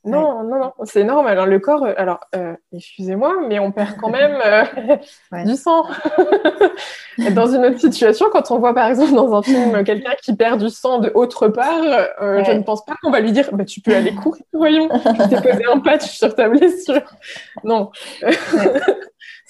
Non, 0.05 0.43
non, 0.45 0.59
non, 0.59 0.73
c'est 0.85 1.05
normal. 1.05 1.33
Alors, 1.33 1.47
le 1.47 1.59
corps, 1.59 1.85
euh, 1.85 1.93
alors, 1.97 2.21
euh, 2.35 2.55
excusez-moi, 2.73 3.37
mais 3.49 3.59
on 3.59 3.71
perd 3.71 3.97
quand 3.97 4.09
même 4.09 4.39
euh, 4.45 5.45
du 5.45 5.57
sang. 5.57 5.87
dans 7.35 7.47
une 7.55 7.67
autre 7.67 7.79
situation, 7.79 8.27
quand 8.33 8.51
on 8.51 8.59
voit 8.59 8.75
par 8.75 8.89
exemple 8.89 9.13
dans 9.13 9.35
un 9.35 9.43
film 9.43 9.85
quelqu'un 9.85 10.15
qui 10.23 10.35
perd 10.35 10.61
du 10.61 10.71
sang 10.71 11.01
de 11.01 11.11
autre 11.15 11.49
part, 11.49 11.83
je 12.21 12.53
ne 12.53 12.63
pense 12.63 12.85
pas 12.85 12.95
qu'on 13.03 13.11
va 13.11 13.21
lui 13.21 13.33
dire 13.33 13.49
bah, 13.53 13.65
Tu 13.65 13.81
peux 13.81 13.95
aller 13.95 14.15
courir, 14.15 14.43
voyons, 14.53 14.89
je 14.91 15.29
t'ai 15.29 15.37
posé 15.37 15.65
un 15.71 15.81
patch 15.81 16.19
sur 16.19 16.35
ta 16.35 16.49
blessure. 16.49 17.03
Non 17.63 17.91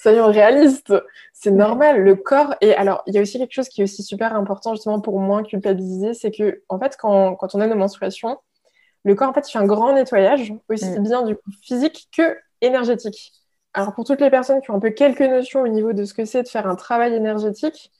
soyons 0.01 0.31
réalistes, 0.31 0.93
c'est 1.33 1.51
normal. 1.51 2.01
Le 2.01 2.15
corps, 2.15 2.55
et 2.61 2.73
alors, 2.73 3.03
il 3.07 3.13
y 3.13 3.17
a 3.17 3.21
aussi 3.21 3.37
quelque 3.37 3.53
chose 3.53 3.69
qui 3.69 3.81
est 3.81 3.83
aussi 3.83 4.03
super 4.03 4.35
important, 4.35 4.73
justement, 4.73 4.99
pour 4.99 5.19
moins 5.19 5.43
culpabiliser, 5.43 6.13
c'est 6.13 6.31
que, 6.31 6.61
en 6.69 6.79
fait, 6.79 6.97
quand, 6.99 7.35
quand, 7.35 7.55
on 7.55 7.61
a 7.61 7.67
nos 7.67 7.75
menstruations, 7.75 8.37
le 9.03 9.15
corps, 9.15 9.29
en 9.29 9.33
fait, 9.33 9.47
fait 9.47 9.57
un 9.57 9.65
grand 9.65 9.93
nettoyage, 9.93 10.53
aussi 10.69 10.89
mm. 10.89 11.03
bien 11.03 11.23
du 11.23 11.35
coup 11.35 11.51
physique 11.61 12.09
que 12.15 12.37
énergétique. 12.61 13.33
Alors, 13.73 13.93
pour 13.93 14.05
toutes 14.05 14.21
les 14.21 14.29
personnes 14.29 14.61
qui 14.61 14.69
ont 14.71 14.75
un 14.75 14.79
peu 14.79 14.91
quelques 14.91 15.21
notions 15.21 15.61
au 15.61 15.67
niveau 15.67 15.93
de 15.93 16.03
ce 16.03 16.13
que 16.13 16.25
c'est 16.25 16.43
de 16.43 16.47
faire 16.47 16.67
un 16.67 16.75
travail 16.75 17.13
énergétique, 17.13 17.91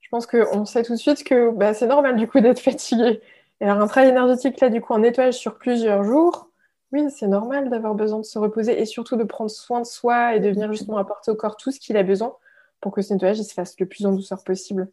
je 0.00 0.08
pense 0.10 0.26
qu'on 0.26 0.64
sait 0.64 0.82
tout 0.82 0.94
de 0.94 0.98
suite 0.98 1.24
que 1.24 1.50
bah, 1.50 1.74
c'est 1.74 1.86
normal, 1.86 2.16
du 2.16 2.26
coup, 2.26 2.40
d'être 2.40 2.60
fatigué. 2.60 3.20
Et 3.60 3.64
alors, 3.64 3.80
un 3.80 3.86
travail 3.86 4.10
énergétique, 4.10 4.60
là, 4.60 4.70
du 4.70 4.80
coup, 4.80 4.92
en 4.94 4.98
nettoyage 4.98 5.34
sur 5.34 5.58
plusieurs 5.58 6.04
jours, 6.04 6.48
oui, 6.92 7.08
c'est 7.10 7.28
normal 7.28 7.70
d'avoir 7.70 7.94
besoin 7.94 8.18
de 8.18 8.24
se 8.24 8.38
reposer 8.38 8.80
et 8.80 8.86
surtout 8.86 9.16
de 9.16 9.24
prendre 9.24 9.50
soin 9.50 9.80
de 9.80 9.86
soi 9.86 10.34
et 10.34 10.40
de 10.40 10.48
venir 10.48 10.72
justement 10.72 10.98
apporter 10.98 11.30
au 11.30 11.36
corps 11.36 11.56
tout 11.56 11.70
ce 11.70 11.78
qu'il 11.78 11.96
a 11.96 12.02
besoin 12.02 12.34
pour 12.80 12.92
que 12.92 13.02
ce 13.02 13.12
nettoyage 13.12 13.40
se 13.42 13.54
fasse 13.54 13.78
le 13.78 13.86
plus 13.86 14.06
en 14.06 14.12
douceur 14.12 14.42
possible. 14.42 14.90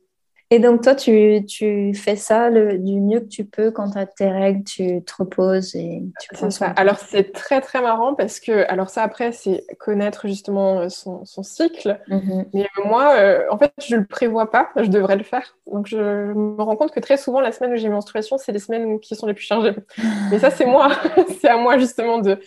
Et 0.49 0.60
donc, 0.60 0.81
toi, 0.81 0.95
tu, 0.95 1.43
tu 1.45 1.93
fais 1.93 2.15
ça 2.15 2.49
le, 2.49 2.77
du 2.77 3.01
mieux 3.01 3.19
que 3.19 3.27
tu 3.27 3.43
peux 3.43 3.69
quand 3.69 3.91
tu 3.91 3.97
as 3.97 4.05
tes 4.05 4.29
règles, 4.29 4.63
tu 4.63 5.03
te 5.03 5.13
reposes 5.19 5.75
et 5.75 6.03
tu 6.21 6.29
prends 6.33 6.49
ça. 6.49 6.67
Alors, 6.77 6.97
c'est 6.99 7.33
très, 7.33 7.60
très 7.60 7.81
marrant 7.81 8.15
parce 8.15 8.39
que, 8.39 8.65
alors, 8.69 8.89
ça, 8.89 9.03
après, 9.03 9.33
c'est 9.33 9.65
connaître 9.77 10.25
justement 10.27 10.79
euh, 10.79 10.89
son, 10.89 11.25
son 11.25 11.43
cycle. 11.43 11.99
Mm-hmm. 12.07 12.45
Mais 12.53 12.67
moi, 12.86 13.15
euh, 13.17 13.43
en 13.51 13.57
fait, 13.57 13.73
je 13.86 13.95
ne 13.95 14.01
le 14.01 14.05
prévois 14.05 14.49
pas, 14.49 14.69
je 14.77 14.88
devrais 14.88 15.17
le 15.17 15.23
faire. 15.23 15.57
Donc, 15.69 15.88
je, 15.88 15.97
me 15.97 16.62
rends 16.62 16.77
compte 16.77 16.91
que 16.91 17.01
très 17.01 17.17
souvent, 17.17 17.41
la 17.41 17.51
semaine 17.51 17.73
où 17.73 17.75
j'ai 17.75 17.89
menstruation, 17.89 18.38
c'est 18.38 18.53
les 18.53 18.60
semaines 18.60 19.01
qui 19.01 19.17
sont 19.17 19.27
les 19.27 19.33
plus 19.33 19.45
chargées. 19.45 19.75
Mais 20.31 20.39
ça, 20.39 20.49
c'est 20.49 20.65
moi. 20.65 20.91
c'est 21.41 21.49
à 21.49 21.57
moi, 21.57 21.77
justement, 21.77 22.19
de, 22.19 22.39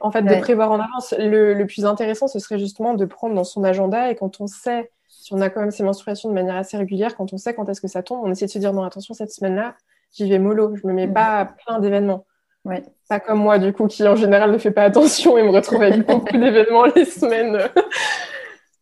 en 0.00 0.12
fait, 0.12 0.22
de 0.22 0.40
prévoir 0.40 0.70
en 0.70 0.78
avance. 0.78 1.16
Le, 1.18 1.54
le 1.54 1.66
plus 1.66 1.84
intéressant, 1.84 2.28
ce 2.28 2.38
serait 2.38 2.60
justement 2.60 2.94
de 2.94 3.04
prendre 3.06 3.34
dans 3.34 3.42
son 3.42 3.64
agenda 3.64 4.08
et 4.08 4.14
quand 4.14 4.40
on 4.40 4.46
sait 4.46 4.90
on 5.30 5.40
a 5.40 5.50
quand 5.50 5.60
même 5.60 5.70
ces 5.70 5.82
menstruations 5.82 6.28
de 6.28 6.34
manière 6.34 6.56
assez 6.56 6.76
régulière, 6.76 7.16
quand 7.16 7.32
on 7.32 7.36
sait 7.36 7.54
quand 7.54 7.68
est-ce 7.68 7.80
que 7.80 7.88
ça 7.88 8.02
tombe, 8.02 8.20
on 8.22 8.30
essaie 8.30 8.46
de 8.46 8.50
se 8.50 8.58
dire 8.58 8.72
non, 8.72 8.82
attention, 8.82 9.14
cette 9.14 9.32
semaine-là, 9.32 9.74
j'y 10.12 10.28
vais 10.28 10.38
mollo, 10.38 10.74
je 10.76 10.86
me 10.86 10.92
mets 10.92 11.08
pas 11.08 11.40
à 11.40 11.44
plein 11.46 11.80
d'événements. 11.80 12.26
Ouais. 12.64 12.82
Pas 13.08 13.20
comme 13.20 13.40
moi, 13.40 13.58
du 13.58 13.72
coup, 13.72 13.86
qui 13.86 14.06
en 14.06 14.16
général 14.16 14.52
ne 14.52 14.58
fait 14.58 14.70
pas 14.70 14.84
attention 14.84 15.38
et 15.38 15.42
me 15.42 15.50
retrouve 15.50 15.82
avec 15.82 16.06
beaucoup 16.06 16.32
d'événements 16.36 16.86
les 16.94 17.04
semaines. 17.04 17.58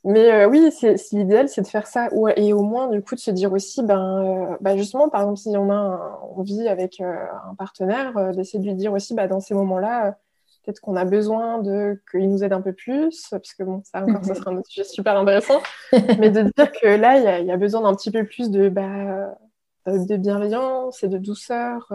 Mais 0.05 0.33
euh, 0.33 0.49
oui, 0.49 0.71
c'est, 0.73 0.97
l'idéal, 1.13 1.49
c'est 1.49 1.63
de 1.63 1.67
faire 1.67 1.87
ça. 1.87 2.09
Et 2.37 2.53
au 2.53 2.63
moins, 2.63 2.89
du 2.89 3.03
coup, 3.03 3.15
de 3.15 3.21
se 3.21 3.31
dire 3.31 3.53
aussi, 3.53 3.83
ben, 3.83 4.51
euh, 4.53 4.57
bah, 4.61 4.77
justement, 4.77 5.09
par 5.09 5.23
exemple, 5.23 5.39
si 5.39 5.49
on, 5.57 5.71
a 5.71 6.21
on 6.37 6.43
vit 6.43 6.69
avec 6.69 7.01
euh, 7.01 7.15
un 7.51 7.55
partenaire, 7.55 8.33
d'essayer 8.33 8.59
de 8.59 8.65
lui 8.65 8.75
dire 8.75 8.93
aussi, 8.93 9.15
bah, 9.15 9.29
dans 9.29 9.41
ces 9.41 9.55
moments-là, 9.55 10.17
peut-être 10.69 10.81
qu'on 10.81 10.97
a 10.97 11.07
besoin 11.07 11.63
de 11.63 11.99
qu'il 12.11 12.29
nous 12.29 12.45
aide 12.45 12.53
un 12.53 12.61
peu 12.61 12.75
plus, 12.75 13.27
parce 13.31 13.55
que 13.55 13.63
bon, 13.63 13.81
ça 13.85 14.03
encore, 14.03 14.23
ça 14.23 14.35
sera 14.35 14.51
un 14.51 14.63
sujet 14.65 14.85
super 14.85 15.17
intéressant, 15.17 15.63
mais 16.19 16.29
de 16.29 16.43
dire 16.43 16.73
que 16.73 16.87
là, 16.89 17.41
il 17.41 17.47
y, 17.47 17.51
a 17.51 17.57
besoin 17.57 17.81
d'un 17.81 17.95
petit 17.95 18.11
peu 18.11 18.27
plus 18.27 18.51
de, 18.51 18.69
bah, 18.69 19.35
de 19.87 20.17
bienveillance 20.17 21.03
et 21.03 21.09
de 21.09 21.17
douceur. 21.17 21.91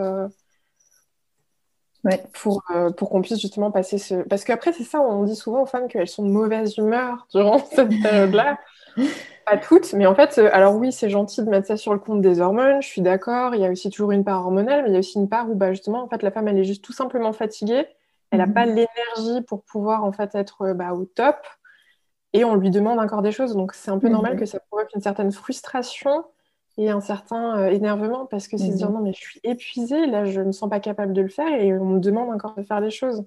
Pour, 2.34 2.64
pour 2.98 3.10
qu'on 3.10 3.22
puisse 3.22 3.40
justement 3.40 3.72
passer 3.72 3.98
ce. 3.98 4.16
Parce 4.28 4.44
qu'après, 4.44 4.74
c'est 4.74 4.84
ça, 4.84 5.00
on 5.00 5.24
dit 5.24 5.38
souvent 5.38 5.62
aux 5.62 5.66
femmes 5.66 5.88
qu'elles 5.88 6.10
sont 6.10 6.26
de 6.26 6.32
mauvaise 6.32 6.76
humeur 6.78 7.28
durant 7.32 7.60
cette 7.72 7.90
période-là. 8.02 8.58
Pas 9.46 9.58
toutes, 9.58 9.94
mais 9.94 10.06
en 10.06 10.16
fait, 10.16 10.38
euh, 10.38 10.50
alors 10.52 10.76
oui, 10.76 10.92
c'est 10.92 11.10
gentil 11.10 11.44
de 11.44 11.50
mettre 11.50 11.68
ça 11.68 11.78
sur 11.78 11.94
le 11.94 12.00
compte 12.00 12.22
des 12.22 12.40
hormones, 12.40 12.82
je 12.82 12.88
suis 12.88 13.02
d'accord. 13.02 13.56
Il 13.56 13.62
y 13.62 13.66
a 13.66 13.70
aussi 13.70 13.90
toujours 13.90 14.12
une 14.12 14.24
part 14.24 14.40
hormonale, 14.42 14.84
mais 14.84 14.90
il 14.90 14.94
y 14.94 14.96
a 14.96 15.00
aussi 15.00 15.18
une 15.18 15.30
part 15.30 15.50
où 15.50 15.56
bah, 15.56 15.72
justement, 15.72 16.04
en 16.04 16.08
fait, 16.08 16.24
la 16.24 16.32
femme, 16.32 16.48
elle 16.48 16.58
est 16.58 16.64
juste 16.64 16.84
tout 16.84 16.94
simplement 16.94 17.34
fatiguée. 17.34 17.86
Elle 18.34 18.40
n'a 18.40 18.48
mhm. 18.48 18.54
pas 18.54 18.66
l'énergie 18.66 19.42
pour 19.48 19.64
pouvoir 19.64 20.04
en 20.04 20.12
fait 20.12 20.34
être 20.34 20.64
euh, 20.64 20.74
bah, 20.74 20.94
au 20.94 21.06
top. 21.06 21.38
Et 22.34 22.44
on 22.44 22.56
lui 22.56 22.72
demande 22.72 23.00
encore 23.00 23.22
des 23.22 23.32
choses. 23.32 23.56
Donc 23.56 23.74
c'est 23.74 23.92
un 23.92 24.00
peu 24.00 24.10
normal 24.10 24.34
mhm. 24.34 24.40
que 24.40 24.46
ça 24.46 24.60
provoque 24.60 24.90
une 24.96 25.02
certaine 25.02 25.32
frustration 25.32 26.26
et 26.80 26.90
un 26.90 27.00
certain 27.00 27.60
euh, 27.60 27.70
énervement 27.70 28.26
parce 28.26 28.48
que 28.48 28.58
c'est 28.58 28.72
se 28.72 28.78
dire 28.78 28.90
mhm. 28.90 28.96
non, 28.96 29.02
mais 29.04 29.14
je 29.14 29.20
suis 29.20 29.40
épuisée, 29.44 30.08
là, 30.08 30.26
je 30.26 30.42
ne 30.42 30.48
me 30.48 30.52
sens 30.52 30.68
pas 30.68 30.80
capable 30.80 31.14
de 31.14 31.22
le 31.22 31.28
faire 31.30 31.48
et 31.62 31.78
on 31.78 31.86
me 31.86 32.00
demande 32.00 32.34
encore 32.34 32.56
de 32.56 32.64
faire 32.64 32.80
les 32.80 32.90
choses. 32.90 33.24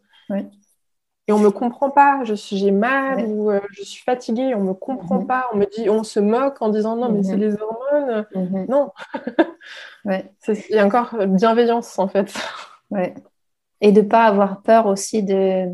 Et 1.28 1.32
on 1.32 1.38
me 1.38 1.50
comprend 1.50 1.90
pas, 1.90 2.22
je 2.24 2.34
suis 2.34 2.56
j'ai 2.56 2.72
mal 2.72 3.26
ou 3.26 3.50
euh, 3.50 3.60
je 3.70 3.82
suis 3.82 4.02
fatiguée, 4.02 4.54
on 4.56 4.62
me 4.62 4.74
comprend 4.74 5.24
pas, 5.24 5.48
on 5.52 5.56
me 5.56 5.66
dit, 5.66 5.88
on 5.88 6.02
se 6.02 6.18
moque 6.20 6.62
en 6.62 6.68
disant 6.68 6.96
non 6.96 7.10
mais 7.10 7.22
c'est 7.22 7.36
les 7.36 7.54
hormones, 7.60 8.26
non, 8.68 8.92
ouais. 10.04 10.32
il 10.48 10.76
y 10.76 10.78
a 10.78 10.86
encore 10.86 11.16
bienveillance 11.26 11.98
en 11.98 12.08
fait. 12.08 12.32
Ouais. 12.90 13.14
Et 13.80 13.92
de 13.92 14.00
pas 14.00 14.24
avoir 14.24 14.62
peur 14.62 14.86
aussi 14.86 15.22
de 15.22 15.68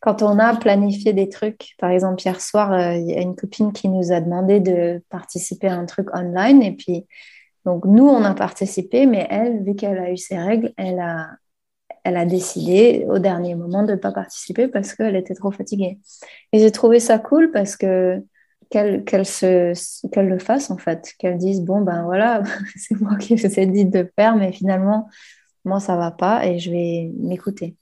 quand 0.00 0.22
on 0.22 0.38
a 0.38 0.56
planifié 0.56 1.12
des 1.12 1.28
trucs, 1.28 1.74
par 1.78 1.90
exemple 1.90 2.22
hier 2.24 2.40
soir, 2.40 2.72
euh, 2.72 2.94
il 2.94 3.10
y 3.10 3.14
a 3.14 3.20
une 3.20 3.36
copine 3.36 3.72
qui 3.72 3.88
nous 3.88 4.12
a 4.12 4.20
demandé 4.20 4.58
de 4.60 5.02
participer 5.10 5.68
à 5.68 5.76
un 5.76 5.84
truc 5.84 6.08
online 6.14 6.62
et 6.62 6.72
puis 6.72 7.06
donc 7.66 7.84
nous 7.84 8.08
on 8.08 8.24
a 8.24 8.34
participé, 8.34 9.06
mais 9.06 9.26
elle 9.30 9.62
vu 9.62 9.74
qu'elle 9.74 9.98
a 9.98 10.10
eu 10.10 10.16
ses 10.16 10.38
règles, 10.38 10.72
elle 10.76 11.00
a 11.00 11.28
elle 12.04 12.16
a 12.16 12.24
décidé 12.24 13.04
au 13.08 13.18
dernier 13.18 13.54
moment 13.54 13.82
de 13.82 13.92
ne 13.92 13.96
pas 13.96 14.12
participer 14.12 14.68
parce 14.68 14.94
qu'elle 14.94 15.16
était 15.16 15.34
trop 15.34 15.50
fatiguée. 15.50 15.98
Et 16.52 16.58
j'ai 16.58 16.70
trouvé 16.70 16.98
ça 16.98 17.18
cool 17.18 17.50
parce 17.50 17.76
que 17.76 18.22
qu'elle 18.70 19.04
le 19.04 20.38
fasse 20.38 20.70
en 20.70 20.78
fait, 20.78 21.12
qu'elle 21.18 21.36
dise 21.38 21.60
bon 21.62 21.82
ben 21.82 22.04
voilà, 22.04 22.42
c'est 22.76 22.98
moi 23.00 23.16
qui 23.16 23.34
vous 23.36 23.60
ai 23.60 23.66
dit 23.66 23.84
de 23.84 24.10
faire, 24.16 24.36
mais 24.36 24.52
finalement 24.52 25.08
moi 25.64 25.80
ça 25.80 25.96
va 25.96 26.10
pas 26.10 26.46
et 26.46 26.58
je 26.58 26.70
vais 26.70 27.10
m'écouter. 27.16 27.76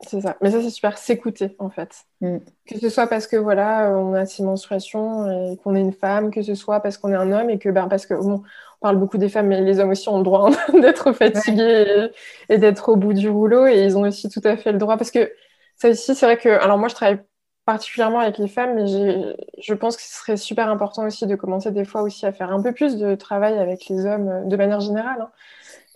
C'est 0.00 0.20
ça. 0.20 0.36
Mais 0.42 0.50
ça, 0.50 0.60
c'est 0.60 0.70
super, 0.70 0.98
s'écouter 0.98 1.56
en 1.58 1.70
fait. 1.70 2.04
Mm. 2.20 2.38
Que 2.66 2.78
ce 2.78 2.88
soit 2.90 3.06
parce 3.06 3.26
que 3.26 3.36
voilà, 3.36 3.90
on 3.90 4.12
a 4.12 4.26
six 4.26 4.42
menstruations 4.42 5.26
et 5.30 5.56
qu'on 5.56 5.74
est 5.74 5.80
une 5.80 5.92
femme, 5.92 6.30
que 6.30 6.42
ce 6.42 6.54
soit 6.54 6.80
parce 6.80 6.98
qu'on 6.98 7.12
est 7.12 7.16
un 7.16 7.32
homme 7.32 7.48
et 7.48 7.58
que 7.58 7.70
ben, 7.70 7.88
parce 7.88 8.04
que 8.04 8.14
bon, 8.14 8.42
on 8.80 8.82
parle 8.82 8.98
beaucoup 8.98 9.16
des 9.16 9.30
femmes, 9.30 9.46
mais 9.46 9.62
les 9.62 9.80
hommes 9.80 9.90
aussi 9.90 10.08
ont 10.08 10.18
le 10.18 10.24
droit 10.24 10.50
hein, 10.50 10.80
d'être 10.80 11.12
fatigués 11.12 12.10
et, 12.48 12.58
d'être 12.58 12.90
au 12.90 12.96
bout 12.96 13.14
du 13.14 13.28
rouleau 13.30 13.66
et 13.66 13.84
ils 13.84 13.96
ont 13.96 14.02
aussi 14.02 14.28
tout 14.28 14.42
à 14.44 14.56
fait 14.56 14.72
le 14.72 14.78
droit 14.78 14.98
parce 14.98 15.10
que 15.10 15.32
ça 15.76 15.88
aussi, 15.88 16.14
c'est 16.14 16.26
vrai 16.26 16.36
que 16.36 16.48
alors 16.48 16.78
moi 16.78 16.88
je 16.88 16.94
travaille 16.94 17.18
particulièrement 17.64 18.20
avec 18.20 18.38
les 18.38 18.48
femmes, 18.48 18.74
mais 18.74 18.86
je 18.86 19.74
pense 19.74 19.96
que 19.96 20.02
ce 20.02 20.14
serait 20.14 20.36
super 20.36 20.68
important 20.68 21.04
aussi 21.04 21.26
de 21.26 21.34
commencer 21.34 21.70
des 21.72 21.84
fois 21.84 22.02
aussi 22.02 22.24
à 22.24 22.32
faire 22.32 22.52
un 22.52 22.62
peu 22.62 22.72
plus 22.72 22.96
de 22.96 23.14
travail 23.16 23.58
avec 23.58 23.88
les 23.88 24.06
hommes 24.06 24.48
de 24.48 24.56
manière 24.56 24.80
générale. 24.80 25.22
Hein. 25.22 25.30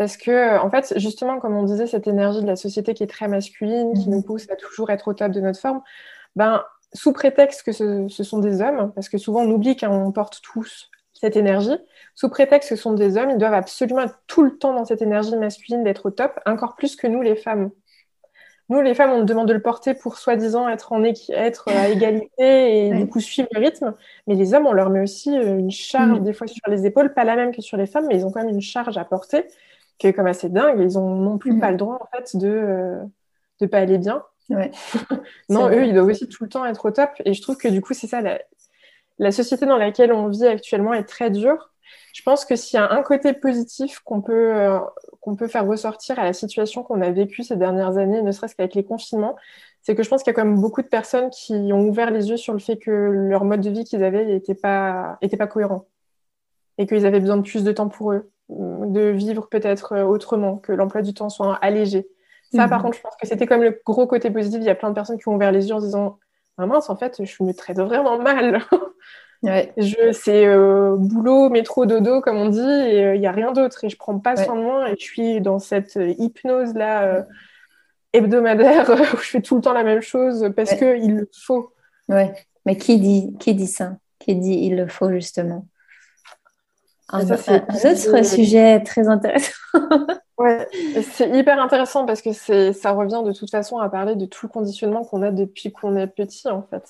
Parce 0.00 0.16
que, 0.16 0.58
en 0.58 0.70
fait, 0.70 0.94
justement, 0.96 1.40
comme 1.40 1.54
on 1.54 1.62
disait, 1.64 1.86
cette 1.86 2.06
énergie 2.06 2.40
de 2.40 2.46
la 2.46 2.56
société 2.56 2.94
qui 2.94 3.02
est 3.02 3.06
très 3.06 3.28
masculine, 3.28 3.92
qui 3.92 4.08
mhm. 4.08 4.14
nous 4.14 4.22
pousse 4.22 4.48
à 4.48 4.56
toujours 4.56 4.88
être 4.88 5.08
au 5.08 5.12
top 5.12 5.30
de 5.30 5.42
notre 5.42 5.60
forme, 5.60 5.82
ben, 6.36 6.64
sous 6.94 7.12
prétexte 7.12 7.62
que 7.64 7.72
ce, 7.72 8.08
sont 8.08 8.38
des 8.38 8.62
hommes, 8.62 8.92
parce 8.94 9.10
que 9.10 9.18
souvent 9.18 9.42
on 9.42 9.50
oublie 9.50 9.76
qu'on 9.76 10.10
porte 10.10 10.40
tous 10.42 10.90
cette 11.12 11.36
énergie, 11.36 11.76
sous 12.14 12.30
prétexte 12.30 12.70
que 12.70 12.76
ce 12.76 12.82
sont 12.82 12.94
des 12.94 13.18
hommes, 13.18 13.28
ils 13.28 13.36
doivent 13.36 13.52
absolument 13.52 14.00
être 14.00 14.18
tout 14.26 14.42
le 14.42 14.56
temps 14.56 14.72
dans 14.72 14.86
cette 14.86 15.02
énergie 15.02 15.36
masculine 15.36 15.84
d'être 15.84 16.06
au 16.06 16.10
top, 16.10 16.40
encore 16.46 16.76
plus 16.76 16.96
que 16.96 17.06
nous 17.06 17.20
les 17.20 17.36
femmes. 17.36 17.70
Nous, 18.70 18.80
les 18.80 18.94
femmes, 18.94 19.10
on 19.10 19.18
nous 19.18 19.24
demande 19.24 19.48
de 19.48 19.52
le 19.52 19.60
porter 19.60 19.92
pour 19.92 20.16
soi-disant 20.16 20.66
être, 20.70 20.92
en 20.92 21.04
être 21.04 21.68
à 21.68 21.88
égalité 21.90 22.86
et 22.86 22.94
du 22.94 23.06
coup 23.06 23.20
suivre 23.20 23.48
le 23.52 23.60
rythme. 23.60 23.94
Mais 24.26 24.34
les 24.34 24.54
hommes, 24.54 24.66
on 24.66 24.72
leur 24.72 24.88
met 24.88 25.02
aussi 25.02 25.36
euh, 25.36 25.58
une 25.58 25.72
charge, 25.72 26.20
mm. 26.20 26.24
des 26.24 26.32
fois 26.32 26.46
sur 26.46 26.62
les 26.68 26.86
épaules, 26.86 27.12
pas 27.12 27.24
la 27.24 27.36
même 27.36 27.54
que 27.54 27.60
sur 27.60 27.76
les 27.76 27.86
femmes, 27.86 28.06
mais 28.08 28.16
ils 28.16 28.24
ont 28.24 28.30
quand 28.30 28.40
même 28.40 28.54
une 28.54 28.62
charge 28.62 28.96
à 28.96 29.04
porter 29.04 29.44
qui 30.00 30.08
est 30.08 30.12
comme 30.12 30.26
assez 30.26 30.48
dingue. 30.48 30.80
Ils 30.80 30.98
ont 30.98 31.14
non 31.14 31.38
plus 31.38 31.52
mm. 31.52 31.60
pas 31.60 31.70
le 31.70 31.76
droit 31.76 31.98
en 32.00 32.08
fait 32.16 32.36
de 32.36 32.48
ne 32.48 33.06
euh, 33.62 33.68
pas 33.68 33.78
aller 33.78 33.98
bien. 33.98 34.24
non, 35.48 35.68
eux, 35.68 35.86
ils 35.86 35.94
doivent 35.94 36.08
aussi 36.08 36.26
tout 36.26 36.42
le 36.42 36.50
temps 36.50 36.64
être 36.64 36.86
au 36.86 36.90
top. 36.90 37.10
Et 37.24 37.34
je 37.34 37.42
trouve 37.42 37.56
que 37.56 37.68
du 37.68 37.80
coup, 37.80 37.94
c'est 37.94 38.08
ça, 38.08 38.20
la, 39.18 39.30
société 39.30 39.64
dans 39.66 39.76
laquelle 39.76 40.12
on 40.12 40.26
vit 40.26 40.46
actuellement 40.46 40.92
est 40.92 41.04
très 41.04 41.30
dure. 41.30 41.70
Je 42.12 42.22
pense 42.22 42.44
que 42.44 42.56
s'il 42.56 42.76
y 42.78 42.82
a 42.82 42.90
un 42.90 43.02
côté 43.02 43.32
positif 43.32 44.00
qu'on 44.00 44.20
peut, 44.22 44.54
euh, 44.56 44.80
qu'on 45.20 45.36
peut 45.36 45.46
faire 45.46 45.66
ressortir 45.66 46.18
à 46.18 46.24
la 46.24 46.32
situation 46.32 46.82
qu'on 46.82 47.00
a 47.00 47.10
vécue 47.10 47.44
ces 47.44 47.54
dernières 47.54 47.98
années, 47.98 48.22
ne 48.22 48.32
serait-ce 48.32 48.56
qu'avec 48.56 48.74
les 48.74 48.84
confinements, 48.84 49.36
c'est 49.82 49.94
que 49.94 50.02
je 50.02 50.08
pense 50.08 50.24
qu'il 50.24 50.32
y 50.32 50.34
a 50.34 50.34
quand 50.34 50.44
même 50.44 50.60
beaucoup 50.60 50.82
de 50.82 50.88
personnes 50.88 51.30
qui 51.30 51.52
ont 51.72 51.86
ouvert 51.86 52.10
les 52.10 52.30
yeux 52.30 52.36
sur 52.36 52.52
le 52.52 52.58
fait 52.58 52.76
que 52.76 52.90
leur 52.90 53.44
mode 53.44 53.60
de 53.60 53.70
vie 53.70 53.84
qu'ils 53.84 54.02
avaient 54.02 54.24
n'était 54.24 54.56
pas, 54.56 55.18
était 55.22 55.36
pas 55.36 55.46
cohérent 55.46 55.86
et 56.80 56.86
qu'ils 56.86 57.06
avaient 57.06 57.20
besoin 57.20 57.36
de 57.36 57.42
plus 57.42 57.62
de 57.62 57.72
temps 57.72 57.88
pour 57.88 58.12
eux 58.12 58.30
de 58.50 59.10
vivre 59.10 59.48
peut-être 59.48 59.92
euh, 59.92 60.04
autrement, 60.04 60.56
que 60.56 60.72
l'emploi 60.72 61.02
du 61.02 61.14
temps 61.14 61.28
soit 61.28 61.54
allégé. 61.56 62.08
Ça, 62.52 62.66
par 62.66 62.78
mhm. 62.78 62.86
contre, 62.86 62.96
je 62.96 63.02
pense 63.02 63.16
que 63.16 63.28
c'était 63.28 63.46
comme 63.46 63.62
le 63.62 63.80
gros 63.86 64.06
côté 64.06 64.30
positif. 64.30 64.58
Il 64.60 64.66
y 64.66 64.70
a 64.70 64.74
plein 64.74 64.88
de 64.88 64.94
personnes 64.94 65.18
qui 65.18 65.28
ont 65.28 65.36
ouvert 65.36 65.52
les 65.52 65.68
yeux 65.68 65.74
en 65.74 65.80
disant 65.80 66.18
ah 66.58 66.66
mince, 66.66 66.90
en 66.90 66.96
fait, 66.96 67.24
je 67.24 67.44
me 67.44 67.54
traite 67.54 67.78
vraiment 67.78 68.18
mal. 68.18 68.62
Je, 69.42 70.12
c'est 70.12 70.44
euh, 70.46 70.96
boulot, 70.98 71.48
métro, 71.48 71.86
dodo, 71.86 72.20
comme 72.20 72.36
on 72.36 72.50
dit, 72.50 72.60
et 72.60 73.06
euh, 73.06 73.14
il 73.14 73.20
n'y 73.20 73.26
a 73.26 73.32
rien 73.32 73.52
d'autre. 73.52 73.84
Et 73.84 73.88
je 73.88 73.96
prends 73.96 74.18
pas 74.18 74.36
soin 74.36 74.54
de 74.54 74.60
moi, 74.60 74.90
et 74.90 74.96
je 74.98 75.02
suis 75.02 75.40
dans 75.40 75.58
cette 75.58 75.96
hypnose-là 75.96 77.24
hebdomadaire 78.12 78.90
où 79.14 79.16
je 79.16 79.30
fais 79.30 79.40
tout 79.40 79.56
le 79.56 79.62
temps 79.62 79.72
la 79.72 79.82
même 79.82 80.02
chose 80.02 80.52
parce 80.54 80.74
qu'il 80.74 81.16
le 81.16 81.30
faut. 81.32 81.72
Ouais, 82.10 82.34
mais 82.66 82.76
qui 82.76 82.98
dit, 83.00 83.34
qui 83.40 83.54
dit 83.54 83.66
ça? 83.66 83.96
Qui 84.18 84.36
dit 84.36 84.58
il 84.60 84.76
le 84.76 84.88
faut, 84.88 85.10
justement? 85.10 85.66
Un, 87.12 87.30
autre 87.30 88.24
sujet 88.24 88.82
très 88.82 89.08
intéressant. 89.08 89.52
ouais, 90.38 90.68
c'est 91.02 91.30
hyper 91.30 91.60
intéressant 91.60 92.06
parce 92.06 92.22
que 92.22 92.32
ça 92.72 92.92
revient 92.92 93.22
de 93.24 93.32
toute 93.32 93.50
façon 93.50 93.78
à 93.78 93.88
parler 93.88 94.16
de 94.16 94.26
tout 94.26 94.46
le 94.46 94.50
conditionnement 94.50 95.04
qu'on 95.04 95.22
a 95.22 95.30
depuis 95.30 95.72
qu'on 95.72 95.96
est 95.96 96.06
petit, 96.06 96.48
en 96.48 96.62
fait. 96.62 96.84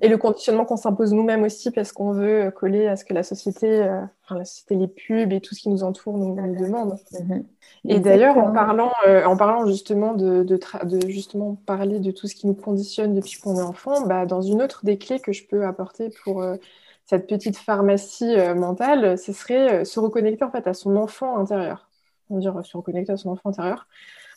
Et 0.00 0.08
le 0.08 0.18
conditionnement 0.18 0.64
qu'on 0.64 0.76
s'impose 0.76 1.12
nous-mêmes 1.12 1.42
aussi 1.42 1.70
parce 1.70 1.92
qu'on 1.92 2.12
veut 2.12 2.50
coller 2.50 2.86
à 2.86 2.96
ce 2.96 3.04
que 3.04 3.14
la 3.14 3.22
société, 3.22 3.82
euh, 3.82 4.00
enfin, 4.24 4.38
la 4.38 4.44
société, 4.44 4.74
les 4.74 4.88
pubs 4.88 5.32
et 5.32 5.40
tout 5.40 5.54
ce 5.54 5.60
qui 5.60 5.68
nous 5.68 5.82
entoure 5.82 6.18
nous, 6.18 6.34
nous 6.34 6.56
demande. 6.56 6.96
Mhm. 7.12 7.44
Et 7.88 8.00
d'ailleurs, 8.00 8.36
en 8.36 8.52
parlant, 8.52 8.92
euh, 9.06 9.24
en 9.24 9.36
parlant 9.36 9.66
justement 9.66 10.14
de, 10.14 10.42
de, 10.42 10.58
de, 10.84 11.08
justement 11.08 11.56
parler 11.66 12.00
de 12.00 12.10
tout 12.10 12.26
ce 12.26 12.34
qui 12.34 12.46
nous 12.46 12.54
conditionne 12.54 13.14
depuis 13.14 13.38
qu'on 13.40 13.56
est 13.56 13.62
enfant, 13.62 14.06
bah, 14.06 14.26
dans 14.26 14.42
une 14.42 14.62
autre 14.62 14.84
des 14.84 14.98
clés 14.98 15.20
que 15.20 15.32
je 15.32 15.46
peux 15.46 15.64
apporter 15.64 16.10
pour 16.24 16.42
euh, 16.42 16.56
cette 17.10 17.26
petite 17.26 17.56
pharmacie 17.56 18.38
euh, 18.38 18.54
mentale, 18.54 19.18
ce 19.18 19.32
serait 19.32 19.80
euh, 19.80 19.84
se 19.84 19.98
reconnecter 19.98 20.44
en 20.44 20.50
fait 20.52 20.68
à 20.68 20.74
son 20.74 20.94
enfant 20.94 21.38
intérieur. 21.38 21.88
On 22.28 22.38
dire 22.38 22.64
se 22.64 22.76
reconnecter 22.76 23.10
à 23.10 23.16
son 23.16 23.30
enfant 23.30 23.50
intérieur. 23.50 23.88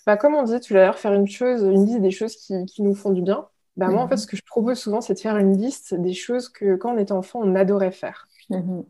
Bah, 0.07 0.17
comme 0.17 0.33
on 0.33 0.41
disait 0.41 0.59
tout 0.59 0.73
à 0.73 0.77
l'heure, 0.77 0.97
faire 0.97 1.13
une 1.13 1.27
chose, 1.27 1.61
une 1.61 1.85
liste 1.85 2.01
des 2.01 2.09
choses 2.09 2.35
qui, 2.35 2.65
qui 2.65 2.81
nous 2.81 2.95
font 2.95 3.11
du 3.11 3.21
bien. 3.21 3.45
Bah, 3.77 3.89
Moi, 3.89 4.01
en 4.01 4.07
fait, 4.07 4.15
mhm. 4.15 4.21
ce 4.21 4.25
que 4.25 4.35
je 4.35 4.41
propose 4.43 4.79
souvent, 4.79 5.01
c'est 5.01 5.13
de 5.13 5.19
faire 5.19 5.37
une 5.37 5.55
liste 5.55 5.93
des 5.93 6.13
choses 6.13 6.49
que 6.49 6.75
quand 6.75 6.95
on 6.95 6.97
était 6.97 7.11
enfant, 7.11 7.41
on 7.43 7.53
adorait 7.53 7.91
faire. 7.91 8.27
Mhm. 8.49 8.83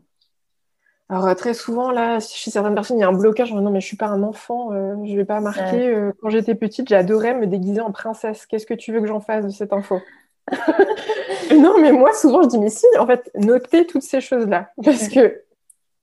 Alors 1.10 1.26
euh, 1.26 1.34
très 1.34 1.52
souvent, 1.52 1.90
là, 1.90 2.20
chez 2.20 2.50
certaines 2.50 2.74
personnes, 2.74 2.96
il 2.96 3.02
y 3.02 3.04
a 3.04 3.08
un 3.08 3.12
blocage. 3.12 3.52
Non, 3.52 3.70
mais 3.70 3.82
je 3.82 3.86
suis 3.86 3.98
pas 3.98 4.06
un 4.06 4.22
enfant, 4.22 4.70
je 4.72 5.10
je 5.10 5.14
vais 5.14 5.26
pas 5.26 5.40
marquer. 5.40 6.10
quand 6.22 6.30
j'étais 6.30 6.54
petite, 6.54 6.88
j'adorais 6.88 7.34
me 7.34 7.46
déguiser 7.46 7.82
en 7.82 7.92
princesse. 7.92 8.46
Qu'est-ce 8.46 8.64
que 8.64 8.72
tu 8.72 8.94
veux 8.94 9.02
que 9.02 9.06
j'en 9.08 9.20
fasse 9.20 9.44
de 9.44 9.50
cette 9.50 9.74
info? 9.74 10.00
non, 11.56 11.80
mais 11.80 11.92
moi, 11.92 12.12
souvent, 12.12 12.42
je 12.42 12.48
dis, 12.48 12.58
mais 12.58 12.70
si, 12.70 12.86
en 12.98 13.06
fait, 13.06 13.30
notez 13.34 13.86
toutes 13.86 14.02
ces 14.02 14.20
choses-là. 14.20 14.70
Parce 14.84 15.08
que 15.08 15.42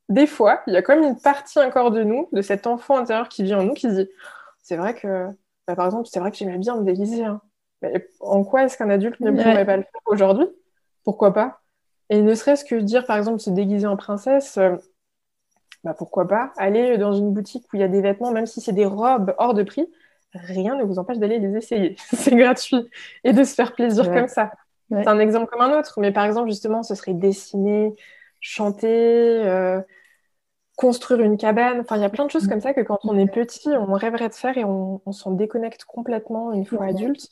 des 0.10 0.28
fois, 0.28 0.62
il 0.68 0.74
y 0.74 0.78
a 0.78 0.82
comme 0.82 1.04
une 1.04 1.18
partie 1.18 1.60
encore 1.60 1.92
de 1.92 2.04
nous, 2.04 2.28
de 2.32 2.42
cet 2.42 2.68
enfant 2.68 2.98
intérieur 2.98 3.30
qui 3.30 3.44
vit 3.44 3.54
en 3.54 3.64
nous, 3.64 3.74
qui 3.74 3.88
dit, 3.88 4.10
c'est 4.62 4.76
vrai 4.76 4.94
que, 4.94 5.28
bah, 5.68 5.76
par 5.76 5.86
exemple, 5.86 6.08
c'est 6.12 6.20
vrai 6.20 6.32
que 6.32 6.38
j'aimais 6.38 6.58
bien 6.58 6.76
me 6.76 6.84
déguiser. 6.84 7.24
Hein. 7.24 7.42
Mais 7.82 8.08
en 8.20 8.44
quoi 8.44 8.64
est-ce 8.64 8.78
qu'un 8.78 8.90
adulte 8.90 9.20
ne 9.20 9.32
pourrait 9.32 9.66
pas 9.66 9.78
le 9.78 9.84
faire 9.84 10.02
aujourd'hui? 10.06 10.48
Pourquoi 11.04 11.34
pas? 11.34 11.62
Et 12.10 12.22
ne 12.22 12.36
serait-ce 12.36 12.66
que 12.66 12.76
dire, 12.76 13.06
par 13.06 13.18
exemple, 13.18 13.40
se 13.40 13.50
déguiser 13.50 13.88
en 13.88 13.96
princesse, 13.96 14.58
euh, 14.58 14.76
bah, 15.84 15.94
pourquoi 15.94 16.28
pas 16.28 16.52
Aller 16.58 16.98
dans 16.98 17.14
une 17.14 17.34
boutique 17.34 17.66
où 17.72 17.78
il 17.78 17.80
y 17.80 17.84
a 17.84 17.88
des 17.88 18.02
vêtements, 18.02 18.32
même 18.32 18.46
si 18.46 18.62
c'est 18.62 18.74
des 18.74 18.86
robes 18.86 19.34
hors 19.38 19.54
de 19.54 19.64
prix, 19.64 19.88
rien 20.34 20.76
ne 20.76 20.84
vous 20.84 21.00
empêche 21.00 21.18
d'aller 21.18 21.40
les 21.40 21.58
essayer. 21.58 21.96
c'est 22.14 22.36
gratuit. 22.36 22.90
Et 23.24 23.34
de 23.34 23.44
se 23.44 23.54
faire 23.54 23.74
plaisir 23.74 24.12
comme 24.12 24.28
ça. 24.28 24.52
C'est 24.90 25.08
un 25.08 25.20
exemple 25.20 25.48
comme 25.48 25.62
un 25.62 25.78
autre. 25.80 26.00
Mais 26.00 26.12
par 26.12 26.26
exemple, 26.26 26.50
justement, 26.50 26.84
ce 26.84 26.96
serait 26.96 27.14
dessiner, 27.14 27.94
chanter, 28.40 28.88
euh, 29.46 29.82
construire 30.76 31.22
une 31.22 31.38
cabane. 31.38 31.80
Enfin, 31.80 31.96
il 31.96 32.02
y 32.02 32.06
a 32.06 32.10
plein 32.10 32.26
de 32.26 32.32
choses 32.32 32.48
comme 32.48 32.62
ça 32.62 32.74
que 32.74 32.82
quand 32.82 33.00
on 33.04 33.18
est 33.18 33.32
petit, 33.32 33.70
on 33.70 33.94
rêverait 33.94 34.30
de 34.30 34.34
faire 34.34 34.58
et 34.58 34.66
on, 34.66 35.00
s'en 35.12 35.32
déconnecte 35.32 35.86
complètement 35.86 36.52
une 36.52 36.66
fois 36.66 36.86
adulte. 36.86 37.30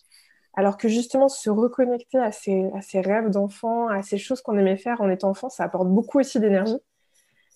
Alors 0.55 0.77
que 0.77 0.87
justement, 0.87 1.29
se 1.29 1.49
reconnecter 1.49 2.17
à 2.17 2.31
ses, 2.31 2.69
à 2.75 2.81
ses 2.81 3.01
rêves 3.01 3.29
d'enfant, 3.29 3.87
à 3.87 4.01
ces 4.01 4.17
choses 4.17 4.41
qu'on 4.41 4.57
aimait 4.57 4.77
faire 4.77 5.01
en 5.01 5.09
étant 5.09 5.29
enfant, 5.29 5.49
ça 5.49 5.63
apporte 5.63 5.87
beaucoup 5.87 6.19
aussi 6.19 6.39
d'énergie. 6.39 6.77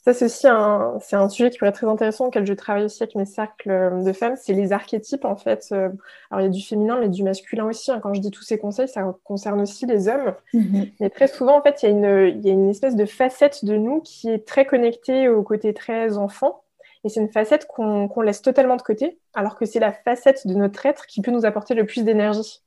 Ça, 0.05 0.13
c'est 0.13 0.25
aussi 0.25 0.47
un, 0.49 0.97
c'est 0.99 1.15
un 1.15 1.29
sujet 1.29 1.49
qui 1.49 1.57
pourrait 1.57 1.69
être 1.69 1.77
très 1.77 1.87
intéressant, 1.87 2.25
auquel 2.25 2.45
je 2.45 2.53
travaille 2.53 2.83
aussi 2.83 3.01
avec 3.03 3.15
mes 3.15 3.25
cercles 3.25 4.03
de 4.03 4.11
femmes. 4.11 4.35
C'est 4.35 4.51
les 4.51 4.73
archétypes, 4.73 5.23
en 5.23 5.37
fait. 5.37 5.69
Euh, 5.71 5.89
alors, 6.29 6.41
il 6.41 6.43
y 6.43 6.45
a 6.47 6.49
du 6.49 6.61
féminin, 6.61 6.97
mais 6.99 7.07
du 7.07 7.23
masculin 7.23 7.65
aussi. 7.65 7.89
Hein. 7.89 8.01
Quand 8.03 8.13
je 8.13 8.19
dis 8.19 8.29
tous 8.29 8.43
ces 8.43 8.57
conseils, 8.57 8.89
ça 8.89 9.15
concerne 9.23 9.61
aussi 9.61 9.85
les 9.85 10.09
hommes. 10.09 10.33
Mm-hmm. 10.53 10.93
Mais 10.99 11.09
très 11.09 11.27
souvent, 11.27 11.57
en 11.57 11.61
fait, 11.61 11.83
il 11.83 11.85
y, 11.85 11.87
a 11.87 11.91
une, 11.91 12.35
il 12.37 12.45
y 12.45 12.49
a 12.49 12.53
une 12.53 12.69
espèce 12.69 12.97
de 12.97 13.05
facette 13.05 13.63
de 13.63 13.77
nous 13.77 14.01
qui 14.01 14.29
est 14.29 14.45
très 14.45 14.65
connectée 14.65 15.29
au 15.29 15.41
côté 15.41 15.73
très 15.73 16.17
enfant. 16.17 16.63
Et 17.05 17.09
c'est 17.09 17.21
une 17.21 17.31
facette 17.31 17.65
qu'on, 17.67 18.09
qu'on 18.09 18.21
laisse 18.21 18.41
totalement 18.41 18.75
de 18.75 18.81
côté, 18.81 19.19
alors 19.33 19.57
que 19.57 19.65
c'est 19.65 19.79
la 19.79 19.93
facette 19.93 20.47
de 20.47 20.53
notre 20.53 20.85
être 20.85 21.05
qui 21.05 21.21
peut 21.21 21.31
nous 21.31 21.45
apporter 21.45 21.75
le 21.75 21.85
plus 21.85 22.03
d'énergie 22.03 22.61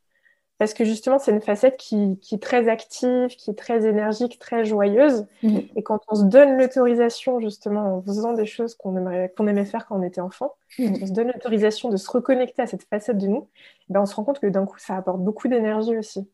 parce 0.58 0.72
que 0.72 0.84
justement, 0.84 1.18
c'est 1.18 1.32
une 1.32 1.42
facette 1.42 1.76
qui, 1.76 2.18
est 2.32 2.42
très 2.42 2.68
active, 2.68 3.28
qui 3.36 3.50
est 3.50 3.58
très 3.58 3.86
énergique, 3.86 4.38
très 4.38 4.64
joyeuse. 4.64 5.26
Mm. 5.42 5.58
Et 5.76 5.82
quand 5.82 6.00
on 6.08 6.14
se 6.14 6.24
donne 6.24 6.56
l'autorisation, 6.56 7.40
justement, 7.40 7.96
en 7.96 8.02
faisant 8.02 8.32
des 8.32 8.46
choses 8.46 8.74
qu'on 8.74 8.96
aimait 8.96 9.64
faire 9.66 9.86
quand 9.86 9.98
on 9.98 10.02
était 10.02 10.22
enfant, 10.22 10.54
mm. 10.78 10.94
on 11.02 11.06
se 11.06 11.12
donne 11.12 11.28
l'autorisation 11.28 11.90
de 11.90 11.98
se 11.98 12.10
reconnecter 12.10 12.62
à 12.62 12.66
cette 12.66 12.84
facette 12.84 13.18
de 13.18 13.26
nous, 13.26 13.48
eh 13.88 13.92
ben 13.92 14.00
on 14.00 14.06
se 14.06 14.14
rend 14.14 14.24
compte 14.24 14.40
que 14.40 14.46
d'un 14.46 14.64
coup, 14.64 14.78
ça 14.78 14.96
apporte 14.96 15.20
beaucoup 15.20 15.48
d'énergie 15.48 15.96
aussi. 15.96 16.26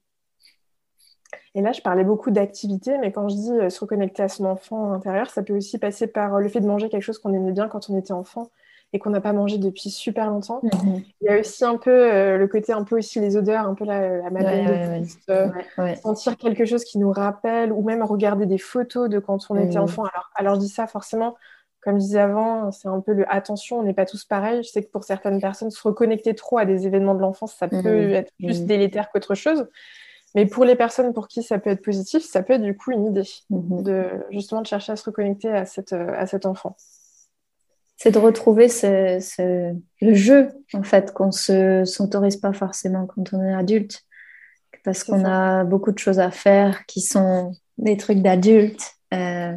Et 1.54 1.60
là, 1.60 1.72
je 1.72 1.80
parlais 1.80 2.04
beaucoup 2.04 2.30
d'activité, 2.30 2.96
mais 2.98 3.10
quand 3.10 3.28
je 3.28 3.34
dis 3.34 3.52
euh, 3.52 3.70
se 3.70 3.80
reconnecter 3.80 4.22
à 4.22 4.28
son 4.28 4.44
enfant 4.44 4.92
intérieur, 4.92 5.30
ça 5.30 5.42
peut 5.42 5.56
aussi 5.56 5.78
passer 5.78 6.06
par 6.06 6.38
le 6.38 6.48
fait 6.48 6.60
de 6.60 6.66
manger 6.66 6.88
quelque 6.88 7.02
chose 7.02 7.18
qu'on 7.18 7.34
aimait 7.34 7.52
bien 7.52 7.68
quand 7.68 7.90
on 7.90 7.98
était 7.98 8.12
enfant 8.12 8.50
et 8.92 8.98
qu'on 8.98 9.10
n'a 9.10 9.20
pas 9.20 9.32
mangé 9.32 9.58
depuis 9.58 9.90
super 9.90 10.28
longtemps. 10.28 10.60
Mhm. 10.62 11.02
Il 11.20 11.24
y 11.24 11.28
a 11.28 11.40
aussi 11.40 11.64
un 11.64 11.78
peu 11.78 11.90
euh, 11.90 12.36
le 12.36 12.46
côté, 12.46 12.72
un 12.72 12.84
peu 12.84 12.98
aussi 12.98 13.20
les 13.20 13.36
odeurs, 13.36 13.66
un 13.66 13.74
peu 13.74 13.84
la, 13.84 14.18
la 14.18 14.30
madeleine 14.30 15.06
de 15.28 15.32
euh, 15.32 15.94
sentir 15.96 16.36
quelque 16.36 16.66
chose 16.66 16.84
qui 16.84 16.98
nous 16.98 17.10
rappelle, 17.10 17.72
ou 17.72 17.82
même 17.82 18.02
regarder 18.02 18.44
des 18.44 18.58
photos 18.58 19.08
de 19.08 19.18
quand 19.18 19.38
on 19.48 19.56
était 19.56 19.78
enfant. 19.78 20.04
Alors, 20.04 20.30
alors 20.34 20.54
je 20.56 20.60
dis 20.60 20.68
ça 20.68 20.86
forcément, 20.86 21.36
comme 21.80 21.94
je 21.94 22.04
disais 22.04 22.20
avant, 22.20 22.70
c'est 22.70 22.88
un 22.88 23.00
peu 23.00 23.14
le 23.14 23.24
attention, 23.32 23.78
on 23.78 23.82
n'est 23.82 23.94
pas 23.94 24.06
tous 24.06 24.24
pareils. 24.24 24.62
Je 24.62 24.68
sais 24.68 24.84
que 24.84 24.90
pour 24.90 25.04
certaines 25.04 25.40
personnes, 25.40 25.70
se 25.70 25.82
reconnecter 25.82 26.34
trop 26.34 26.58
à 26.58 26.66
des 26.66 26.86
événements 26.86 27.14
de 27.14 27.20
l'enfance, 27.20 27.54
ça 27.54 27.68
peut 27.68 28.12
être 28.12 28.32
plus 28.38 28.60
mhm. 28.60 28.66
délétère 28.66 29.10
qu'autre 29.10 29.34
chose. 29.34 29.66
Mais 30.34 30.46
pour 30.46 30.64
les 30.64 30.76
personnes 30.76 31.12
pour 31.12 31.28
qui 31.28 31.42
ça 31.42 31.58
peut 31.58 31.70
être 31.70 31.82
positif, 31.82 32.22
ça 32.24 32.42
peut 32.42 32.54
être 32.54 32.62
du 32.62 32.76
coup 32.76 32.90
une 32.90 33.06
idée 33.06 33.28
de 33.50 34.04
justement 34.30 34.62
de 34.62 34.66
chercher 34.66 34.92
à 34.92 34.96
se 34.96 35.04
reconnecter 35.04 35.50
à, 35.50 35.66
cette, 35.66 35.92
à 35.92 36.26
cet 36.26 36.46
enfant 36.46 36.76
c'est 38.02 38.10
de 38.10 38.18
retrouver 38.18 38.68
ce, 38.68 39.76
le 40.00 40.14
jeu, 40.14 40.48
en 40.72 40.82
fait, 40.82 41.12
qu'on 41.12 41.30
ne 41.48 41.84
s'autorise 41.84 42.36
pas 42.36 42.52
forcément 42.52 43.06
quand 43.06 43.32
on 43.32 43.40
est 43.44 43.54
adulte, 43.54 44.02
parce 44.82 45.04
qu'on 45.04 45.24
a 45.24 45.62
beaucoup 45.62 45.92
de 45.92 46.00
choses 46.00 46.18
à 46.18 46.32
faire 46.32 46.84
qui 46.86 47.00
sont 47.00 47.54
des 47.78 47.96
trucs 47.96 48.18
d'adultes. 48.18 48.94
Euh, 49.14 49.54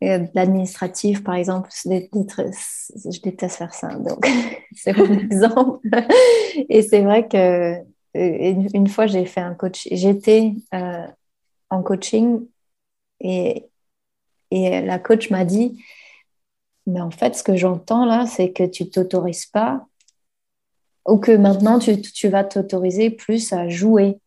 l'administratif, 0.00 1.24
par 1.24 1.34
exemple, 1.34 1.70
je 1.72 3.20
déteste 3.20 3.56
faire 3.56 3.74
ça, 3.74 3.96
donc 3.96 4.28
c'est 4.76 4.96
mon 4.96 5.18
exemple. 5.18 5.88
Et 6.68 6.82
c'est 6.82 7.00
vrai 7.00 7.26
que 7.26 7.72
euh, 7.74 8.64
une 8.74 8.86
fois, 8.86 9.08
j'ai 9.08 9.26
fait 9.26 9.40
un 9.40 9.54
coach, 9.54 9.88
j'étais 9.90 10.52
euh, 10.72 11.08
en 11.70 11.82
coaching 11.82 12.46
et, 13.18 13.66
et 14.52 14.82
la 14.82 15.00
coach 15.00 15.30
m'a 15.30 15.44
dit, 15.44 15.82
mais 16.86 17.00
en 17.00 17.10
fait, 17.10 17.34
ce 17.34 17.42
que 17.42 17.56
j'entends 17.56 18.04
là, 18.04 18.26
c'est 18.26 18.52
que 18.52 18.64
tu 18.64 18.88
t'autorises 18.88 19.46
pas 19.46 19.86
ou 21.06 21.18
que 21.18 21.32
maintenant 21.32 21.78
tu, 21.78 22.28
vas 22.28 22.44
t'autoriser 22.44 23.10
plus 23.10 23.52
à 23.52 23.68
jouer 23.68 24.18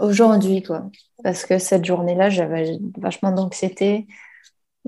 aujourd'hui, 0.00 0.62
quoi. 0.62 0.90
Parce 1.22 1.44
que 1.46 1.58
cette 1.58 1.84
journée-là, 1.84 2.30
j'avais 2.30 2.78
vachement 2.98 3.32
d'anxiété 3.32 4.06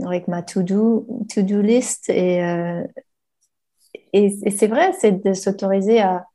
avec 0.05 0.29
ma 0.29 0.43
to-do 0.43 1.07
to 1.33 1.43
-do 1.43 1.61
list. 1.61 2.09
Et, 2.11 2.43
euh, 2.43 2.85
et, 4.13 4.51
c'est 4.51 4.67
vrai, 4.67 4.93
c'est 4.99 5.25
de 5.25 5.33
s'autoriser 5.35 6.01
à 6.01 6.27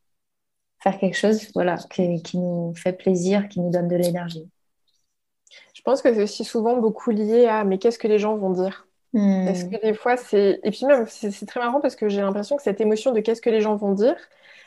faire 0.82 0.98
quelque 1.00 1.18
chose 1.18 1.50
voilà, 1.54 1.78
qui, 1.90 2.38
nous 2.38 2.74
fait 2.76 2.94
plaisir, 2.94 3.48
qui 3.48 3.60
nous 3.62 3.72
donne 3.72 3.88
de 3.88 3.96
l'énergie. 3.96 4.50
Je 5.74 5.82
pense 5.82 6.02
que 6.02 6.14
c'est 6.14 6.24
aussi 6.24 6.44
souvent 6.44 6.78
beaucoup 6.78 7.12
lié 7.12 7.46
à 7.46 7.64
mais 7.64 7.78
qu'est-ce 7.78 8.00
que 8.00 8.08
les 8.08 8.20
gens 8.20 8.38
vont 8.38 8.52
dire? 8.52 8.88
Parce 9.14 9.64
hmm. 9.64 9.70
que 9.70 9.82
des 9.82 9.94
fois, 9.94 10.18
c'est. 10.18 10.60
Et 10.64 10.72
puis 10.72 10.86
même, 10.86 11.06
c'est 11.08 11.46
très 11.46 11.60
marrant 11.60 11.80
parce 11.80 11.96
que 11.96 12.10
j'ai 12.10 12.22
l'impression 12.22 12.56
que 12.56 12.64
cette 12.64 12.82
émotion 12.82 13.12
de 13.12 13.20
qu'est-ce 13.20 13.42
que 13.42 13.52
les 13.52 13.62
gens 13.62 13.76
vont 13.76 13.92
dire, 13.92 14.16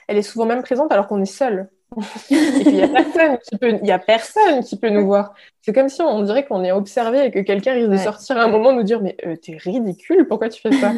elle 0.06 0.16
est 0.16 0.22
souvent 0.22 0.46
même 0.46 0.62
présente 0.62 0.92
alors 0.92 1.09
qu'on 1.09 1.20
est 1.20 1.24
seul. 1.24 1.68
et 1.96 2.00
puis 2.30 2.64
il 2.66 2.74
n'y 2.74 2.82
a, 2.82 2.88
personne 2.88 3.38
qui 3.38 3.56
peut... 3.59 3.92
a 3.92 3.98
personne 3.98 4.62
qui 4.62 4.76
peut 4.76 4.90
nous 4.90 5.04
voir. 5.04 5.35
C'est 5.62 5.72
comme 5.72 5.88
si 5.88 6.00
on, 6.00 6.22
dirait 6.22 6.44
qu'on 6.44 6.62
est 6.62 6.72
observé 6.72 7.26
et 7.26 7.30
que 7.32 7.40
quelqu'un 7.40 7.74
risque 7.74 7.90
de 7.90 7.96
sortir 7.96 8.37
à 8.38 8.44
un 8.44 8.48
moment 8.48 8.72
nous 8.72 8.85
dire 8.85 9.00
Mais 9.00 9.16
euh, 9.26 9.35
t'es 9.37 9.56
ridicule, 9.56 10.26
pourquoi 10.28 10.48
tu 10.48 10.61
fais 10.61 10.72
ça? 10.72 10.92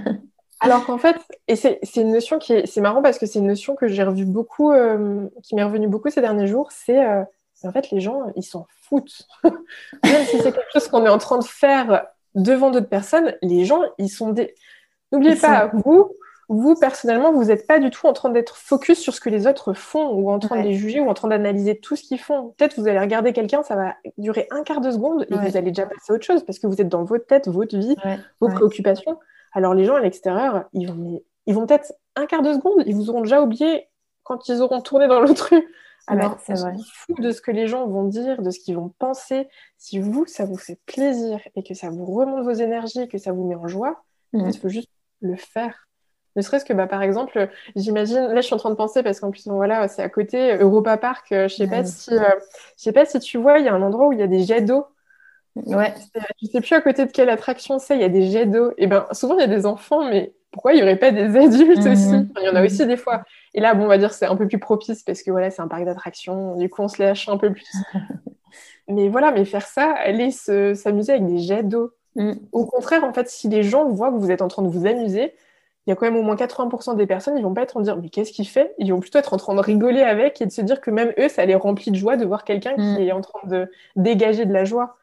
Alors 0.60 0.86
qu'en 0.86 0.98
fait, 0.98 1.16
et 1.48 1.56
c'est 1.56 1.80
une 1.96 2.12
notion 2.12 2.38
qui 2.38 2.52
est. 2.52 2.66
C'est 2.66 2.80
marrant 2.80 3.02
parce 3.02 3.18
que 3.18 3.26
c'est 3.26 3.40
une 3.40 3.48
notion 3.48 3.74
que 3.74 3.88
j'ai 3.88 4.04
revue 4.04 4.24
beaucoup, 4.24 4.70
euh, 4.70 5.26
qui 5.42 5.56
m'est 5.56 5.64
revenue 5.64 5.88
beaucoup 5.88 6.10
ces 6.10 6.20
derniers 6.20 6.46
jours, 6.46 6.70
c'est. 6.70 7.04
Euh, 7.04 7.24
en 7.64 7.72
fait, 7.72 7.90
les 7.90 8.00
gens, 8.00 8.30
ils 8.36 8.42
s'en 8.42 8.66
foutent. 8.82 9.26
Même 9.42 10.24
si 10.26 10.38
c'est 10.38 10.52
quelque 10.52 10.70
chose 10.72 10.86
qu'on 10.88 11.06
est 11.06 11.10
en 11.10 11.18
train 11.18 11.38
de 11.38 11.44
faire 11.44 12.06
devant 12.34 12.70
d'autres 12.70 12.88
personnes, 12.88 13.34
les 13.42 13.64
gens, 13.64 13.82
ils 13.98 14.08
sont 14.08 14.30
des. 14.30 14.54
N'oubliez 15.12 15.36
pas, 15.36 15.70
vous, 15.84 16.10
vous, 16.48 16.74
personnellement, 16.74 17.32
vous 17.32 17.44
n'êtes 17.44 17.66
pas 17.66 17.78
du 17.78 17.90
tout 17.90 18.06
en 18.06 18.12
train 18.12 18.30
d'être 18.30 18.56
focus 18.56 18.98
sur 18.98 19.14
ce 19.14 19.20
que 19.20 19.30
les 19.30 19.46
autres 19.46 19.72
font 19.72 20.10
ou 20.10 20.30
en 20.30 20.38
train 20.38 20.60
de 20.60 20.66
les 20.66 20.74
juger 20.74 21.00
ou 21.00 21.08
en 21.08 21.14
train 21.14 21.28
d'analyser 21.28 21.78
tout 21.78 21.96
ce 21.96 22.02
qu'ils 22.02 22.18
font. 22.18 22.54
Peut-être 22.56 22.78
vous 22.78 22.88
allez 22.88 22.98
regarder 22.98 23.32
quelqu'un, 23.32 23.62
ça 23.62 23.76
va 23.76 23.94
durer 24.18 24.46
un 24.50 24.62
quart 24.62 24.80
de 24.80 24.90
seconde 24.90 25.26
et 25.30 25.34
vous 25.34 25.56
allez 25.56 25.70
déjà 25.70 25.86
passer 25.86 26.12
à 26.12 26.14
autre 26.14 26.24
chose 26.24 26.44
parce 26.44 26.58
que 26.58 26.66
vous 26.66 26.80
êtes 26.80 26.88
dans 26.88 27.04
votre 27.04 27.26
tête, 27.26 27.48
votre 27.48 27.76
vie, 27.76 27.96
vos 28.40 28.48
préoccupations. 28.48 29.18
Alors 29.52 29.74
les 29.74 29.84
gens 29.84 29.94
à 29.94 30.00
l'extérieur, 30.00 30.64
ils 30.72 30.90
vont, 30.90 31.22
ils 31.46 31.54
vont 31.54 31.66
peut-être 31.66 31.92
un 32.16 32.26
quart 32.26 32.42
de 32.42 32.52
seconde, 32.52 32.82
ils 32.86 32.94
vous 32.94 33.08
auront 33.10 33.22
déjà 33.22 33.40
oublié 33.40 33.88
quand 34.22 34.48
ils 34.48 34.60
auront 34.60 34.80
tourné 34.80 35.06
dans 35.06 35.20
l'autre 35.20 35.50
rue. 35.52 35.66
Alors, 36.06 36.38
c'est 36.44 36.54
fou 36.92 37.14
de 37.18 37.30
ce 37.30 37.40
que 37.40 37.50
les 37.50 37.66
gens 37.66 37.86
vont 37.86 38.04
dire, 38.04 38.42
de 38.42 38.50
ce 38.50 38.60
qu'ils 38.60 38.76
vont 38.76 38.92
penser. 38.98 39.48
Si 39.78 39.98
vous, 39.98 40.26
ça 40.26 40.44
vous 40.44 40.58
fait 40.58 40.78
plaisir 40.86 41.40
et 41.56 41.62
que 41.62 41.74
ça 41.74 41.90
vous 41.90 42.04
remonte 42.04 42.44
vos 42.44 42.52
énergies, 42.52 43.08
que 43.08 43.18
ça 43.18 43.32
vous 43.32 43.46
met 43.46 43.54
en 43.54 43.68
joie, 43.68 44.04
il 44.32 44.56
faut 44.56 44.68
juste 44.68 44.90
le 45.20 45.36
faire. 45.36 45.88
Ne 46.36 46.42
serait-ce 46.42 46.64
que, 46.64 46.72
bah, 46.72 46.86
par 46.86 47.02
exemple, 47.02 47.48
j'imagine, 47.76 48.26
là, 48.26 48.40
je 48.40 48.46
suis 48.46 48.54
en 48.54 48.58
train 48.58 48.70
de 48.70 48.74
penser 48.74 49.02
parce 49.02 49.20
qu'en 49.20 49.30
plus, 49.30 49.46
voilà, 49.46 49.86
c'est 49.86 50.02
à 50.02 50.08
côté, 50.08 50.56
Europa 50.56 50.96
Park. 50.96 51.30
Euh, 51.30 51.48
je 51.48 51.54
sais 51.54 51.68
pas 51.68 51.84
si, 51.84 52.12
euh, 52.12 52.22
je 52.76 52.82
sais 52.82 52.92
pas 52.92 53.04
si 53.04 53.20
tu 53.20 53.38
vois, 53.38 53.60
il 53.60 53.64
y 53.64 53.68
a 53.68 53.74
un 53.74 53.82
endroit 53.82 54.08
où 54.08 54.12
il 54.12 54.18
y 54.18 54.22
a 54.22 54.26
des 54.26 54.42
jets 54.42 54.62
d'eau. 54.62 54.84
Ouais. 55.54 55.94
Je 56.42 56.48
sais 56.48 56.60
plus 56.60 56.74
à 56.74 56.80
côté 56.80 57.06
de 57.06 57.12
quelle 57.12 57.30
attraction 57.30 57.78
c'est. 57.78 57.94
Il 57.94 58.00
y 58.00 58.04
a 58.04 58.08
des 58.08 58.28
jets 58.28 58.46
d'eau. 58.46 58.72
Et 58.78 58.88
ben, 58.88 59.06
souvent 59.12 59.34
il 59.36 59.40
y 59.40 59.44
a 59.44 59.48
des 59.48 59.66
enfants, 59.66 60.08
mais 60.08 60.32
pourquoi 60.50 60.72
il 60.72 60.76
n'y 60.76 60.82
aurait 60.82 60.96
pas 60.96 61.12
des 61.12 61.36
adultes 61.36 61.86
aussi? 61.86 62.08
mhm. 62.08 62.32
Il 62.40 62.46
y 62.46 62.48
en 62.48 62.56
a 62.56 62.64
aussi 62.64 62.84
des 62.84 62.96
fois. 62.96 63.22
Et 63.54 63.60
là, 63.60 63.74
bon, 63.74 63.84
on 63.84 63.88
va 63.88 63.98
dire 63.98 64.12
c'est 64.12 64.26
un 64.26 64.36
peu 64.36 64.46
plus 64.46 64.58
propice 64.58 65.02
parce 65.02 65.22
que 65.22 65.30
voilà, 65.30 65.50
c'est 65.50 65.62
un 65.62 65.68
parc 65.68 65.84
d'attractions. 65.84 66.56
Du 66.56 66.68
coup, 66.68 66.82
on 66.82 66.88
se 66.88 67.02
lâche 67.02 67.28
un 67.28 67.36
peu 67.36 67.52
plus. 67.52 67.70
mais 68.88 69.08
voilà, 69.08 69.30
mais 69.30 69.44
faire 69.44 69.66
ça, 69.66 69.92
aller 69.92 70.30
s'amuser 70.30 71.12
avec 71.12 71.26
des 71.26 71.38
jets 71.38 71.62
d'eau. 71.62 71.92
Mm. 72.16 72.32
Au 72.52 72.66
contraire, 72.66 73.04
en 73.04 73.12
fait, 73.12 73.28
si 73.28 73.48
les 73.48 73.62
gens 73.62 73.88
voient 73.88 74.10
que 74.10 74.18
vous 74.18 74.30
êtes 74.30 74.42
en 74.42 74.48
train 74.48 74.62
de 74.62 74.68
vous 74.68 74.86
amuser, 74.86 75.34
il 75.86 75.90
y 75.90 75.92
a 75.92 75.96
quand 75.96 76.06
même 76.06 76.16
au 76.16 76.22
moins 76.22 76.36
80% 76.36 76.96
des 76.96 77.06
personnes, 77.06 77.36
ils 77.36 77.42
vont 77.42 77.54
pas 77.54 77.62
être 77.62 77.76
en 77.76 77.80
dire 77.80 77.96
mais 77.96 78.08
qu'est-ce 78.08 78.32
qu'il 78.32 78.48
fait? 78.48 78.74
Ils 78.78 78.92
vont 78.92 79.00
plutôt 79.00 79.18
être 79.18 79.34
en 79.34 79.36
train 79.36 79.54
de 79.54 79.60
rigoler 79.60 80.00
avec 80.00 80.40
et 80.40 80.46
de 80.46 80.50
se 80.50 80.62
dire 80.62 80.80
que 80.80 80.90
même 80.90 81.12
eux, 81.18 81.28
ça 81.28 81.44
les 81.44 81.54
remplit 81.54 81.90
de 81.90 81.96
joie 81.96 82.16
de 82.16 82.24
voir 82.24 82.44
quelqu'un 82.44 82.74
qui 82.74 82.82
mm. 82.82 83.00
est 83.00 83.12
en 83.12 83.20
train 83.20 83.46
de 83.46 83.70
dégager 83.96 84.46
de 84.46 84.52
la 84.52 84.64
joie 84.64 84.96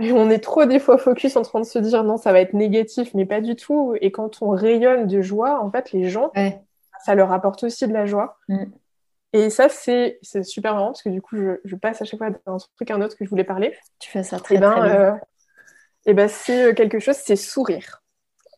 on 0.00 0.30
est 0.30 0.38
trop 0.38 0.64
des 0.64 0.78
fois 0.78 0.98
focus 0.98 1.36
en 1.36 1.42
train 1.42 1.60
de 1.60 1.64
se 1.64 1.78
dire 1.78 2.04
non, 2.04 2.16
ça 2.16 2.32
va 2.32 2.40
être 2.40 2.54
négatif, 2.54 3.14
mais 3.14 3.26
pas 3.26 3.40
du 3.40 3.56
tout. 3.56 3.94
Et 4.00 4.10
quand 4.10 4.42
on 4.42 4.50
rayonne 4.50 5.06
de 5.06 5.20
joie, 5.20 5.62
en 5.62 5.70
fait, 5.70 5.92
les 5.92 6.08
gens, 6.08 6.30
ça 7.04 7.14
leur 7.14 7.32
apporte 7.32 7.62
aussi 7.64 7.86
de 7.86 7.92
la 7.92 8.06
joie. 8.06 8.38
Mm. 8.48 8.64
Et 9.34 9.50
ça, 9.50 9.68
c'est 9.68 10.18
super 10.42 10.74
marrant 10.74 10.86
parce 10.88 11.02
que 11.02 11.10
du 11.10 11.20
coup, 11.20 11.36
je, 11.64 11.76
passe 11.76 12.00
à 12.00 12.04
chaque 12.04 12.18
fois 12.18 12.30
d'un 12.30 12.56
truc 12.76 12.90
à 12.90 12.94
un 12.94 13.02
autre 13.02 13.16
que 13.16 13.24
je 13.24 13.30
voulais 13.30 13.44
parler. 13.44 13.76
Tu 13.98 14.10
fais 14.10 14.22
ça 14.22 14.38
très, 14.38 14.54
et 14.54 14.58
eh 14.58 14.60
ben, 14.60 14.70
très 14.70 14.80
bien. 14.80 14.94
et 14.94 14.98
euh, 14.98 15.12
eh 16.06 16.14
ben, 16.14 16.28
c'est 16.28 16.70
euh, 16.70 16.72
quelque 16.72 16.98
chose, 16.98 17.16
c'est 17.16 17.36
sourire. 17.36 18.02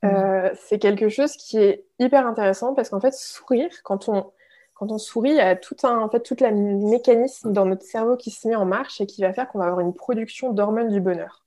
Mm. 0.02 0.06
Euh, 0.06 0.50
c'est 0.54 0.78
quelque 0.78 1.08
chose 1.08 1.32
qui 1.36 1.58
est 1.58 1.84
hyper 1.98 2.26
intéressant 2.26 2.74
parce 2.74 2.90
qu'en 2.90 3.00
fait, 3.00 3.12
sourire, 3.12 3.70
quand 3.82 4.08
on, 4.08 4.30
quand 4.74 4.92
on 4.92 4.98
sourit, 4.98 5.30
il 5.30 5.36
y 5.36 5.40
a 5.40 5.56
tout 5.56 5.76
un, 5.82 5.98
en 5.98 6.08
fait, 6.08 6.20
toute 6.20 6.40
la 6.40 6.52
mécanisme 6.52 7.52
dans 7.52 7.66
notre 7.66 7.82
cerveau 7.82 8.16
qui 8.16 8.30
se 8.30 8.46
met 8.46 8.54
en 8.54 8.64
marche 8.64 9.00
et 9.00 9.06
qui 9.06 9.22
va 9.22 9.32
faire 9.32 9.48
qu'on 9.48 9.58
va 9.58 9.66
avoir 9.66 9.80
une 9.80 9.92
production 9.92 10.52
d'hormones 10.52 10.88
du 10.88 11.00
bonheur. 11.00 11.44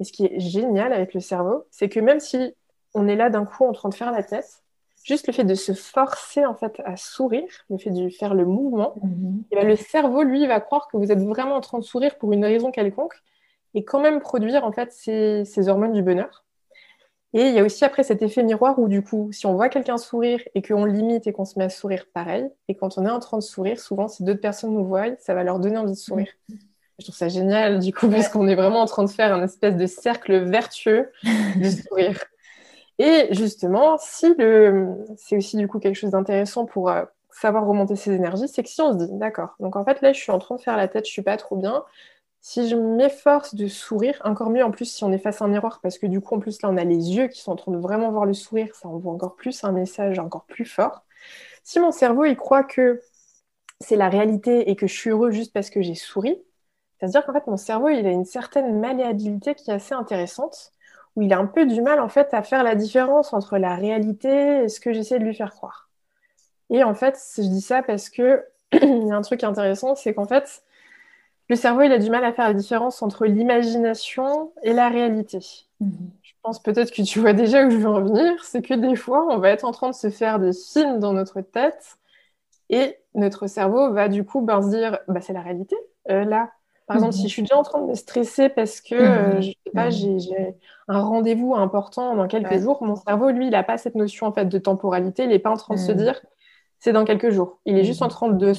Et 0.00 0.04
ce 0.04 0.12
qui 0.12 0.24
est 0.24 0.40
génial 0.40 0.92
avec 0.92 1.14
le 1.14 1.20
cerveau, 1.20 1.66
c'est 1.70 1.88
que 1.88 2.00
même 2.00 2.20
si 2.20 2.54
on 2.94 3.08
est 3.08 3.16
là 3.16 3.28
d'un 3.28 3.44
coup 3.44 3.64
en 3.64 3.72
train 3.72 3.88
de 3.88 3.94
faire 3.94 4.10
la 4.10 4.22
tête, 4.22 4.61
juste 5.04 5.26
le 5.26 5.32
fait 5.32 5.44
de 5.44 5.54
se 5.54 5.72
forcer 5.72 6.44
en 6.46 6.54
fait 6.54 6.80
à 6.84 6.96
sourire, 6.96 7.48
le 7.70 7.78
fait 7.78 7.90
de 7.90 8.08
faire 8.08 8.34
le 8.34 8.44
mouvement, 8.44 8.94
mhm. 9.02 9.42
ben, 9.50 9.66
le 9.66 9.76
cerveau 9.76 10.22
lui 10.22 10.46
va 10.46 10.60
croire 10.60 10.88
que 10.88 10.96
vous 10.96 11.10
êtes 11.10 11.22
vraiment 11.22 11.56
en 11.56 11.60
train 11.60 11.78
de 11.78 11.84
sourire 11.84 12.16
pour 12.18 12.32
une 12.32 12.44
raison 12.44 12.70
quelconque 12.70 13.14
et 13.74 13.84
quand 13.84 14.00
même 14.00 14.20
produire 14.20 14.64
en 14.64 14.72
fait 14.72 14.92
ces 14.92 15.68
hormones 15.68 15.92
du 15.92 16.02
bonheur. 16.02 16.44
Et 17.34 17.48
il 17.48 17.54
y 17.54 17.58
a 17.58 17.64
aussi 17.64 17.84
après 17.84 18.02
cet 18.02 18.20
effet 18.20 18.42
miroir 18.42 18.78
où 18.78 18.88
du 18.88 19.02
coup, 19.02 19.30
si 19.32 19.46
on 19.46 19.54
voit 19.54 19.70
quelqu'un 19.70 19.96
sourire 19.96 20.40
et 20.54 20.60
qu'on 20.60 20.84
limite 20.84 21.26
et 21.26 21.32
qu'on 21.32 21.46
se 21.46 21.58
met 21.58 21.64
à 21.64 21.70
sourire 21.70 22.04
pareil, 22.12 22.50
et 22.68 22.74
quand 22.74 22.98
on 22.98 23.06
est 23.06 23.10
en 23.10 23.20
train 23.20 23.38
de 23.38 23.42
sourire, 23.42 23.80
souvent 23.80 24.06
si 24.06 24.22
d'autres 24.22 24.40
personnes 24.40 24.74
nous 24.74 24.84
voient, 24.84 25.16
ça 25.18 25.32
va 25.32 25.42
leur 25.42 25.58
donner 25.58 25.78
envie 25.78 25.92
de 25.92 25.96
sourire. 25.96 26.28
Je 26.98 27.06
trouve 27.06 27.16
ça 27.16 27.28
génial, 27.28 27.78
du 27.78 27.92
coup, 27.92 28.08
parce 28.08 28.28
qu'on 28.28 28.46
est 28.48 28.54
vraiment 28.54 28.82
en 28.82 28.86
train 28.86 29.04
de 29.04 29.10
faire 29.10 29.32
un 29.32 29.42
espèce 29.42 29.76
de 29.76 29.86
cercle 29.86 30.44
vertueux 30.44 31.10
de 31.56 31.70
sourire. 31.88 32.22
Et 32.98 33.28
justement, 33.32 33.96
si 33.98 34.34
le... 34.38 34.96
c'est 35.16 35.36
aussi 35.36 35.56
du 35.56 35.68
coup 35.68 35.78
quelque 35.78 35.96
chose 35.96 36.10
d'intéressant 36.10 36.66
pour 36.66 36.90
euh, 36.90 37.04
savoir 37.30 37.66
remonter 37.66 37.96
ses 37.96 38.12
énergies, 38.12 38.48
c'est 38.48 38.62
que 38.62 38.68
si 38.68 38.80
on 38.80 38.92
se 38.98 39.04
dit, 39.04 39.12
d'accord, 39.12 39.54
donc 39.60 39.76
en 39.76 39.84
fait 39.84 40.00
là, 40.02 40.12
je 40.12 40.20
suis 40.20 40.32
en 40.32 40.38
train 40.38 40.56
de 40.56 40.60
faire 40.60 40.76
la 40.76 40.88
tête, 40.88 41.06
je 41.06 41.10
suis 41.12 41.22
pas 41.22 41.36
trop 41.36 41.56
bien. 41.56 41.84
Si 42.40 42.68
je 42.68 42.76
m'efforce 42.76 43.54
de 43.54 43.68
sourire, 43.68 44.20
encore 44.24 44.50
mieux 44.50 44.64
en 44.64 44.70
plus 44.72 44.86
si 44.86 45.04
on 45.04 45.12
est 45.12 45.18
face 45.18 45.42
à 45.42 45.44
un 45.46 45.48
miroir, 45.48 45.80
parce 45.82 45.98
que 45.98 46.06
du 46.06 46.20
coup, 46.20 46.34
en 46.36 46.40
plus 46.40 46.60
là, 46.62 46.70
on 46.70 46.76
a 46.76 46.84
les 46.84 47.14
yeux 47.16 47.28
qui 47.28 47.40
sont 47.40 47.52
en 47.52 47.56
train 47.56 47.72
de 47.72 47.78
vraiment 47.78 48.10
voir 48.10 48.26
le 48.26 48.34
sourire, 48.34 48.74
ça 48.74 48.88
envoie 48.88 49.12
encore 49.12 49.36
plus 49.36 49.64
un 49.64 49.72
message 49.72 50.18
encore 50.18 50.44
plus 50.46 50.64
fort. 50.66 51.04
Si 51.64 51.80
mon 51.80 51.92
cerveau, 51.92 52.24
il 52.24 52.36
croit 52.36 52.64
que 52.64 53.00
c'est 53.80 53.96
la 53.96 54.08
réalité 54.08 54.70
et 54.70 54.76
que 54.76 54.86
je 54.86 54.94
suis 54.94 55.10
heureux 55.10 55.30
juste 55.30 55.52
parce 55.52 55.70
que 55.70 55.82
j'ai 55.82 55.94
souri, 55.94 56.42
c'est-à-dire 56.98 57.24
qu'en 57.26 57.32
fait, 57.32 57.46
mon 57.48 57.56
cerveau, 57.56 57.88
il 57.88 58.06
a 58.06 58.10
une 58.10 58.24
certaine 58.24 58.78
malléabilité 58.80 59.54
qui 59.54 59.70
est 59.70 59.74
assez 59.74 59.94
intéressante, 59.94 60.72
où 61.16 61.22
il 61.22 61.32
a 61.32 61.38
un 61.38 61.46
peu 61.46 61.66
du 61.66 61.80
mal 61.82 62.00
en 62.00 62.08
fait 62.08 62.32
à 62.32 62.42
faire 62.42 62.62
la 62.62 62.74
différence 62.74 63.32
entre 63.32 63.58
la 63.58 63.74
réalité 63.74 64.64
et 64.64 64.68
ce 64.68 64.80
que 64.80 64.92
j'essaie 64.92 65.18
de 65.18 65.24
lui 65.24 65.34
faire 65.34 65.52
croire. 65.52 65.90
Et 66.70 66.84
en 66.84 66.94
fait, 66.94 67.18
je 67.36 67.42
dis 67.42 67.60
ça 67.60 67.82
parce 67.82 68.08
que 68.08 68.44
il 68.72 69.06
y 69.06 69.12
a 69.12 69.16
un 69.16 69.22
truc 69.22 69.44
intéressant, 69.44 69.94
c'est 69.94 70.14
qu'en 70.14 70.26
fait, 70.26 70.62
le 71.48 71.56
cerveau, 71.56 71.82
il 71.82 71.92
a 71.92 71.98
du 71.98 72.08
mal 72.08 72.24
à 72.24 72.32
faire 72.32 72.48
la 72.48 72.54
différence 72.54 73.02
entre 73.02 73.26
l'imagination 73.26 74.52
et 74.62 74.72
la 74.72 74.88
réalité. 74.88 75.40
Mhm. 75.80 76.10
Je 76.22 76.32
pense 76.42 76.62
peut-être 76.62 76.90
que 76.90 77.02
tu 77.02 77.20
vois 77.20 77.34
déjà 77.34 77.66
où 77.66 77.70
je 77.70 77.76
veux 77.76 77.88
en 77.88 78.02
venir, 78.02 78.42
c'est 78.42 78.62
que 78.62 78.74
des 78.74 78.96
fois, 78.96 79.26
on 79.30 79.38
va 79.38 79.50
être 79.50 79.64
en 79.64 79.72
train 79.72 79.90
de 79.90 79.94
se 79.94 80.10
faire 80.10 80.38
des 80.38 80.52
films 80.52 80.98
dans 80.98 81.12
notre 81.12 81.40
tête 81.40 81.98
et 82.70 82.96
notre 83.14 83.46
cerveau 83.46 83.92
va 83.92 84.08
du 84.08 84.24
coup 84.24 84.40
ben, 84.40 84.62
se 84.62 84.68
dire, 84.68 84.98
bah, 85.08 85.20
c'est 85.20 85.34
la 85.34 85.42
réalité. 85.42 85.76
Euh, 86.10 86.24
là, 86.24 86.50
par 86.92 86.96
exemple, 86.96 87.14
si 87.14 87.22
mhm. 87.22 87.28
je 87.28 87.32
suis 87.32 87.42
déjà 87.42 87.56
en 87.56 87.62
train 87.62 87.80
de 87.80 87.86
me 87.86 87.94
stresser 87.94 88.48
parce 88.48 88.80
que 88.80 88.94
euh, 88.94 89.34
mhm. 89.34 89.42
je 89.42 89.48
sais 89.48 89.72
pas, 89.72 89.90
j'ai 89.90 90.54
un 90.88 91.00
rendez-vous 91.00 91.54
important 91.54 92.14
dans 92.14 92.28
quelques 92.28 92.58
jours, 92.58 92.82
mon 92.82 92.96
cerveau, 92.96 93.30
lui, 93.30 93.46
il 93.46 93.50
n'a 93.50 93.62
pas 93.62 93.78
cette 93.78 93.94
notion 93.94 94.26
en 94.26 94.32
fait 94.32 94.44
de 94.44 94.58
temporalité. 94.58 95.22
Il 95.24 95.30
n'est 95.30 95.38
pas 95.38 95.50
en 95.50 95.56
train 95.56 95.74
de 95.74 95.80
se 95.80 95.92
dire 95.92 96.20
c'est 96.78 96.92
dans 96.92 97.04
quelques 97.04 97.30
jours. 97.30 97.60
Il 97.64 97.78
est 97.78 97.84
juste 97.84 98.02
en 98.02 98.08
train 98.08 98.28
de 98.28 98.52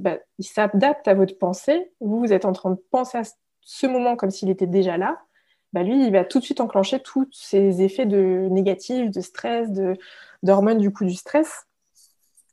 bah, 0.00 0.18
il 0.38 0.44
s'adapte 0.44 1.08
à 1.08 1.14
votre 1.14 1.38
pensée. 1.38 1.92
Vous, 2.00 2.18
vous 2.18 2.32
êtes 2.32 2.44
en 2.44 2.52
train 2.52 2.70
de 2.70 2.80
penser 2.90 3.18
à 3.18 3.22
ce 3.60 3.86
moment 3.86 4.16
comme 4.16 4.30
s'il 4.30 4.50
était 4.50 4.66
déjà 4.66 4.96
là. 4.96 5.18
Bah, 5.72 5.82
lui, 5.82 6.06
il 6.06 6.12
va 6.12 6.24
tout 6.24 6.40
de 6.40 6.44
suite 6.44 6.60
enclencher 6.60 7.00
tous 7.00 7.26
ces 7.32 7.82
effets 7.82 8.04
de 8.04 8.48
négatifs, 8.50 9.10
de 9.10 9.20
stress, 9.20 9.70
de 9.70 9.96
d'hormones 10.42 10.78
du 10.78 10.92
coup 10.92 11.04
du 11.04 11.14
stress. 11.14 11.66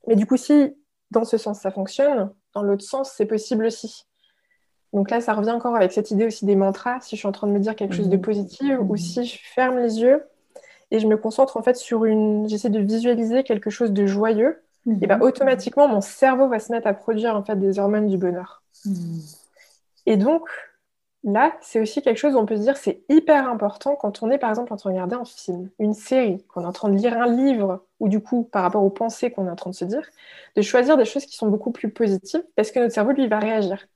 Mais 0.06 0.16
du 0.16 0.24
coup, 0.24 0.36
si 0.36 0.74
dans 1.10 1.24
ce 1.24 1.36
sens 1.36 1.60
ça 1.60 1.70
fonctionne, 1.70 2.32
dans 2.54 2.62
l'autre 2.62 2.84
sens, 2.84 3.12
c'est 3.14 3.26
possible 3.26 3.66
aussi. 3.66 4.06
Donc 4.92 5.10
là, 5.10 5.20
ça 5.20 5.34
revient 5.34 5.52
encore 5.52 5.76
avec 5.76 5.92
cette 5.92 6.10
idée 6.10 6.26
aussi 6.26 6.46
des 6.46 6.56
mantras, 6.56 7.00
si 7.00 7.14
je 7.14 7.20
suis 7.20 7.28
en 7.28 7.32
train 7.32 7.46
de 7.46 7.52
me 7.52 7.60
dire 7.60 7.76
quelque 7.76 7.94
chose 7.94 8.08
de 8.08 8.16
mhm. 8.16 8.22
positif, 8.22 8.76
ou 8.80 8.92
mhm. 8.92 8.96
si 8.96 9.24
je 9.24 9.38
ferme 9.54 9.78
les 9.78 10.00
yeux 10.00 10.24
et 10.90 10.98
je 10.98 11.06
me 11.06 11.16
concentre 11.16 11.56
en 11.56 11.62
fait 11.62 11.76
sur 11.76 12.04
une... 12.04 12.48
J'essaie 12.48 12.70
de 12.70 12.80
visualiser 12.80 13.44
quelque 13.44 13.70
chose 13.70 13.92
de 13.92 14.06
joyeux, 14.06 14.60
et 15.00 15.06
bah, 15.06 15.16
mhm. 15.16 15.22
automatiquement, 15.22 15.86
mon 15.86 16.00
cerveau 16.00 16.48
va 16.48 16.58
se 16.58 16.72
mettre 16.72 16.86
à 16.86 16.94
produire 16.94 17.36
en 17.36 17.44
fait 17.44 17.56
des 17.56 17.78
hormones 17.78 18.08
du 18.08 18.16
bonheur. 18.18 18.62
Et 20.06 20.16
donc, 20.16 20.48
là, 21.22 21.52
c'est 21.60 21.80
aussi 21.80 22.02
quelque 22.02 22.16
chose 22.16 22.34
où 22.34 22.38
on 22.38 22.46
peut 22.46 22.56
se 22.56 22.62
dire 22.62 22.76
c'est 22.76 23.02
hyper 23.08 23.48
important 23.48 23.94
quand 23.94 24.22
on 24.22 24.30
est 24.30 24.38
par 24.38 24.50
exemple 24.50 24.72
en 24.72 24.76
train 24.76 24.90
de 24.90 24.94
regarder 24.94 25.16
un 25.16 25.24
film, 25.24 25.68
une 25.78 25.94
série, 25.94 26.42
qu'on 26.48 26.62
est 26.62 26.66
en 26.66 26.72
train 26.72 26.88
de 26.88 26.96
lire 26.96 27.16
un 27.20 27.28
livre, 27.28 27.84
ou 28.00 28.08
du 28.08 28.20
coup, 28.20 28.42
par 28.42 28.62
rapport 28.62 28.82
aux 28.82 28.90
pensées 28.90 29.30
qu'on 29.30 29.46
est 29.46 29.50
en 29.50 29.56
train 29.56 29.70
de 29.70 29.74
se 29.76 29.84
dire, 29.84 30.02
de 30.56 30.62
choisir 30.62 30.96
des 30.96 31.04
choses 31.04 31.26
qui 31.26 31.36
sont 31.36 31.48
beaucoup 31.48 31.70
plus 31.70 31.90
positives 31.90 32.42
parce 32.56 32.70
que 32.70 32.80
notre 32.80 32.94
cerveau, 32.94 33.12
lui, 33.12 33.28
va 33.28 33.38
réagir. 33.38 33.86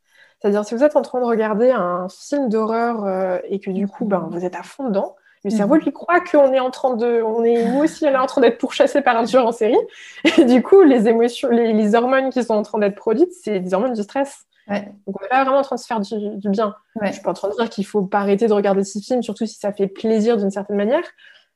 C'est-à-dire, 0.44 0.66
si 0.66 0.74
vous 0.74 0.84
êtes 0.84 0.94
en 0.94 1.00
train 1.00 1.20
de 1.20 1.24
regarder 1.24 1.70
un 1.70 2.06
film 2.10 2.50
d'horreur 2.50 3.06
euh, 3.06 3.38
et 3.48 3.60
que 3.60 3.70
du 3.70 3.88
coup, 3.88 4.04
ben, 4.04 4.28
vous 4.30 4.44
êtes 4.44 4.54
à 4.54 4.62
fond 4.62 4.88
dedans, 4.88 5.16
le 5.42 5.50
mhm. 5.50 5.56
cerveau 5.56 5.76
lui 5.76 5.90
croit 5.90 6.20
qu'on 6.20 6.52
est 6.52 6.60
en 6.60 6.70
train 6.70 6.96
de, 6.96 7.22
on 7.22 7.42
est 7.42 7.64
nous 7.64 7.82
aussi, 7.82 8.04
est 8.04 8.14
en 8.14 8.26
train 8.26 8.42
d'être 8.42 8.58
pourchassé 8.58 9.00
par 9.00 9.16
un 9.16 9.24
tueur 9.24 9.46
en 9.46 9.52
série. 9.52 9.78
Et 10.36 10.44
du 10.44 10.62
coup, 10.62 10.82
les 10.82 11.08
émotions, 11.08 11.48
les, 11.48 11.94
hormones 11.94 12.28
qui 12.28 12.44
sont 12.44 12.52
en 12.52 12.60
train 12.60 12.78
d'être 12.78 12.94
produites, 12.94 13.32
c'est 13.32 13.58
des 13.58 13.72
hormones 13.72 13.94
du 13.94 14.02
stress. 14.02 14.44
Donc, 14.68 15.18
on 15.18 15.22
n'est 15.22 15.28
pas 15.30 15.44
vraiment 15.44 15.60
en 15.60 15.62
train 15.62 15.76
de 15.76 15.80
se 15.80 15.86
faire 15.86 16.00
du, 16.00 16.48
bien. 16.50 16.74
Je 17.00 17.12
suis 17.12 17.22
pas 17.22 17.30
en 17.30 17.34
train 17.34 17.48
de 17.48 17.54
dire 17.54 17.70
qu'il 17.70 17.86
faut 17.86 18.02
pas 18.02 18.18
arrêter 18.18 18.46
de 18.46 18.52
regarder 18.52 18.84
ces 18.84 19.00
films, 19.00 19.22
surtout 19.22 19.46
si 19.46 19.54
ça 19.54 19.72
fait 19.72 19.86
plaisir 19.86 20.36
d'une 20.36 20.50
certaine 20.50 20.76
manière. 20.76 21.04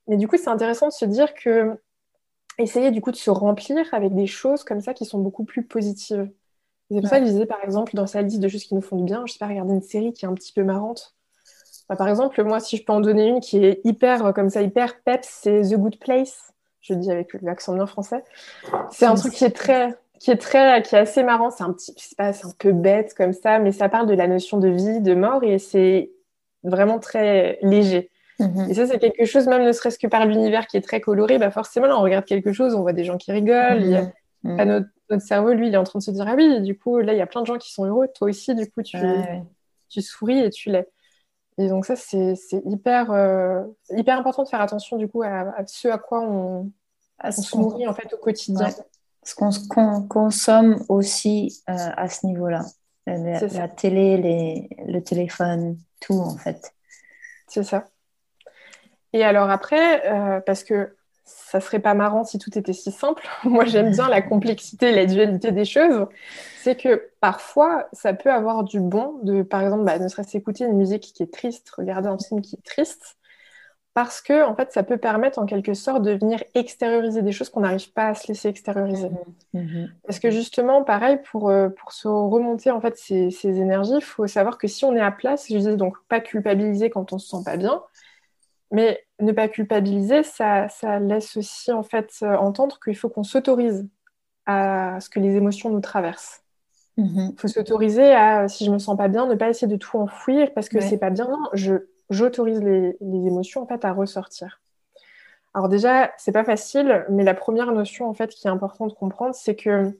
Mais 0.06 0.16
du 0.16 0.28
coup, 0.28 0.38
c'est 0.38 0.48
intéressant 0.48 0.88
de 0.88 0.92
se 0.92 1.04
dire 1.04 1.34
que 1.34 1.78
essayer 2.56 2.90
du 2.90 3.02
coup 3.02 3.10
de 3.10 3.16
se 3.16 3.28
remplir 3.28 3.84
avec 3.92 4.14
des 4.14 4.26
choses 4.26 4.64
comme 4.64 4.80
ça 4.80 4.94
qui 4.94 5.04
sont 5.04 5.18
beaucoup 5.18 5.44
plus 5.44 5.62
positives. 5.62 6.30
C'est 6.90 7.00
pour 7.00 7.08
ça 7.08 7.20
que 7.20 7.26
je 7.26 7.30
disais, 7.30 7.46
par 7.46 7.62
exemple, 7.62 7.94
dans 7.94 8.06
sa 8.06 8.22
liste 8.22 8.40
de 8.40 8.48
choses 8.48 8.64
qui 8.64 8.74
nous 8.74 8.80
font 8.80 8.96
du 8.96 9.04
bien, 9.04 9.24
je 9.26 9.32
sais 9.32 9.38
pas, 9.38 9.46
regarder 9.46 9.74
une 9.74 9.82
série 9.82 10.12
qui 10.12 10.24
est 10.24 10.28
un 10.28 10.34
petit 10.34 10.52
peu 10.52 10.64
marrante. 10.64 11.14
Bah, 11.88 11.96
par 11.96 12.08
exemple, 12.08 12.42
moi, 12.44 12.60
si 12.60 12.76
je 12.76 12.84
peux 12.84 12.92
en 12.92 13.00
donner 13.00 13.28
une 13.28 13.40
qui 13.40 13.64
est 13.64 13.80
hyper, 13.84 14.26
euh, 14.26 14.32
comme 14.32 14.50
ça, 14.50 14.62
hyper 14.62 15.00
peps, 15.02 15.28
c'est 15.28 15.62
The 15.62 15.74
Good 15.74 15.98
Place. 15.98 16.52
Je 16.80 16.94
le 16.94 17.00
dis 17.00 17.10
avec 17.10 17.34
l'accent 17.42 17.74
bien 17.74 17.86
français. 17.86 18.24
C'est 18.90 19.06
un 19.06 19.14
truc 19.14 19.32
qui 19.32 19.44
est 19.44 19.50
très, 19.50 19.94
qui 20.18 20.30
est 20.30 20.36
très, 20.36 20.82
qui 20.82 20.94
est 20.94 20.98
assez 20.98 21.22
marrant. 21.22 21.50
C'est 21.50 21.64
un 21.64 21.72
petit, 21.72 21.94
je 21.96 22.02
sais 22.02 22.16
pas, 22.16 22.32
c'est 22.32 22.46
un 22.46 22.52
peu 22.58 22.72
bête 22.72 23.14
comme 23.14 23.32
ça, 23.32 23.58
mais 23.58 23.72
ça 23.72 23.88
parle 23.88 24.06
de 24.06 24.14
la 24.14 24.26
notion 24.26 24.58
de 24.58 24.68
vie, 24.68 25.00
de 25.00 25.14
mort, 25.14 25.42
et 25.44 25.58
c'est 25.58 26.10
vraiment 26.62 26.98
très 26.98 27.58
léger. 27.62 28.10
Mhm. 28.38 28.70
Et 28.70 28.74
ça, 28.74 28.86
c'est 28.86 28.98
quelque 28.98 29.24
chose, 29.24 29.46
même 29.46 29.64
ne 29.64 29.72
serait-ce 29.72 29.98
que 29.98 30.06
par 30.06 30.24
l'univers 30.24 30.66
qui 30.66 30.76
est 30.76 30.80
très 30.80 31.00
coloré, 31.00 31.38
bah 31.38 31.50
forcément, 31.50 31.86
là, 31.86 31.98
on 31.98 32.02
regarde 32.02 32.24
quelque 32.24 32.52
chose, 32.52 32.74
on 32.74 32.82
voit 32.82 32.92
des 32.92 33.04
gens 33.04 33.16
qui 33.16 33.32
rigolent, 33.32 33.82
il 33.82 33.90
y 33.90 33.96
a, 34.44 34.64
mhm 34.64 34.90
notre 35.10 35.22
cerveau, 35.22 35.52
lui, 35.52 35.68
il 35.68 35.74
est 35.74 35.78
en 35.78 35.84
train 35.84 35.98
de 35.98 36.04
se 36.04 36.10
dire 36.10 36.24
Ah 36.26 36.34
oui, 36.34 36.60
du 36.62 36.78
coup, 36.78 36.98
là, 36.98 37.12
il 37.12 37.18
y 37.18 37.22
a 37.22 37.26
plein 37.26 37.40
de 37.40 37.46
gens 37.46 37.58
qui 37.58 37.72
sont 37.72 37.84
heureux. 37.84 38.08
Toi 38.14 38.28
aussi, 38.28 38.54
du 38.54 38.70
coup, 38.70 38.82
tu, 38.82 38.98
tu 39.88 40.02
souris 40.02 40.40
et 40.40 40.50
tu 40.50 40.70
l'es. 40.70 40.88
Et 41.56 41.68
donc, 41.68 41.86
ça, 41.86 41.96
c'est 41.96 42.36
hyper, 42.64 43.10
euh, 43.10 43.64
hyper 43.90 44.18
important 44.18 44.44
de 44.44 44.48
faire 44.48 44.60
attention, 44.60 44.96
du 44.96 45.08
coup, 45.08 45.22
à, 45.22 45.66
ce 45.66 45.88
à 45.88 45.98
quoi 45.98 46.20
on, 46.20 46.70
se 47.30 47.56
nourrit, 47.56 47.88
en 47.88 47.94
fait, 47.94 48.12
au 48.12 48.18
quotidien. 48.18 48.68
Ce 49.24 49.34
qu'on 49.34 50.02
consomme 50.06 50.84
aussi 50.88 51.62
euh, 51.68 51.74
à 51.74 52.08
ce 52.08 52.26
niveau-là. 52.26 52.64
La, 53.06 53.68
télé, 53.68 54.18
les, 54.18 54.68
le 54.86 55.00
téléphone, 55.00 55.78
tout, 56.00 56.20
en 56.20 56.36
fait. 56.36 56.74
C'est 57.46 57.64
ça. 57.64 57.88
Et 59.14 59.24
alors 59.24 59.48
après, 59.48 60.06
euh, 60.06 60.40
parce 60.40 60.62
que 60.62 60.94
ça 61.28 61.60
serait 61.60 61.78
pas 61.78 61.94
marrant 61.94 62.24
si 62.24 62.38
tout 62.38 62.56
était 62.58 62.72
si 62.72 62.90
simple. 62.90 63.26
Moi, 63.44 63.64
j'aime 63.66 63.90
bien 63.90 64.08
la 64.08 64.22
complexité, 64.22 64.92
la 64.92 65.06
dualité 65.06 65.52
des 65.52 65.64
choses. 65.64 66.06
C'est 66.60 66.76
que 66.76 67.10
parfois, 67.20 67.88
ça 67.92 68.14
peut 68.14 68.32
avoir 68.32 68.64
du 68.64 68.80
bon 68.80 69.20
de, 69.22 69.42
par 69.42 69.62
exemple, 69.62 69.84
bah, 69.84 69.98
ne 69.98 70.08
serait-ce 70.08 70.36
écouter 70.36 70.64
une 70.64 70.76
musique 70.76 71.12
qui 71.14 71.22
est 71.22 71.32
triste, 71.32 71.70
regarder 71.70 72.08
un 72.08 72.18
film 72.18 72.40
qui 72.40 72.56
est 72.56 72.64
triste, 72.64 73.16
parce 73.94 74.20
que 74.20 74.44
en 74.44 74.54
fait, 74.54 74.72
ça 74.72 74.82
peut 74.82 74.96
permettre 74.96 75.38
en 75.38 75.46
quelque 75.46 75.74
sorte 75.74 76.02
de 76.02 76.12
venir 76.12 76.42
extérioriser 76.54 77.20
des 77.20 77.32
choses 77.32 77.48
qu'on 77.50 77.60
n'arrive 77.60 77.92
pas 77.92 78.08
à 78.08 78.14
se 78.14 78.28
laisser 78.28 78.48
extérioriser. 78.48 79.10
Mmh, 79.52 79.60
mmh. 79.60 79.88
Parce 80.06 80.18
que 80.20 80.30
justement, 80.30 80.84
pareil, 80.84 81.18
pour, 81.30 81.50
euh, 81.50 81.68
pour 81.68 81.92
se 81.92 82.06
remonter 82.06 82.70
en 82.70 82.80
fait 82.80 82.96
ces, 82.96 83.30
ces 83.30 83.60
énergies, 83.60 83.96
il 83.96 84.00
faut 84.00 84.26
savoir 84.26 84.56
que 84.56 84.68
si 84.68 84.84
on 84.84 84.94
est 84.94 85.00
à 85.00 85.10
place, 85.10 85.46
je 85.50 85.58
dis 85.58 85.76
donc 85.76 85.96
pas 86.08 86.20
culpabiliser 86.20 86.90
quand 86.90 87.12
on 87.12 87.18
se 87.18 87.28
sent 87.28 87.42
pas 87.44 87.56
bien, 87.56 87.82
mais 88.70 89.04
ne 89.20 89.32
pas 89.32 89.48
culpabiliser, 89.48 90.22
ça, 90.22 90.68
laisse 91.00 91.36
aussi 91.36 91.72
en 91.72 91.82
fait 91.82 92.10
euh, 92.22 92.36
entendre 92.36 92.78
qu'il 92.82 92.96
faut 92.96 93.08
qu'on 93.08 93.24
s'autorise 93.24 93.86
à 94.46 94.98
ce 95.00 95.10
que 95.10 95.20
les 95.20 95.36
émotions 95.36 95.70
nous 95.70 95.80
traversent. 95.80 96.42
Il 96.96 97.04
mm-hmm. 97.04 97.38
faut 97.38 97.48
s'autoriser 97.48 98.12
à, 98.14 98.48
si 98.48 98.64
je 98.64 98.70
me 98.70 98.78
sens 98.78 98.96
pas 98.96 99.08
bien, 99.08 99.26
ne 99.26 99.34
pas 99.34 99.48
essayer 99.48 99.66
de 99.66 99.76
tout 99.76 99.98
enfouir 99.98 100.52
parce 100.54 100.68
que 100.68 100.80
c'est 100.80 100.98
pas 100.98 101.10
bien. 101.10 101.28
Non, 101.28 101.48
j'autorise 102.10 102.60
les, 102.62 102.96
émotions 103.00 103.62
en 103.62 103.66
fait 103.66 103.84
à 103.84 103.92
ressortir. 103.92 104.60
Alors 105.54 105.68
déjà, 105.68 106.12
c'est 106.16 106.32
pas 106.32 106.44
facile, 106.44 107.04
mais 107.08 107.24
la 107.24 107.34
première 107.34 107.72
notion 107.72 108.08
en 108.08 108.14
fait 108.14 108.30
qui 108.30 108.46
est 108.46 108.50
importante 108.50 108.90
de 108.90 108.94
comprendre, 108.94 109.34
c'est 109.34 109.56
que 109.56 109.96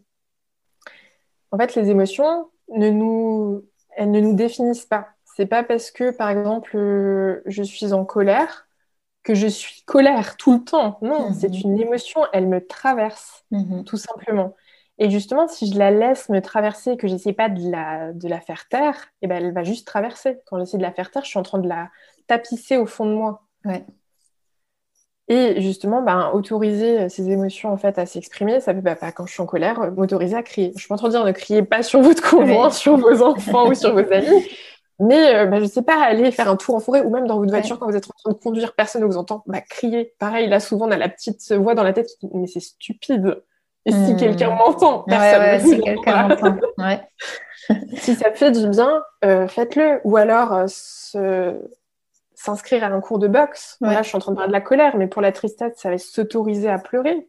en 1.50 1.58
fait 1.58 1.74
les 1.74 1.90
émotions 1.90 2.48
ne 2.70 2.90
nous, 2.90 3.64
elles 3.96 4.10
ne 4.10 4.20
nous 4.20 4.34
définissent 4.34 4.86
pas. 4.86 5.08
C'est 5.24 5.46
pas 5.46 5.62
parce 5.62 5.92
que, 5.92 6.10
par 6.10 6.30
exemple, 6.30 6.76
euh, 6.76 7.42
je 7.46 7.62
suis 7.62 7.92
en 7.92 8.04
colère 8.04 8.67
que 9.28 9.34
je 9.34 9.46
suis 9.46 9.82
colère 9.82 10.38
tout 10.38 10.54
le 10.54 10.64
temps. 10.64 10.98
Non, 11.02 11.28
mhm. 11.28 11.34
c'est 11.34 11.60
une 11.60 11.78
émotion, 11.78 12.22
elle 12.32 12.46
me 12.46 12.66
traverse, 12.66 13.44
mhm. 13.50 13.84
tout 13.84 13.98
simplement. 13.98 14.56
Et 14.96 15.10
justement, 15.10 15.46
si 15.48 15.70
je 15.70 15.78
la 15.78 15.90
laisse 15.90 16.30
me 16.30 16.40
traverser, 16.40 16.96
que 16.96 17.06
j'essaie 17.06 17.34
pas 17.34 17.50
de 17.50 17.70
la, 17.70 18.14
de 18.14 18.26
la 18.26 18.40
faire 18.40 18.66
taire, 18.68 18.94
et 19.20 19.26
eh 19.26 19.26
ben, 19.26 19.44
elle 19.44 19.52
va 19.52 19.64
juste 19.64 19.86
traverser. 19.86 20.38
Quand 20.46 20.58
j'essaie 20.58 20.78
de 20.78 20.82
la 20.82 20.92
faire 20.92 21.10
taire, 21.10 21.24
je 21.24 21.28
suis 21.28 21.38
en 21.38 21.42
train 21.42 21.58
de 21.58 21.68
la 21.68 21.90
tapisser 22.26 22.78
au 22.78 22.86
fond 22.86 23.04
de 23.04 23.12
moi. 23.12 23.42
Et 25.28 25.60
justement, 25.60 26.00
ben, 26.00 26.30
autoriser 26.32 27.10
ces 27.10 27.28
émotions 27.28 27.70
en 27.70 27.76
fait 27.76 27.98
à 27.98 28.06
s'exprimer, 28.06 28.60
ça 28.60 28.72
peut 28.72 28.80
pas, 28.80 29.12
quand 29.12 29.26
je 29.26 29.32
suis 29.34 29.42
en 29.42 29.46
colère, 29.46 29.92
m'autoriser 29.92 30.36
à 30.36 30.42
crier. 30.42 30.72
Je 30.74 30.80
suis 30.80 30.88
pas 30.88 30.94
en 30.94 30.98
train 30.98 31.08
de 31.08 31.12
dire 31.12 31.24
ne 31.24 31.32
criez 31.32 31.62
pas 31.62 31.82
sur 31.82 32.00
votre 32.00 32.22
conjoint, 32.26 32.70
sur 32.70 32.96
vos 32.96 33.22
enfants 33.22 33.68
ou 33.68 33.74
sur 33.74 33.92
vos 33.92 34.10
amis, 34.10 34.48
mais 35.00 35.34
euh, 35.34 35.46
bah, 35.46 35.60
je 35.60 35.66
sais 35.66 35.82
pas, 35.82 36.02
aller 36.02 36.30
faire 36.32 36.48
un 36.48 36.56
tour 36.56 36.74
en 36.74 36.80
forêt 36.80 37.02
ou 37.02 37.10
même 37.10 37.26
dans 37.26 37.38
votre 37.38 37.50
voiture 37.50 37.78
quand 37.78 37.86
vous 37.86 37.96
êtes 37.96 38.06
en 38.06 38.14
train 38.18 38.32
de 38.32 38.38
conduire, 38.38 38.74
personne 38.74 39.02
ne 39.02 39.06
vous 39.06 39.16
entend, 39.16 39.44
bah, 39.46 39.60
crier. 39.60 40.14
Pareil, 40.18 40.48
là 40.48 40.60
souvent 40.60 40.88
on 40.88 40.90
a 40.90 40.96
la 40.96 41.08
petite 41.08 41.52
voix 41.52 41.74
dans 41.74 41.84
la 41.84 41.92
tête 41.92 42.08
qui 42.18 42.26
dit 42.26 42.36
mais 42.36 42.46
c'est 42.46 42.60
stupide. 42.60 43.42
Et 43.86 43.92
si 43.92 44.14
hmm. 44.14 44.16
quelqu'un 44.16 44.50
m'entend, 44.50 45.04
personne. 45.04 45.70
si 45.70 45.80
quelqu'un 45.80 46.28
m'entend, 46.28 46.56
si 47.96 48.14
ça 48.14 48.32
fait 48.32 48.50
du 48.50 48.68
bien, 48.68 49.02
euh, 49.24 49.46
faites-le. 49.46 50.00
Ou 50.04 50.16
alors 50.16 50.52
euh, 50.52 51.54
s'inscrire 52.34 52.84
à 52.84 52.88
un 52.88 53.00
cours 53.00 53.18
de 53.18 53.28
boxe. 53.28 53.76
Là, 53.80 54.02
je 54.02 54.08
suis 54.08 54.16
en 54.16 54.20
train 54.20 54.32
de 54.32 54.36
parler 54.36 54.48
de 54.48 54.52
la 54.52 54.60
colère, 54.60 54.96
mais 54.96 55.06
pour 55.06 55.22
la 55.22 55.32
tristesse, 55.32 55.74
ça 55.76 55.90
va 55.90 55.98
s'autoriser 55.98 56.68
à 56.68 56.78
pleurer, 56.78 57.28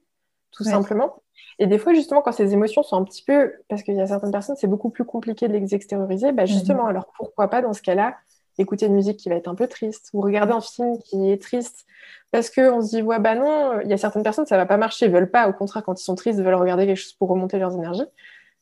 tout 0.52 0.64
simplement. 0.64 1.22
Et 1.60 1.68
des 1.68 1.78
fois, 1.78 1.94
justement, 1.94 2.22
quand 2.22 2.32
ces 2.32 2.54
émotions 2.54 2.84
sont 2.84 2.96
un 2.96 3.04
petit 3.04 3.24
peu, 3.24 3.54
parce 3.68 3.84
qu'il 3.84 3.96
y 3.96 4.02
a 4.02 4.08
certaines 4.08 4.32
personnes, 4.32 4.56
c'est 4.58 4.68
beaucoup 4.68 4.90
plus 4.90 5.04
compliqué 5.04 5.48
de 5.48 5.54
les 5.54 5.76
extérioriser, 5.76 6.32
bah, 6.32 6.46
justement, 6.46 6.84
mhm. 6.84 6.90
alors 6.90 7.12
pourquoi 7.18 7.50
pas 7.50 7.62
dans 7.62 7.74
ce 7.74 7.82
cas-là 7.82 8.16
écouter 8.62 8.88
une 8.88 8.94
musique 8.94 9.18
qui 9.18 9.30
va 9.30 9.36
être 9.36 9.48
un 9.48 9.56
peu 9.56 9.68
triste 9.68 10.10
ou 10.14 10.22
regarder 10.22 10.54
un 10.54 10.62
film 10.62 11.00
qui 11.00 11.32
est 11.32 11.42
triste. 11.42 11.86
Parce 12.32 12.50
qu'on 12.50 12.82
se 12.82 12.90
dit 12.90 13.02
ouais 13.02 13.20
bah 13.20 13.36
non 13.36 13.80
il 13.84 13.90
y 13.90 13.94
a 13.94 13.98
certaines 13.98 14.24
personnes 14.24 14.46
ça 14.46 14.58
va 14.58 14.66
pas 14.66 14.78
marcher 14.78 15.08
ils 15.08 15.12
veulent 15.12 15.32
pas 15.32 15.50
au 15.50 15.54
contraire 15.54 15.84
quand 15.84 16.00
ils 16.00 16.04
sont 16.04 16.16
tristes 16.16 16.38
ils 16.38 16.46
veulent 16.46 16.54
regarder 16.54 16.86
quelque 16.86 16.98
chose 16.98 17.14
pour 17.14 17.30
remonter 17.30 17.58
leurs 17.58 17.74
énergies. 17.74 18.06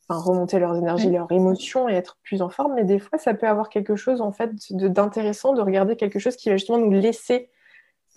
Enfin 0.08 0.20
remonter 0.20 0.58
leurs 0.58 0.76
énergies 0.76 1.10
leurs 1.10 1.30
émotions 1.30 1.88
et 1.88 1.94
être 1.94 2.16
plus 2.22 2.40
en 2.40 2.48
forme. 2.48 2.74
Mais 2.74 2.84
des 2.84 2.98
fois 2.98 3.18
ça 3.18 3.34
peut 3.34 3.48
avoir 3.48 3.68
quelque 3.68 3.96
chose 3.96 4.20
en 4.20 4.32
fait 4.32 4.50
d'intéressant 4.70 5.52
de, 5.52 5.60
regarder 5.60 5.96
quelque 5.96 6.18
chose 6.18 6.36
qui 6.36 6.48
va 6.48 6.56
justement 6.56 6.78
nous 6.78 6.90
laisser 6.90 7.50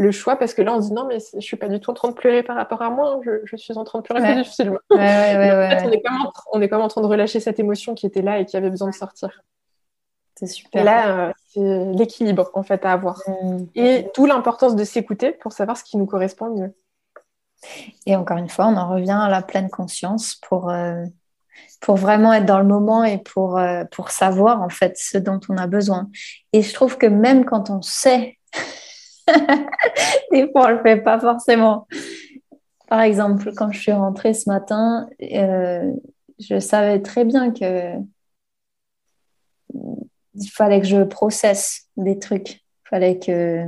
le 0.02 0.12
choix 0.12 0.36
parce 0.36 0.54
que 0.54 0.62
là 0.62 0.74
on 0.74 0.82
se 0.82 0.88
dit 0.88 0.94
non 0.94 1.06
mais 1.06 1.20
je 1.20 1.40
suis 1.40 1.58
pas 1.58 1.68
du 1.68 1.80
tout 1.80 1.92
en 1.92 1.94
train 1.94 2.10
de 2.10 2.14
pleurer 2.14 2.44
par 2.44 2.56
rapport 2.56 2.82
à 2.82 2.90
moi 2.90 3.20
je, 3.24 3.56
suis 3.56 3.78
en 3.78 3.84
train 3.84 4.00
de 4.00 4.04
pleurer 4.04 4.22
ouais. 4.22 4.36
du 4.42 4.50
film 4.50 4.78
ouais, 4.90 4.98
ouais, 4.98 5.78
on, 5.84 5.92
est 5.92 6.02
comme 6.02 6.22
en, 6.22 6.32
on 6.54 6.62
est 6.62 6.70
comme 6.70 6.82
en 6.82 6.88
train 6.88 7.02
de 7.02 7.08
relâcher 7.08 7.40
cette 7.40 7.60
émotion 7.60 7.94
qui 7.94 8.06
était 8.06 8.22
là 8.22 8.40
et 8.40 8.46
qui 8.46 8.58
avait 8.58 8.70
besoin 8.70 8.90
de 8.90 8.96
sortir 8.96 9.42
c'est 10.42 10.48
super. 10.48 10.82
Et 10.82 10.86
là, 10.86 11.28
euh, 11.28 11.34
c'est 11.50 11.86
l'équilibre 11.94 12.50
en 12.56 12.64
fait 12.64 12.84
à 12.84 12.94
avoir. 12.94 13.22
Mm. 13.28 13.66
Et 13.76 14.08
d'où 14.16 14.26
l'importance 14.26 14.76
de 14.76 14.84
s'écouter 14.84 15.32
pour 15.32 15.54
savoir 15.54 15.78
ce 15.78 15.84
qui 15.84 15.98
nous 15.98 16.08
correspond 16.08 16.48
le 16.48 16.62
mieux. 16.62 16.76
Et 18.08 18.16
encore 18.16 18.38
une 18.38 18.50
fois, 18.50 18.66
on 18.66 18.76
en 18.76 18.90
revient 18.90 19.20
à 19.22 19.30
la 19.30 19.44
pleine 19.44 19.70
conscience 19.70 20.36
pour, 20.36 20.72
euh, 20.72 21.06
pour 21.80 21.96
vraiment 21.96 22.34
être 22.34 22.46
dans 22.46 22.58
le 22.58 22.66
moment 22.66 23.04
et 23.04 23.20
pour, 23.20 23.60
euh, 23.60 23.84
pour 23.92 24.10
savoir 24.10 24.64
en 24.64 24.70
fait 24.70 24.98
ce 24.98 25.20
dont 25.20 25.40
on 25.48 25.58
a 25.58 25.68
besoin. 25.68 26.10
Et 26.54 26.64
je 26.64 26.74
trouve 26.74 26.98
que 26.98 27.06
même 27.06 27.46
quand 27.46 27.70
on 27.70 27.84
sait, 27.84 28.40
des 30.32 30.52
fois 30.52 30.68
on 30.68 30.70
le 30.70 30.82
fait 30.82 30.98
pas 30.98 31.20
forcément. 31.20 31.88
Par 32.88 33.02
exemple, 33.02 33.54
quand 33.56 33.72
je 33.72 33.80
suis 33.80 33.92
rentrée 33.92 34.34
ce 34.34 34.50
matin, 34.50 35.08
je 35.20 36.60
savais 36.60 37.02
très 37.02 37.24
bien 37.26 37.52
que 37.52 37.96
il 40.36 40.50
fallait 40.50 40.82
que 40.82 40.88
je 40.88 41.04
processe 41.04 41.88
des 41.98 42.20
trucs. 42.20 42.62
Fallait 42.90 43.20
que. 43.20 43.66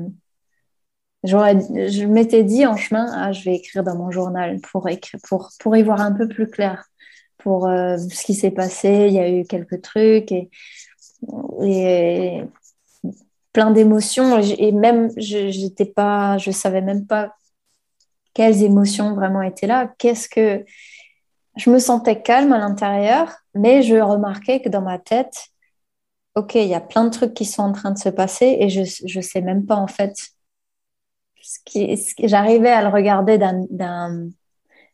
Je 1.23 2.05
m'étais 2.05 2.43
dit 2.43 2.65
en 2.65 2.75
chemin, 2.75 3.07
ah, 3.15 3.31
je 3.31 3.45
vais 3.45 3.55
écrire 3.55 3.81
dans 3.83 3.95
mon 3.95 4.11
journal 4.11 4.59
pour, 4.59 4.89
pour, 5.23 5.51
pour 5.57 5.77
y 5.77 5.83
voir 5.83 6.01
un 6.01 6.11
peu 6.11 6.27
plus 6.27 6.49
clair 6.49 6.83
pour 7.37 7.67
euh, 7.67 7.95
ce 7.97 8.25
qui 8.25 8.33
s'est 8.33 8.51
passé. 8.51 9.07
Il 9.07 9.13
y 9.13 9.19
a 9.19 9.29
eu 9.29 9.45
quelques 9.45 9.81
trucs 9.81 10.33
et 11.61 12.43
plein 13.53 13.71
d'émotions. 13.71 14.39
Et 14.39 14.71
même, 14.71 15.09
je 15.17 15.49
j'étais 15.49 15.85
pas, 15.85 16.37
je 16.37 16.51
savais 16.51 16.81
même 16.81 17.05
pas 17.05 17.33
quelles 18.33 18.63
émotions 18.63 19.13
vraiment 19.13 19.41
étaient 19.41 19.67
là. 19.67 19.93
Qu'est-ce 19.97 20.27
que. 20.27 20.65
Je 21.55 21.69
me 21.69 21.77
sentais 21.77 22.21
calme 22.21 22.51
à 22.51 22.57
l'intérieur, 22.57 23.31
mais 23.53 23.83
je 23.83 23.95
remarquais 23.95 24.59
que 24.59 24.69
dans 24.69 24.81
ma 24.81 24.97
tête, 24.97 25.49
ok, 26.35 26.55
il 26.55 26.67
y 26.67 26.73
a 26.73 26.81
plein 26.81 27.03
de 27.03 27.09
trucs 27.11 27.35
qui 27.35 27.45
sont 27.45 27.61
en 27.61 27.71
train 27.71 27.91
de 27.91 27.99
se 27.99 28.09
passer 28.09 28.57
et 28.59 28.69
je 28.69 28.81
ne 28.81 29.21
sais 29.21 29.41
même 29.41 29.65
pas 29.65 29.75
en 29.75 29.87
fait. 29.87 30.15
Ce 31.41 31.59
qui, 31.65 31.95
J'arrivais 32.27 32.71
à 32.71 32.81
le 32.81 32.87
regarder 32.87 33.37
d'un, 33.37 34.29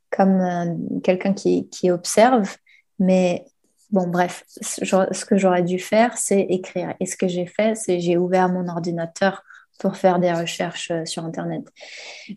comme 0.10 0.42
euh, 0.42 1.00
quelqu'un 1.02 1.34
qui, 1.34 1.70
qui, 1.70 1.92
observe, 1.92 2.58
mais 2.98 3.46
bon, 3.92 4.08
bref, 4.08 4.44
ce 4.48 5.26
que 5.26 5.38
j'aurais 5.38 5.64
dû 5.64 5.80
faire, 5.80 6.18
c'est 6.18 6.42
écrire. 6.42 6.94
Et 7.00 7.06
ce 7.06 7.18
que 7.18 7.28
j'ai 7.28 7.46
fait, 7.46 7.76
c'est 7.76 8.00
j'ai 8.00 8.18
ouvert 8.18 8.50
mon 8.50 8.68
ordinateur 8.68 9.44
pour 9.80 9.96
faire 9.96 10.20
des 10.20 10.34
recherches 10.34 10.92
euh, 10.92 11.06
sur 11.06 11.24
Internet. 11.24 11.64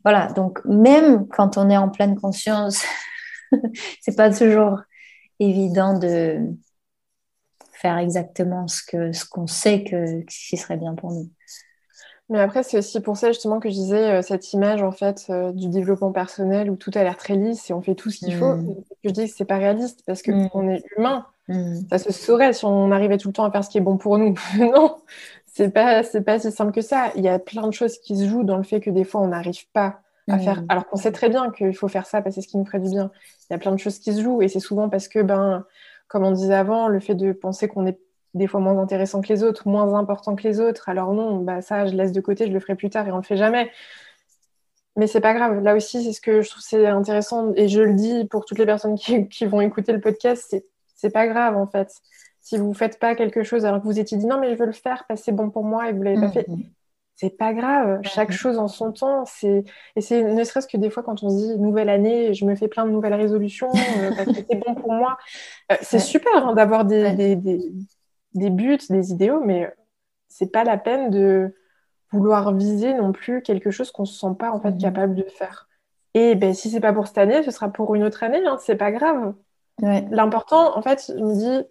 Voilà, 0.05 0.33
donc 0.33 0.65
même 0.65 1.27
quand 1.29 1.57
on 1.57 1.69
est 1.71 1.77
en 1.77 1.89
pleine 1.89 2.19
conscience, 2.19 2.85
c'est 4.01 4.17
pas 4.17 4.33
toujours 4.33 4.81
évident 5.41 5.99
de, 5.99 6.55
faire 7.83 7.99
exactement 7.99 8.69
ce 8.69 8.83
que 8.85 9.13
ce 9.13 9.25
qu'on 9.25 9.49
sait 9.49 9.83
que 9.83 10.21
qui 10.23 10.57
serait 10.57 10.77
bien 10.77 10.95
pour 10.95 11.11
nous. 11.11 11.29
Mais 12.29 12.39
après, 12.39 12.63
c'est 12.63 12.79
aussi 12.79 13.01
pour 13.01 13.17
ça 13.17 13.33
justement 13.33 13.59
que 13.59 13.69
je 13.69 13.75
disais 13.75 14.13
euh, 14.13 14.23
cette 14.23 14.53
image 14.53 14.83
en 14.83 14.93
fait 14.93 15.27
euh, 15.29 15.53
du 15.53 15.69
développement 15.69 16.13
personnel 16.13 16.71
où 16.71 16.77
tout 16.77 16.93
a 16.95 17.03
l'air 17.03 17.17
très 17.17 17.35
lisse 17.35 17.69
et 17.69 17.75
on 17.75 17.83
fait 17.83 17.97
tout 17.97 18.11
ce 18.11 18.19
qu'il 18.19 18.35
faut. 18.37 18.55
Mm. 18.55 18.77
Je 19.05 19.11
dis 19.11 19.29
que 19.29 19.35
c'est 19.37 19.45
pas 19.45 19.59
réaliste 19.59 20.03
parce 20.07 20.23
que 20.23 20.31
mm. 20.31 20.51
on 20.55 20.71
est 20.71 20.83
humain. 20.97 21.27
Mm. 21.49 21.81
Ça 21.91 21.99
se 21.99 22.13
saurait 22.13 22.53
si 22.53 22.65
on 22.65 22.91
arrivait 22.91 23.19
tout 23.19 23.29
le 23.29 23.35
temps 23.35 23.45
à 23.45 23.51
faire 23.51 23.65
ce 23.65 23.71
qui 23.71 23.79
est 23.79 23.83
bon 23.83 23.97
pour 23.97 24.19
nous. 24.19 24.35
non, 24.59 24.97
c'est 25.47 25.71
pas 25.71 26.03
c'est 26.03 26.23
pas 26.23 26.39
si 26.39 26.51
simple 26.53 26.73
que 26.73 26.81
ça. 26.81 27.13
Il 27.17 27.23
y 27.23 27.29
a 27.29 27.39
plein 27.39 27.67
de 27.67 27.73
choses 27.73 27.99
qui 27.99 28.17
se 28.17 28.27
jouent 28.27 28.45
dans 28.45 28.57
le 28.57 28.63
fait 28.63 28.81
que 28.81 28.91
des 28.91 29.05
fois 29.05 29.21
on 29.21 29.29
n'arrive 29.29 29.69
pas 29.73 30.01
à 30.29 30.39
faire. 30.39 30.63
Alors 30.69 30.87
qu'on 30.87 30.97
sait 30.97 31.13
très 31.13 31.29
bien 31.29 31.51
qu'il 31.51 31.75
faut 31.75 31.89
faire 31.89 32.07
ça 32.07 32.23
parce 32.23 32.37
que 32.37 32.41
c'est 32.41 32.47
ce 32.47 32.51
qui 32.51 32.57
nous 32.57 32.65
ferait 32.65 32.81
du 32.81 32.91
bien. 32.91 33.11
Il 33.51 33.53
y 33.53 33.57
a 33.57 33.59
plein 33.59 33.73
de 33.73 33.79
choses 33.79 33.99
qui 33.99 34.15
se 34.15 34.23
jouent 34.23 34.41
et 34.41 34.49
c'est 34.49 34.61
souvent 34.61 34.89
parce 34.89 35.09
que 35.09 35.21
ben 35.21 35.65
comme 36.09 36.25
on 36.25 36.31
disait 36.31 36.55
avant, 36.55 36.89
le 36.89 37.01
fait 37.01 37.15
de 37.15 37.33
penser 37.33 37.69
qu'on 37.69 37.87
est 37.87 37.99
des 38.35 38.47
fois 38.47 38.61
moins 38.61 38.79
intéressant 38.79 39.21
que 39.21 39.29
les 39.29 39.43
autres, 39.43 39.69
moins 39.69 39.95
important 39.95 40.37
que 40.37 40.43
les 40.43 40.61
autres. 40.61 40.89
Alors 40.89 41.13
non, 41.13 41.39
bah 41.39 41.63
ça, 41.63 41.87
je 41.87 41.95
laisse 41.95 42.13
de 42.13 42.21
côté, 42.21 42.47
je 42.47 42.53
le 42.53 42.61
ferai 42.61 42.75
plus 42.75 42.91
tard 42.91 43.07
et 43.09 43.13
on 43.13 43.17
le 43.17 43.23
fait 43.23 43.37
jamais. 43.37 43.71
Mais 44.97 45.07
c'est 45.07 45.21
pas 45.21 45.33
grave. 45.35 45.63
Là 45.63 45.75
aussi, 45.75 46.05
c'est 46.05 46.13
ce 46.13 46.21
que 46.21 46.43
je 46.43 46.51
trouve 46.51 46.63
c'est 46.63 46.87
intéressant 46.87 47.53
et 47.57 47.69
je 47.69 47.81
le 47.81 47.95
dis 47.95 48.27
pour 48.27 48.45
toutes 48.45 48.59
les 48.59 48.67
personnes 48.67 48.97
qui, 48.97 49.47
vont 49.47 49.61
écouter 49.61 49.93
le 49.93 50.01
podcast, 50.01 50.47
c'est 50.51 50.67
c'est 51.03 51.13
pas 51.13 51.27
grave 51.27 51.57
en 51.57 51.67
fait. 51.67 51.93
Si 52.41 52.57
vous 52.57 52.75
faites 52.75 52.99
pas 52.99 53.15
quelque 53.15 53.43
chose 53.43 53.65
alors 53.67 53.81
que 53.81 53.87
vous 53.87 54.01
étiez 54.01 54.17
dit 54.17 54.27
non 54.27 54.41
mais 54.41 54.51
je 54.51 54.59
veux 54.59 54.67
le 54.67 54.73
faire, 54.73 55.05
c'est 55.17 55.33
bon 55.33 55.51
pour 55.51 55.65
moi 55.65 55.89
et 55.89 55.93
vous 55.93 56.03
l'avez 56.03 56.21
pas 56.21 56.31
fait, 56.31 56.49
mm-hmm 56.49 56.71
c'est 57.23 57.37
pas 57.37 57.53
grave. 57.53 58.01
Chaque 58.03 58.33
chose 58.33 58.59
en 58.59 58.67
son 58.67 58.91
temps. 58.91 59.25
C'est 59.27 59.65
et 59.95 60.01
c'est 60.01 60.23
ne 60.23 60.43
serait-ce 60.43 60.67
que 60.67 60.77
des 60.77 60.91
fois 60.91 61.05
quand 61.05 61.23
on 61.23 61.31
se 61.31 61.37
dit 61.37 61.59
nouvelle 61.61 61.89
année, 61.89 62.35
je 62.35 62.45
me 62.45 62.57
fais 62.57 62.67
plein 62.67 62.85
de 62.85 62.91
nouvelles 62.91 63.15
résolutions 63.15 63.71
euh, 63.71 64.11
parce 64.17 64.27
que 64.37 64.45
c'est 64.51 64.57
bon 64.57 64.75
pour 64.75 64.93
moi. 64.93 65.17
Euh, 65.71 65.77
c'est 65.83 66.01
super 66.01 66.49
hein, 66.49 66.55
d'avoir 66.55 66.85
des, 66.85 67.13
des, 67.13 67.37
des, 67.37 68.51
buts, 68.51 68.79
des 68.91 69.13
idéaux, 69.13 69.41
mais 69.45 69.73
c'est 70.29 70.51
pas 70.51 70.65
la 70.65 70.79
peine 70.79 71.11
de 71.11 71.55
vouloir 72.11 72.53
viser 72.55 72.93
non 72.95 73.13
plus 73.13 73.43
quelque 73.43 73.71
chose 73.71 73.93
qu'on 73.93 74.05
se 74.05 74.19
sent 74.19 74.35
pas 74.37 74.51
en 74.51 74.61
fait 74.61 74.73
mhm. 74.73 74.79
capable 74.79 75.15
de 75.15 75.25
faire. 75.25 75.69
Et 76.15 76.35
ben 76.35 76.53
si 76.53 76.71
c'est 76.71 76.81
pas 76.81 76.93
pour 76.93 77.07
cette 77.07 77.19
année, 77.19 77.43
ce 77.45 77.53
sera 77.53 77.69
pour 77.69 77.95
une 77.95 78.03
autre 78.03 78.25
année. 78.25 78.45
Hein, 78.45 78.59
c'est 78.61 78.77
pas 78.77 78.91
grave. 78.91 79.35
L'important, 79.81 80.77
en 80.77 80.83
fait, 80.83 81.13
je 81.17 81.23
me 81.23 81.35
dis, 81.35 81.69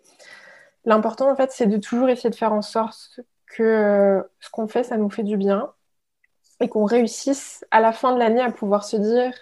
l'important 0.86 1.32
en 1.32 1.36
fait, 1.36 1.52
c'est 1.52 1.68
de 1.68 1.78
toujours 1.78 2.10
essayer 2.10 2.30
de 2.30 2.36
faire 2.36 2.54
en 2.54 2.62
sorte 2.62 3.22
que 3.46 3.64
euh, 3.64 4.22
ce 4.40 4.50
qu'on 4.50 4.68
fait, 4.68 4.84
ça 4.84 4.98
nous 4.98 5.10
fait 5.10 5.24
du 5.24 5.38
bien 5.38 5.72
et 6.60 6.70
qu'on 6.70 6.86
réussisse 6.86 7.66
à 7.72 7.80
la 7.80 7.92
fin 7.92 8.14
de 8.14 8.20
l'année 8.20 8.42
à 8.42 8.52
pouvoir 8.52 8.84
se 8.84 8.98
dire 8.98 9.34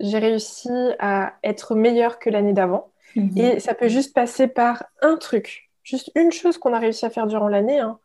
j'ai 0.00 0.18
réussi 0.18 0.70
à 1.00 1.34
être 1.42 1.74
meilleur 1.74 2.18
que 2.18 2.30
l'année 2.30 2.52
d'avant. 2.52 2.90
Mhm. 3.16 3.32
Et 3.36 3.60
ça 3.60 3.74
peut 3.74 3.88
juste 3.88 4.14
passer 4.14 4.46
par 4.46 4.84
un 5.02 5.16
truc, 5.16 5.70
juste 5.82 6.12
une 6.14 6.30
chose 6.30 6.56
qu'on 6.58 6.72
a 6.72 6.78
réussi 6.78 7.04
à 7.04 7.10
faire 7.10 7.26
durant 7.26 7.48
l'année, 7.48 7.80
hein. 7.80 7.98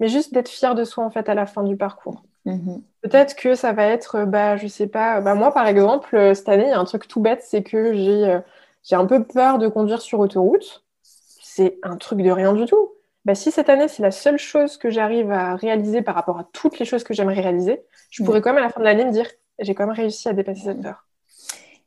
mais 0.00 0.08
juste 0.08 0.34
d'être 0.34 0.48
fier 0.48 0.74
de 0.74 0.82
soi 0.82 1.04
en 1.04 1.10
fait 1.10 1.28
à 1.28 1.34
la 1.34 1.46
fin 1.46 1.62
du 1.62 1.76
parcours. 1.76 2.24
Mhm. 2.46 2.82
Peut-être 3.02 3.36
que 3.36 3.54
ça 3.54 3.72
va 3.72 3.84
être, 3.84 4.24
bah, 4.24 4.56
je 4.56 4.66
sais 4.66 4.86
pas, 4.86 5.20
bah, 5.20 5.34
moi 5.34 5.52
par 5.52 5.66
exemple, 5.68 6.16
euh, 6.16 6.34
cette 6.34 6.48
année, 6.48 6.64
il 6.64 6.70
y 6.70 6.72
a 6.72 6.80
un 6.80 6.84
truc 6.84 7.06
tout 7.06 7.20
bête, 7.20 7.42
c'est 7.42 7.62
que 7.62 7.92
j'ai 7.94 8.24
euh, 8.24 8.40
j'ai 8.82 8.96
un 8.96 9.06
peu 9.06 9.24
peur 9.24 9.58
de 9.58 9.68
conduire 9.68 10.00
sur 10.00 10.20
autoroute. 10.20 10.84
C'est 11.02 11.78
un 11.82 11.96
truc 11.96 12.20
de 12.22 12.30
rien 12.30 12.52
du 12.52 12.66
tout 12.66 12.90
bah, 13.24 13.34
si 13.34 13.50
cette 13.50 13.68
année, 13.68 13.88
c'est 13.88 14.02
la 14.02 14.10
seule 14.10 14.38
chose 14.38 14.78
que 14.78 14.90
j'arrive 14.90 15.30
à 15.30 15.54
réaliser 15.54 16.00
par 16.02 16.14
rapport 16.14 16.38
à 16.38 16.44
toutes 16.52 16.78
les 16.78 16.86
choses 16.86 17.04
que 17.04 17.12
j'aimerais 17.12 17.40
réaliser, 17.40 17.82
je 18.10 18.24
pourrais 18.24 18.40
quand 18.40 18.52
même 18.52 18.62
à 18.62 18.66
la 18.66 18.72
fin 18.72 18.80
de 18.80 18.84
l'année 18.84 19.04
me 19.04 19.12
dire, 19.12 19.26
j'ai 19.58 19.74
quand 19.74 19.86
même 19.86 19.94
réussi 19.94 20.28
à 20.28 20.32
dépasser 20.32 20.62
cette 20.62 20.80
peur. 20.80 21.06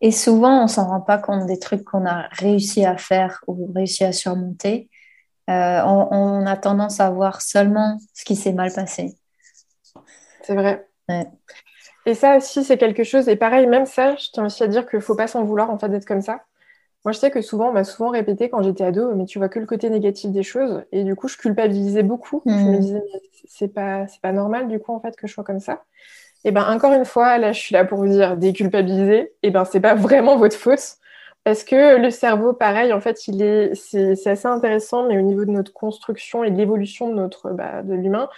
Et 0.01 0.11
souvent, 0.11 0.63
on 0.63 0.67
s'en 0.67 0.87
rend 0.87 1.01
pas 1.01 1.17
compte 1.17 1.47
des 1.47 1.57
trucs 1.57 1.83
qu'on 1.85 2.05
a 2.05 2.27
réussi 2.31 2.85
à 2.85 2.97
faire 2.97 3.43
ou 3.47 3.71
réussi 3.73 4.03
à 4.03 4.11
surmonter. 4.11 4.89
Euh, 5.49 5.81
on, 5.83 6.45
a 6.45 6.55
tendance 6.55 6.99
à 6.99 7.09
voir 7.09 7.41
seulement 7.41 7.97
ce 8.13 8.25
qui 8.25 8.35
s'est 8.35 8.53
mal 8.53 8.71
passé. 8.73 9.17
C'est 10.43 10.55
vrai. 10.55 10.87
Et 12.05 12.13
ça 12.13 12.37
aussi, 12.37 12.63
c'est 12.63 12.77
quelque 12.77 13.03
chose. 13.03 13.27
Et 13.27 13.35
pareil, 13.35 13.65
même 13.65 13.85
ça, 13.85 14.15
je 14.17 14.27
tiens 14.31 14.45
aussi 14.45 14.61
à 14.63 14.67
dire 14.67 14.87
qu'il 14.87 14.99
ne 14.99 15.03
faut 15.03 15.15
pas 15.15 15.27
s'en 15.27 15.43
vouloir 15.43 15.71
en 15.71 15.79
fait 15.79 15.89
d'être 15.89 16.05
comme 16.05 16.21
ça. 16.21 16.41
Moi, 17.05 17.11
je 17.11 17.19
sais 17.19 17.31
que 17.31 17.41
souvent, 17.41 17.69
on 17.69 17.73
m'a 17.73 17.83
souvent 17.83 18.09
répété 18.09 18.49
quand 18.49 18.61
j'étais 18.61 18.85
ado, 18.85 19.13
mais 19.13 19.25
tu 19.25 19.37
vois 19.37 19.49
que 19.49 19.59
le 19.59 19.65
côté 19.65 19.89
négatif 19.89 20.31
des 20.31 20.43
choses. 20.43 20.83
Et 20.93 21.03
du 21.03 21.15
coup, 21.15 21.27
je 21.27 21.37
culpabilisais 21.37 22.03
beaucoup. 22.03 22.41
Je 22.45 22.51
me 22.51 22.77
hmm. 22.77 22.79
disais, 22.79 23.03
c'est 23.45 23.67
pas, 23.67 24.07
c'est 24.07 24.21
pas 24.21 24.31
normal, 24.31 24.69
du 24.69 24.79
coup, 24.79 24.93
en 24.93 25.01
fait, 25.01 25.15
que 25.15 25.27
je 25.27 25.33
sois 25.33 25.43
comme 25.43 25.59
ça. 25.59 25.83
Et 26.45 26.51
ben, 26.51 26.65
encore 26.69 26.93
une 26.93 27.05
fois, 27.05 27.37
là, 27.37 27.51
je 27.51 27.59
suis 27.59 27.73
là 27.73 27.83
pour 27.83 27.97
vous 27.99 28.07
dire, 28.07 28.37
déculpabiliser, 28.37 29.33
et 29.43 29.51
ben, 29.51 29.65
c'est 29.65 29.81
pas 29.81 29.95
vraiment 29.95 30.37
votre 30.37 30.55
faute. 30.55 30.97
Parce 31.43 31.65
que 31.65 31.97
le 31.97 32.09
cerveau, 32.09 32.53
pareil, 32.53 32.93
en 32.93 33.01
fait, 33.01 33.27
il 33.27 33.41
est, 33.41 33.75
c'est, 33.75 34.27
assez 34.27 34.47
intéressant, 34.47 35.05
mais 35.09 35.17
au 35.17 35.21
niveau 35.21 35.43
de 35.43 35.51
notre 35.51 35.73
construction 35.73 36.45
et 36.45 36.51
de 36.51 36.57
l'évolution 36.57 37.09
de 37.09 37.15
notre, 37.15 37.51
bah, 37.51 37.83
de 37.83 37.93
l'humain, 37.93 38.29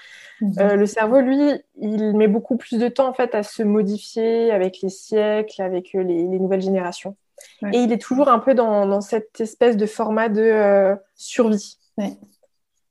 hmm. 0.42 0.52
euh, 0.60 0.76
le 0.76 0.88
cerveau, 0.88 1.20
lui, 1.20 1.52
il 1.78 2.18
met 2.18 2.28
beaucoup 2.28 2.58
plus 2.58 2.80
de 2.80 2.88
temps, 2.88 3.08
en 3.08 3.14
fait, 3.14 3.36
à 3.36 3.44
se 3.44 3.62
modifier 3.62 4.52
avec 4.52 4.82
les 4.82 4.90
siècles, 4.90 5.62
avec 5.62 5.94
euh, 5.94 6.02
les, 6.02 6.24
les 6.28 6.40
nouvelles 6.40 6.64
générations. 6.64 7.16
Et 7.74 7.80
il 7.80 7.92
est 7.92 8.02
toujours 8.02 8.30
un 8.30 8.40
peu 8.40 8.54
dans, 8.54 9.02
cette 9.02 9.40
espèce 9.42 9.78
de 9.78 9.86
format 9.86 10.30
de 10.30 10.42
euh, 10.42 10.96
survie. 11.16 11.78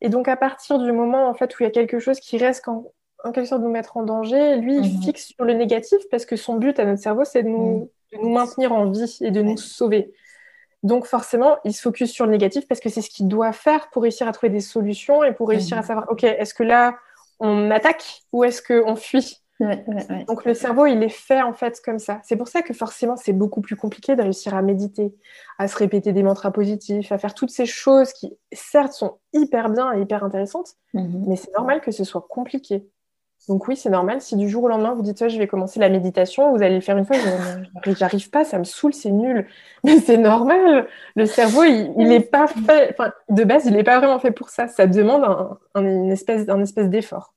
Et 0.01 0.09
donc, 0.09 0.29
à 0.29 0.37
partir 0.37 0.79
du 0.79 0.93
moment 0.93 1.29
en 1.29 1.35
fait, 1.35 1.55
où 1.55 1.57
il 1.61 1.65
y 1.65 1.67
a 1.67 1.71
quelque 1.71 1.99
chose 1.99 2.21
qui 2.21 2.37
risque 2.39 2.69
en, 2.69 2.85
quelque 3.33 3.47
sorte 3.47 3.63
de 3.63 3.67
nous 3.67 3.73
mettre 3.73 3.97
en 3.97 4.03
danger, 4.03 4.57
lui, 4.57 4.77
il 4.77 4.97
mhm. 4.97 5.03
fixe 5.03 5.29
sur 5.29 5.45
le 5.45 5.55
négatif 5.55 5.99
parce 6.11 6.27
que 6.27 6.37
son 6.37 6.57
but 6.57 6.79
à 6.79 6.85
notre 6.85 7.03
cerveau, 7.03 7.25
c'est 7.25 7.43
de 7.43 7.49
nous, 7.49 7.91
mhm. 8.13 8.21
nous 8.23 8.31
maintenir 8.31 8.73
en 8.73 8.91
vie 8.91 9.19
et 9.23 9.31
de 9.31 9.41
nous 9.41 9.57
sauver. 9.57 10.13
Donc 10.83 11.07
forcément, 11.07 11.57
il 11.65 11.73
se 11.73 11.81
focus 11.81 12.13
sur 12.13 12.27
le 12.27 12.33
négatif 12.33 12.69
parce 12.69 12.81
que 12.81 12.91
c'est 12.91 13.01
ce 13.01 13.09
qu'il 13.09 13.27
doit 13.27 13.53
faire 13.53 13.89
pour 13.91 14.03
réussir 14.03 14.29
à 14.29 14.33
trouver 14.33 14.51
des 14.51 14.61
solutions 14.61 15.25
et 15.25 15.33
pour 15.33 15.49
réussir 15.49 15.79
à 15.79 15.83
savoir, 15.83 16.07
OK, 16.11 16.25
est-ce 16.25 16.53
que 16.53 16.63
là, 16.63 16.99
on 17.41 17.71
attaque 17.71 18.23
ou 18.33 18.45
est-ce 18.45 18.61
qu'on 18.61 18.95
fuit? 18.95 19.44
Donc 19.61 20.45
le 20.45 20.55
cerveau, 20.55 20.87
il 20.87 21.03
est 21.03 21.09
fait 21.09 21.41
en 21.41 21.53
fait 21.53 21.81
comme 21.85 21.99
ça. 21.99 22.21
C'est 22.25 22.37
pour 22.37 22.49
ça 22.49 22.63
que 22.63 22.75
forcément, 22.75 23.17
c'est 23.17 23.33
beaucoup 23.33 23.61
plus 23.61 23.77
compliqué 23.77 24.17
de 24.17 24.23
réussir 24.23 24.55
à 24.55 24.63
méditer, 24.63 25.15
à 25.59 25.69
se 25.69 25.77
répéter 25.77 26.13
des 26.13 26.23
mantras 26.23 26.51
positifs, 26.51 27.13
à 27.13 27.19
faire 27.19 27.35
toutes 27.35 27.51
ces 27.51 27.67
choses 27.67 28.13
qui, 28.13 28.37
certes, 28.53 28.93
sont 28.93 29.19
hyper 29.33 29.71
bien 29.71 29.93
et 29.93 30.01
hyper 30.01 30.25
intéressantes, 30.25 30.75
mhm. 30.93 31.25
mais 31.29 31.37
c'est 31.37 31.53
normal 31.55 31.81
que 31.81 31.93
ce 31.93 32.05
soit 32.05 32.27
compliqué. 32.29 32.85
Donc 33.49 33.69
oui, 33.69 33.77
c'est 33.77 33.91
normal. 33.91 34.23
Si 34.23 34.37
du 34.37 34.49
jour 34.49 34.65
au 34.65 34.69
lendemain, 34.69 34.95
vous 34.95 35.03
dites, 35.03 35.29
je 35.29 35.39
vais 35.39 35.47
commencer 35.47 35.79
la 35.79 35.91
méditation, 35.91 36.57
vous 36.57 36.63
allez 36.63 36.77
le 36.77 36.81
faire 36.81 36.97
une 36.97 37.05
fois, 37.05 37.17
j'arrive 37.99 38.31
pas, 38.31 38.45
ça 38.45 38.59
me 38.59 38.65
saoule, 38.65 38.95
c'est 38.95 39.11
nul. 39.11 39.47
Mais 39.85 39.99
c'est 39.99 40.17
normal. 40.17 40.89
Le 41.15 41.27
cerveau, 41.27 41.63
il 41.63 41.93
n'est 41.97 42.21
pas 42.21 42.47
fait, 42.47 42.95
enfin, 42.99 43.13
de 43.29 43.45
base, 43.45 43.67
il 43.67 43.75
n'est 43.75 43.85
pas 43.85 43.99
vraiment 43.99 44.19
fait 44.19 44.31
pour 44.31 44.49
ça. 44.49 44.67
Ça 44.67 44.87
demande 44.87 45.25
un, 45.75 45.85
une 45.85 46.11
espèce, 46.11 46.49
un 46.49 46.63
espèce 46.63 46.89
d'effort. 46.89 47.34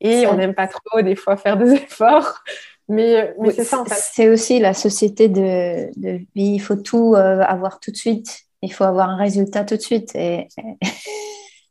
Et 0.00 0.26
on 0.26 0.34
n'aime 0.36 0.54
pas 0.54 0.68
trop, 0.68 1.02
des 1.02 1.16
fois, 1.16 1.36
faire 1.36 1.56
des 1.56 1.72
efforts. 1.74 2.42
Mais, 2.88 3.34
mais 3.40 3.50
c'est 3.50 3.64
ça, 3.64 3.80
en 3.80 3.84
fait. 3.84 3.94
C'est 3.94 4.28
aussi 4.28 4.60
la 4.60 4.74
société 4.74 5.28
de, 5.28 5.90
de 5.98 6.18
vie. 6.34 6.54
Il 6.54 6.60
faut 6.60 6.76
tout 6.76 7.14
euh, 7.14 7.40
avoir 7.40 7.80
tout 7.80 7.90
de 7.90 7.96
suite. 7.96 8.40
Il 8.62 8.72
faut 8.72 8.84
avoir 8.84 9.10
un 9.10 9.16
résultat 9.16 9.64
tout 9.64 9.76
de 9.76 9.82
suite. 9.82 10.14
Et, 10.14 10.48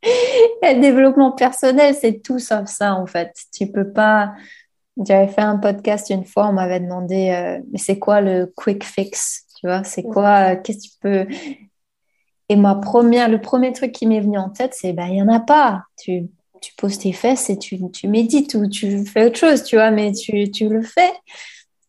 le 0.06 0.82
développement 0.82 1.32
personnel, 1.32 1.96
c'est 1.96 2.22
tout 2.22 2.40
sauf 2.40 2.68
ça, 2.68 2.96
en 2.96 3.06
fait. 3.06 3.34
Tu 3.54 3.68
peux 3.68 3.92
pas. 3.92 4.34
J'avais 5.04 5.28
fait 5.28 5.42
un 5.42 5.58
podcast 5.58 6.10
une 6.10 6.26
fois, 6.26 6.48
on 6.48 6.54
m'avait 6.54 6.80
demandé, 6.80 7.30
euh, 7.32 7.62
mais 7.72 7.80
c'est 7.80 8.00
quoi 8.00 8.22
le 8.22 8.46
quick 8.56 8.84
fix 8.84 9.46
Tu 9.60 9.68
vois, 9.68 9.84
c'est 9.84 10.04
quoi 10.04 10.54
euh, 10.54 10.56
Qu'est-ce 10.64 10.78
que 10.78 10.94
tu 10.94 11.00
peux. 11.02 11.28
Et 12.48 12.56
ma 12.56 12.76
première, 12.76 13.28
le 13.28 13.42
premier 13.42 13.74
truc 13.74 13.92
qui 13.92 14.08
m'est 14.08 14.22
venu 14.22 14.38
en 14.38 14.50
tête, 14.50 14.74
c'est 14.74 14.94
ben, 14.94 15.08
il 15.08 15.14
n'y 15.14 15.22
en 15.22 15.28
a 15.28 15.40
pas. 15.40 15.84
Tu, 15.98 16.30
tu 16.66 16.74
poses 16.74 16.98
tes 16.98 17.12
fesses 17.12 17.52
et 17.52 17.60
tu, 17.60 17.80
tu, 17.92 18.08
médites 18.08 18.56
ou 18.56 18.68
tu 18.68 19.06
fais 19.06 19.26
autre 19.26 19.38
chose, 19.38 19.64
tu 19.64 19.76
vois, 19.76 19.92
mais 19.92 20.12
tu, 20.14 20.50
tu 20.50 20.68
le 20.68 20.82
fais. 20.82 21.12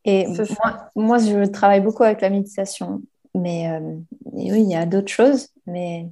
Et 0.05 0.27
moi, 0.27 0.91
moi, 0.95 1.19
je 1.19 1.47
travaille 1.47 1.81
beaucoup 1.81 2.03
avec 2.03 2.21
la 2.21 2.29
méditation. 2.29 3.01
Mais 3.35 3.71
euh, 3.71 3.97
oui, 4.33 4.63
il 4.63 4.71
y 4.71 4.77
a 4.77 4.85
d'autres 4.85 5.11
choses, 5.11 5.49
mais 5.67 6.07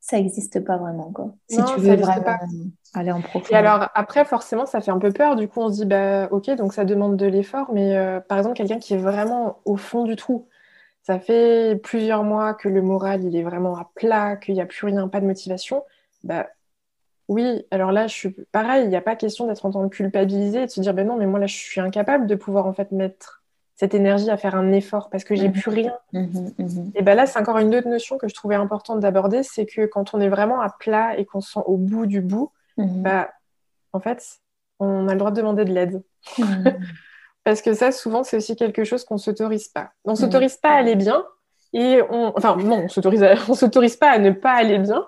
ça 0.00 0.16
n'existe 0.16 0.58
pas 0.64 0.76
vraiment. 0.76 1.12
Quoi. 1.12 1.34
Si 1.48 1.56
tu 1.56 1.80
veux 1.80 1.94
vraiment 1.94 2.36
aller 2.94 3.12
en 3.12 3.20
profondeur. 3.20 3.52
Et 3.52 3.54
alors, 3.54 3.88
après, 3.94 4.24
forcément, 4.24 4.66
ça 4.66 4.80
fait 4.80 4.90
un 4.90 4.98
peu 4.98 5.12
peur. 5.12 5.36
Du 5.36 5.46
coup, 5.46 5.60
on 5.60 5.70
se 5.70 5.82
dit, 5.82 5.86
bah, 5.86 6.28
ok, 6.32 6.50
donc 6.56 6.74
ça 6.74 6.84
demande 6.84 7.16
de 7.16 7.26
l'effort. 7.26 7.70
Mais 7.72 7.96
euh, 7.96 8.18
par 8.18 8.38
exemple, 8.38 8.56
quelqu'un 8.56 8.78
qui 8.78 8.94
est 8.94 8.98
vraiment 8.98 9.60
au 9.64 9.76
fond 9.76 10.02
du 10.02 10.16
trou, 10.16 10.48
ça 11.04 11.20
fait 11.20 11.80
plusieurs 11.80 12.24
mois 12.24 12.54
que 12.54 12.68
le 12.68 12.82
moral, 12.82 13.22
il 13.22 13.36
est 13.36 13.42
vraiment 13.44 13.76
à 13.76 13.90
plat, 13.94 14.36
qu'il 14.36 14.54
n'y 14.54 14.60
a 14.60 14.66
plus 14.66 14.86
rien, 14.86 15.06
pas 15.06 15.20
de 15.20 15.26
motivation. 15.26 15.84
Bah, 16.24 16.48
oui, 17.28 17.64
alors 17.70 17.92
là, 17.92 18.06
je 18.06 18.14
suis 18.14 18.30
pareil, 18.52 18.84
il 18.84 18.90
n'y 18.90 18.96
a 18.96 19.00
pas 19.00 19.16
question 19.16 19.46
d'être 19.46 19.64
en 19.64 19.70
train 19.70 19.84
de 19.84 19.88
culpabiliser 19.88 20.62
et 20.62 20.66
de 20.66 20.70
se 20.70 20.80
dire, 20.80 20.94
ben 20.94 21.06
non, 21.06 21.16
mais 21.16 21.26
moi 21.26 21.38
là, 21.38 21.46
je 21.46 21.56
suis 21.56 21.80
incapable 21.80 22.26
de 22.26 22.34
pouvoir 22.34 22.66
en 22.66 22.72
fait 22.72 22.92
mettre 22.92 23.42
cette 23.76 23.94
énergie 23.94 24.30
à 24.30 24.36
faire 24.36 24.54
un 24.54 24.72
effort 24.72 25.10
parce 25.10 25.24
que 25.24 25.34
j'ai 25.34 25.48
mmh. 25.48 25.52
plus 25.52 25.70
rien. 25.70 25.94
Mmh, 26.12 26.20
mmh, 26.58 26.90
et 26.94 27.02
ben 27.02 27.14
là, 27.14 27.26
c'est 27.26 27.38
encore 27.38 27.58
une 27.58 27.74
autre 27.74 27.88
notion 27.88 28.18
que 28.18 28.28
je 28.28 28.34
trouvais 28.34 28.54
importante 28.54 29.00
d'aborder, 29.00 29.42
c'est 29.42 29.66
que 29.66 29.86
quand 29.86 30.14
on 30.14 30.20
est 30.20 30.28
vraiment 30.28 30.60
à 30.60 30.70
plat 30.70 31.18
et 31.18 31.24
qu'on 31.24 31.40
se 31.40 31.52
sent 31.52 31.60
au 31.66 31.76
bout 31.76 32.06
du 32.06 32.20
bout, 32.20 32.52
bah, 32.76 33.30
en 33.92 34.00
fait, 34.00 34.40
on 34.80 35.08
a 35.08 35.12
le 35.12 35.18
droit 35.18 35.30
de 35.30 35.36
demander 35.36 35.64
de 35.64 35.72
l'aide. 35.72 36.02
parce 37.44 37.62
que 37.62 37.74
ça, 37.74 37.92
souvent, 37.92 38.22
c'est 38.22 38.36
aussi 38.36 38.56
quelque 38.56 38.84
chose 38.84 39.04
qu'on 39.04 39.14
ne 39.14 39.20
s'autorise 39.20 39.68
pas. 39.68 39.90
On 40.04 40.12
ne 40.12 40.16
s'autorise 40.16 40.56
pas 40.56 40.70
à 40.70 40.76
aller 40.76 40.96
bien 40.96 41.24
et 41.72 42.00
on... 42.10 42.32
Enfin, 42.36 42.56
non, 42.56 42.78
on 42.78 42.82
ne 42.82 42.88
s'autorise 43.56 43.96
pas 43.96 44.10
à 44.10 44.18
ne 44.18 44.30
pas 44.30 44.52
aller 44.52 44.78
bien 44.78 45.06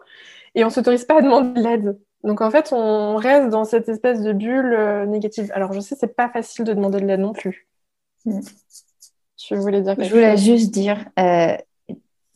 et 0.55 0.65
on 0.65 0.69
ne 0.69 0.73
s'autorise 0.73 1.05
pas 1.05 1.19
à 1.19 1.23
demander 1.23 1.61
de 1.61 1.65
l'aide. 1.65 1.99
Donc 2.27 2.41
en 2.41 2.51
fait, 2.51 2.73
on 2.73 3.15
reste 3.15 3.51
dans 3.51 3.65
cette 3.65 3.89
espèce 3.89 4.21
de 4.21 4.33
bulle 4.33 4.75
euh, 4.75 5.07
négative. 5.07 5.53
Alors 5.55 5.73
je 5.73 5.79
sais, 5.79 5.95
c'est 5.99 6.17
pas 6.17 6.29
facile 6.29 6.65
de 6.65 6.75
demander 6.75 7.01
de 7.01 7.07
l'aide 7.07 7.21
non 7.21 7.33
plus. 7.33 7.69
Je 8.27 9.55
voulais 9.55 9.81
dire 9.81 9.95
Je 9.97 10.11
voulais 10.11 10.37
juste 10.37 10.73
dire, 10.73 11.07
euh, 11.21 11.57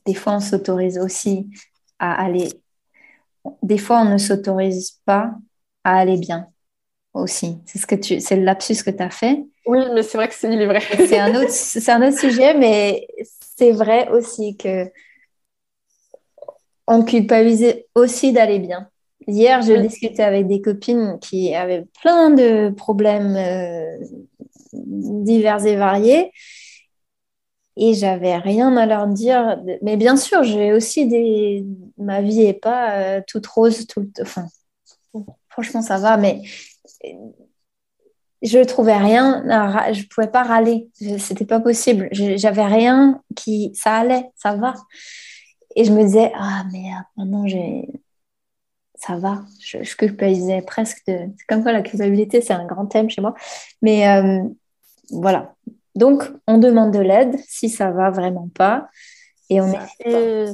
des 0.06 0.14
fois, 0.14 0.34
on 0.34 0.40
s'autorise 0.40 0.96
aussi 0.96 1.50
à 1.98 2.24
aller. 2.24 2.50
Des 3.64 3.78
fois, 3.78 4.02
on 4.02 4.04
ne 4.04 4.18
s'autorise 4.18 5.00
pas 5.04 5.34
à 5.82 5.98
aller 5.98 6.18
bien 6.18 6.46
aussi. 7.12 7.58
C'est 7.66 7.78
ce 7.80 7.86
que 7.88 7.96
tu, 7.96 8.20
c'est 8.20 8.36
le 8.36 8.44
lapsus 8.44 8.84
que 8.84 8.90
tu 8.90 9.02
as 9.02 9.10
fait. 9.10 9.44
Oui, 9.66 9.80
mais 9.92 10.04
c'est 10.04 10.18
vrai 10.18 10.28
que 10.28 10.34
c'est, 10.34 10.52
il 10.52 10.60
est 10.60 10.66
vrai. 10.66 10.80
c'est 11.08 11.18
un 11.18 11.34
autre, 11.34 11.50
c'est 11.50 11.90
un 11.90 12.06
autre 12.06 12.18
sujet, 12.18 12.54
mais 12.54 13.08
c'est 13.56 13.72
vrai 13.72 14.08
aussi 14.10 14.56
que 14.56 14.88
on 16.86 17.04
culpabilise 17.04 17.74
aussi 17.96 18.32
d'aller 18.32 18.58
bien. 18.58 18.89
Hier, 19.30 19.62
je 19.62 19.72
discutais 19.74 20.24
avec 20.24 20.48
des 20.48 20.60
copines 20.60 21.18
qui 21.20 21.54
avaient 21.54 21.86
plein 22.00 22.30
de 22.30 22.70
problèmes 22.70 23.36
euh, 23.36 23.96
divers 24.72 25.64
et 25.64 25.76
variés. 25.76 26.32
Et 27.76 27.94
j'avais 27.94 28.36
rien 28.36 28.76
à 28.76 28.86
leur 28.86 29.06
dire. 29.06 29.62
Mais 29.82 29.96
bien 29.96 30.16
sûr, 30.16 30.42
j'ai 30.42 30.72
aussi 30.72 31.06
des. 31.06 31.64
Ma 31.96 32.20
vie 32.20 32.44
n'est 32.44 32.54
pas 32.54 32.92
euh, 32.96 33.20
toute 33.26 33.46
rose, 33.46 33.86
tout. 33.86 34.10
Enfin, 34.20 34.46
franchement, 35.48 35.80
ça 35.80 35.98
va, 35.98 36.16
mais 36.16 36.42
je 38.42 38.58
trouvais 38.64 38.96
rien. 38.96 39.44
Je 39.92 40.06
pouvais 40.08 40.28
pas 40.28 40.42
râler. 40.42 40.90
C'était 41.18 41.46
pas 41.46 41.60
possible. 41.60 42.08
J'avais 42.12 42.66
rien 42.66 43.22
qui. 43.36 43.70
Ça 43.74 43.94
allait, 43.94 44.30
ça 44.34 44.56
va. 44.56 44.74
Et 45.76 45.84
je 45.84 45.92
me 45.92 46.02
disais, 46.02 46.32
ah, 46.34 46.64
mais 46.72 46.90
maintenant, 47.16 47.46
j'ai 47.46 47.88
ça 49.00 49.16
va. 49.16 49.40
Je, 49.60 49.82
je 49.82 49.96
culpabilisais 49.96 50.60
presque. 50.60 51.02
De... 51.06 51.30
C'est 51.38 51.46
comme 51.48 51.62
quoi 51.62 51.72
la 51.72 51.80
culpabilité, 51.80 52.42
c'est 52.42 52.52
un 52.52 52.66
grand 52.66 52.86
thème 52.86 53.08
chez 53.08 53.22
moi. 53.22 53.34
Mais 53.80 54.06
euh, 54.08 54.42
voilà. 55.10 55.54
Donc, 55.94 56.30
on 56.46 56.58
demande 56.58 56.92
de 56.92 57.00
l'aide 57.00 57.36
si 57.48 57.70
ça 57.70 57.90
va 57.90 58.10
vraiment 58.10 58.48
pas. 58.54 58.88
Et 59.48 59.60
on 59.60 59.72
et, 60.04 60.44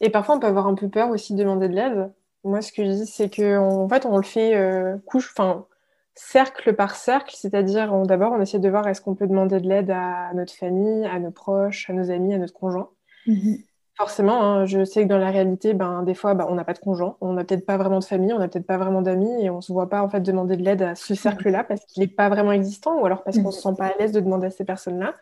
et, 0.00 0.10
parfois, 0.10 0.36
on 0.36 0.38
peut 0.38 0.46
avoir 0.46 0.68
un 0.68 0.74
peu 0.74 0.88
peur 0.88 1.10
aussi 1.10 1.34
de 1.34 1.40
demander 1.40 1.68
de 1.68 1.74
l'aide. 1.74 2.12
Moi, 2.44 2.62
ce 2.62 2.72
que 2.72 2.84
je 2.84 2.90
dis, 2.90 3.06
c'est 3.06 3.28
qu'en 3.28 3.82
en 3.82 3.88
fait, 3.88 4.06
on 4.06 4.16
le 4.16 4.22
fait 4.22 4.56
euh, 4.56 4.96
couche, 5.04 5.32
enfin, 5.36 5.66
cercle 6.14 6.74
par 6.74 6.94
cercle. 6.94 7.34
C'est-à-dire, 7.36 7.92
d'abord, 8.04 8.32
on 8.32 8.40
essaie 8.40 8.60
de 8.60 8.70
voir 8.70 8.86
est-ce 8.86 9.00
qu'on 9.00 9.16
peut 9.16 9.26
demander 9.26 9.60
de 9.60 9.68
l'aide 9.68 9.90
à 9.90 10.32
notre 10.34 10.54
famille, 10.54 11.04
à 11.06 11.18
nos 11.18 11.32
proches, 11.32 11.90
à 11.90 11.92
nos 11.92 12.10
amis, 12.12 12.34
à 12.34 12.38
notre 12.38 12.54
conjoint. 12.54 12.88
Mm-hmm. 13.26 13.64
Forcément, 14.00 14.42
hein, 14.42 14.64
je 14.64 14.82
sais 14.82 15.02
que 15.02 15.08
dans 15.08 15.18
la 15.18 15.30
réalité, 15.30 15.74
ben, 15.74 16.02
des 16.04 16.14
fois, 16.14 16.32
ben, 16.32 16.46
on 16.48 16.54
n'a 16.54 16.64
pas 16.64 16.72
de 16.72 16.78
conjoint, 16.78 17.18
on 17.20 17.34
n'a 17.34 17.44
peut-être 17.44 17.66
pas 17.66 17.76
vraiment 17.76 17.98
de 17.98 18.04
famille, 18.04 18.32
on 18.32 18.38
n'a 18.38 18.48
peut-être 18.48 18.66
pas 18.66 18.78
vraiment 18.78 19.02
d'amis 19.02 19.44
et 19.44 19.50
on 19.50 19.56
ne 19.56 19.60
se 19.60 19.74
voit 19.74 19.90
pas 19.90 20.00
en 20.00 20.08
fait 20.08 20.20
demander 20.20 20.56
de 20.56 20.62
l'aide 20.62 20.80
à 20.80 20.94
ce 20.94 21.14
cercle-là 21.14 21.64
parce 21.64 21.84
qu'il 21.84 22.00
n'est 22.02 22.08
pas 22.08 22.30
vraiment 22.30 22.52
existant 22.52 22.98
ou 22.98 23.04
alors 23.04 23.22
parce 23.22 23.36
qu'on 23.36 23.48
ne 23.48 23.50
se 23.50 23.60
sent 23.60 23.74
pas 23.76 23.88
à 23.88 23.98
l'aise 23.98 24.12
de 24.12 24.20
demander 24.20 24.46
à 24.46 24.50
ces 24.50 24.64
personnes-là. 24.64 25.16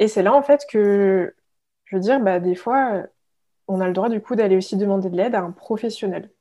Et 0.00 0.08
c'est 0.08 0.24
là 0.24 0.34
en 0.34 0.42
fait 0.42 0.62
que, 0.68 1.36
je 1.84 1.94
veux 1.94 2.02
dire, 2.02 2.18
bah, 2.18 2.40
des 2.40 2.56
fois, 2.56 3.04
on 3.68 3.80
a 3.80 3.86
le 3.86 3.92
droit 3.92 4.08
du 4.08 4.20
coup 4.20 4.34
d'aller 4.34 4.56
aussi 4.56 4.76
demander 4.76 5.08
de 5.08 5.16
l'aide 5.16 5.36
à 5.36 5.42
un 5.42 5.52
professionnel. 5.52 6.32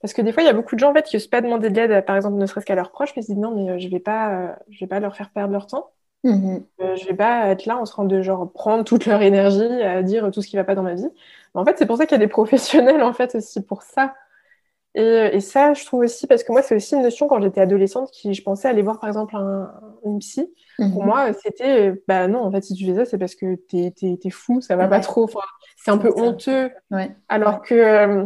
Parce 0.00 0.14
que 0.14 0.22
des 0.22 0.30
fois, 0.30 0.44
il 0.44 0.46
y 0.46 0.48
a 0.50 0.52
beaucoup 0.52 0.76
de 0.76 0.80
gens 0.80 0.92
en 0.92 0.94
fait, 0.94 1.02
qui 1.02 1.16
n'osent 1.16 1.26
pas 1.26 1.40
demander 1.40 1.68
de 1.68 1.74
l'aide, 1.74 2.04
par 2.04 2.14
exemple, 2.14 2.36
ne 2.36 2.46
serait-ce 2.46 2.64
qu'à 2.66 2.76
leurs 2.76 2.92
proches, 2.92 3.10
mais 3.16 3.22
ils 3.22 3.26
se 3.26 3.32
disent 3.32 3.42
non, 3.42 3.56
mais 3.56 3.72
euh, 3.72 3.78
je 3.80 3.86
ne 3.86 3.90
vais, 3.90 3.98
pas, 3.98 4.30
euh, 4.30 4.54
je 4.70 4.78
vais 4.84 4.86
pas 4.86 5.00
leur 5.00 5.16
faire 5.16 5.30
perdre 5.30 5.52
leur 5.52 5.66
temps. 5.66 5.90
Mhm. 6.24 6.64
Euh, 6.80 6.96
je 6.96 7.06
vais 7.06 7.14
pas 7.14 7.46
être 7.48 7.66
là 7.66 7.76
en 7.76 7.84
train 7.84 8.04
de 8.04 8.20
genre 8.22 8.50
prendre 8.50 8.84
toute 8.84 9.06
leur 9.06 9.22
énergie 9.22 9.82
à 9.82 10.02
dire 10.02 10.30
tout 10.32 10.42
ce 10.42 10.48
qui 10.48 10.56
va 10.56 10.64
pas 10.64 10.74
dans 10.74 10.82
ma 10.82 10.94
vie. 10.94 11.08
Mais 11.54 11.60
en 11.60 11.64
fait, 11.64 11.78
c'est 11.78 11.86
pour 11.86 11.96
ça 11.96 12.06
qu'il 12.06 12.16
y 12.18 12.20
a 12.20 12.24
des 12.24 12.30
professionnels 12.30 13.02
en 13.02 13.12
fait 13.12 13.34
aussi 13.34 13.60
pour 13.60 13.82
ça. 13.82 14.14
Et, 14.94 15.30
et, 15.34 15.40
ça, 15.40 15.74
je 15.74 15.84
trouve 15.84 16.00
aussi, 16.00 16.26
parce 16.26 16.42
que 16.42 16.52
moi, 16.52 16.62
c'est 16.62 16.74
aussi 16.74 16.94
une 16.94 17.02
notion 17.02 17.28
quand 17.28 17.42
j'étais 17.42 17.60
adolescente 17.60 18.10
qui 18.10 18.32
je 18.32 18.42
pensais 18.42 18.66
aller 18.66 18.80
voir 18.80 18.98
par 18.98 19.10
exemple 19.10 19.36
un, 19.36 19.70
une 20.06 20.20
psy. 20.20 20.50
Pour 20.78 21.02
mhm. 21.02 21.06
moi, 21.06 21.32
c'était 21.34 22.02
bah 22.08 22.28
non, 22.28 22.40
en 22.40 22.50
fait, 22.50 22.62
si 22.62 22.74
tu 22.74 22.86
fais 22.86 22.94
ça, 22.94 23.04
c'est 23.04 23.18
parce 23.18 23.34
que 23.34 23.56
t'es 23.56 23.92
es, 24.02 24.30
fou, 24.30 24.62
ça 24.62 24.74
va 24.74 24.88
pas 24.88 25.00
trop. 25.00 25.24
Enfin, 25.24 25.40
c'est 25.76 25.90
un 25.90 25.98
peu 25.98 26.12
honteux. 26.16 26.70
Alors 27.28 27.60
que 27.60 27.74
euh, 27.74 28.24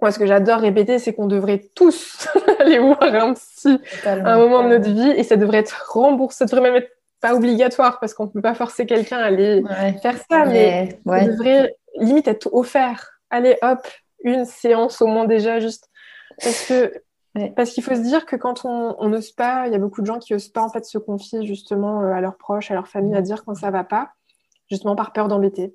moi, 0.00 0.10
ce 0.10 0.18
que 0.18 0.26
j'adore 0.26 0.58
répéter, 0.58 0.98
c'est 0.98 1.14
qu'on 1.14 1.28
devrait 1.28 1.70
tous 1.76 2.28
aller 2.58 2.80
voir 2.80 3.02
un 3.02 3.34
psy 3.34 3.78
à 4.04 4.12
un 4.12 4.38
moment 4.38 4.64
de 4.64 4.70
notre 4.70 4.90
vie 4.90 5.10
et 5.10 5.22
ça 5.22 5.36
devrait 5.36 5.58
être 5.58 5.92
remboursé, 5.92 6.38
ça 6.38 6.44
devrait 6.46 6.60
même 6.60 6.82
être 6.82 6.90
pas 7.22 7.34
obligatoire 7.34 8.00
parce 8.00 8.12
qu'on 8.12 8.26
ne 8.26 8.30
peut 8.30 8.42
pas 8.42 8.54
forcer 8.54 8.84
quelqu'un 8.84 9.18
à 9.18 9.26
aller 9.26 9.62
faire 10.02 10.18
ça, 10.30 10.44
mais, 10.44 11.00
ça 11.06 11.24
devrait 11.24 11.76
limite 11.96 12.28
être 12.28 12.52
offert. 12.52 13.12
Allez, 13.30 13.56
hop, 13.62 13.86
une 14.24 14.44
séance 14.44 15.00
au 15.00 15.06
moins 15.06 15.24
déjà, 15.24 15.60
juste 15.60 15.88
parce 16.42 16.66
que 16.66 16.92
parce 17.56 17.70
qu'il 17.70 17.82
faut 17.82 17.94
se 17.94 18.00
dire 18.00 18.26
que 18.26 18.36
quand 18.36 18.66
on 18.66 19.08
n'ose 19.08 19.30
pas, 19.30 19.66
il 19.66 19.72
y 19.72 19.76
a 19.76 19.78
beaucoup 19.78 20.02
de 20.02 20.06
gens 20.06 20.18
qui 20.18 20.34
n'osent 20.34 20.50
pas 20.50 20.62
en 20.62 20.68
fait 20.68 20.84
se 20.84 20.98
confier 20.98 21.46
justement 21.46 22.02
euh, 22.02 22.12
à 22.12 22.20
leurs 22.20 22.36
proches, 22.36 22.70
à 22.70 22.74
leur 22.74 22.88
famille, 22.88 23.14
à 23.14 23.22
dire 23.22 23.42
quand 23.44 23.54
ça 23.54 23.70
va 23.70 23.84
pas. 23.84 24.10
justement 24.68 24.96
par 24.96 25.12
peur 25.12 25.28
d'embêter. 25.28 25.72